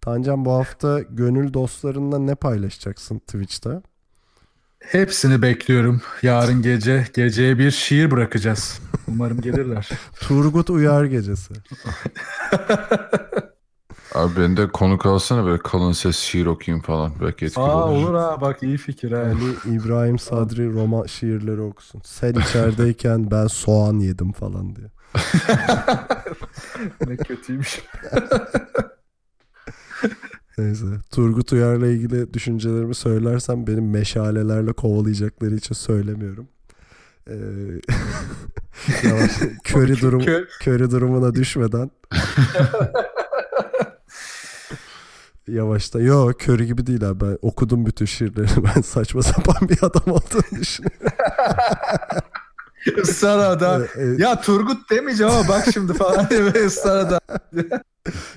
Tancan 0.00 0.44
bu 0.44 0.52
hafta 0.52 1.00
gönül 1.00 1.54
dostlarınla 1.54 2.18
ne 2.18 2.34
paylaşacaksın 2.34 3.18
Twitch'te? 3.18 3.82
Hepsini 4.78 5.42
bekliyorum. 5.42 6.02
Yarın 6.22 6.62
gece 6.62 7.06
geceye 7.14 7.58
bir 7.58 7.70
şiir 7.70 8.10
bırakacağız. 8.10 8.80
Umarım 9.08 9.40
gelirler. 9.40 9.88
Turgut 10.20 10.70
Uyar 10.70 11.04
gecesi. 11.04 11.54
Abi 14.14 14.40
ben 14.40 14.56
de 14.56 14.68
konuk 14.68 15.06
alsana 15.06 15.44
böyle 15.46 15.58
kalın 15.58 15.92
ses 15.92 16.16
şiir 16.16 16.46
okuyayım 16.46 16.82
falan. 16.82 17.12
Belki 17.20 17.44
etkili 17.44 17.64
Aa 17.64 17.84
olur. 17.86 18.08
olur 18.08 18.14
ha 18.14 18.40
bak 18.40 18.62
iyi 18.62 18.76
fikir 18.76 19.12
ha. 19.12 19.18
Ali 19.18 19.76
İbrahim 19.76 20.18
Sadri 20.18 20.72
roman 20.72 21.06
şiirleri 21.06 21.60
okusun. 21.60 22.00
Sen 22.04 22.32
içerideyken 22.34 23.30
ben 23.30 23.46
soğan 23.46 23.98
yedim 23.98 24.32
falan 24.32 24.76
diye. 24.76 24.86
ne 27.06 27.16
kötüymüş. 27.16 27.80
Neyse. 30.58 30.86
Turgut 31.12 31.52
Uyar'la 31.52 31.86
ilgili 31.86 32.34
düşüncelerimi 32.34 32.94
söylersem 32.94 33.66
benim 33.66 33.90
meşalelerle 33.90 34.72
kovalayacakları 34.72 35.54
için 35.54 35.74
söylemiyorum. 35.74 36.48
Ee, 37.28 37.34
yavaş, 39.08 39.30
köri, 39.64 40.00
durum, 40.00 40.20
Kö- 40.20 40.46
köri 40.60 40.90
durumuna 40.90 41.34
düşmeden 41.34 41.90
yavaşta. 45.48 46.00
Yo 46.00 46.32
köri 46.38 46.66
gibi 46.66 46.86
değil 46.86 47.08
abi. 47.08 47.20
Ben 47.24 47.38
okudum 47.42 47.86
bütün 47.86 48.06
şiirlerini. 48.06 48.64
Ben 48.76 48.80
saçma 48.80 49.22
sapan 49.22 49.68
bir 49.68 49.78
adam 49.82 50.02
olduğunu 50.12 50.60
düşünüyorum. 50.60 51.06
Israr 53.02 53.38
adam. 53.50 53.82
Ee, 53.82 54.02
e, 54.02 54.06
Ya 54.18 54.40
Turgut 54.40 54.90
demeyeceğim 54.90 55.32
ama 55.32 55.48
bak 55.48 55.64
şimdi 55.74 55.94
falan 55.94 56.30
diye 56.30 56.42
adam. 56.84 57.20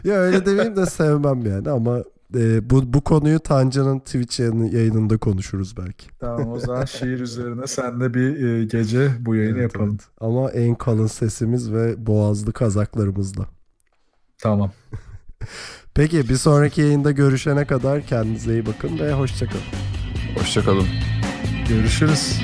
Ya 0.04 0.14
öyle 0.16 0.46
demeyeyim 0.46 0.76
de 0.76 0.86
sevmem 0.86 1.46
yani 1.46 1.70
ama 1.70 2.00
e, 2.36 2.70
bu 2.70 2.94
bu 2.94 3.02
konuyu 3.02 3.40
Tancan'ın 3.40 4.00
Twitch 4.00 4.40
yayını- 4.40 4.76
yayınında 4.76 5.18
konuşuruz 5.18 5.78
belki. 5.78 6.08
Tamam 6.20 6.52
o 6.52 6.60
zaman 6.60 6.86
şiir 6.86 7.20
üzerine 7.20 7.68
senle 7.68 8.14
bir 8.14 8.44
e, 8.44 8.66
gece 8.66 9.12
bu 9.20 9.36
yayını 9.36 9.60
Evet, 9.60 9.74
yapalım. 9.74 9.90
evet. 9.90 10.08
Ama 10.22 10.52
en 10.52 10.76
kalın 10.76 11.08
sesimiz 11.08 11.74
ve 11.74 12.06
boğazlı 12.08 12.54
kazaklarımızla. 12.54 13.46
Tamam. 14.38 14.72
Peki 16.00 16.30
bir 16.30 16.36
sonraki 16.36 16.82
yayında 16.82 17.12
görüşene 17.12 17.66
kadar 17.66 18.06
kendinize 18.06 18.54
iyi 18.54 18.66
bakın 18.66 19.00
ve 19.00 19.14
hoşçakalın. 19.14 19.62
Hoşçakalın. 20.36 20.88
Görüşürüz. 21.70 22.40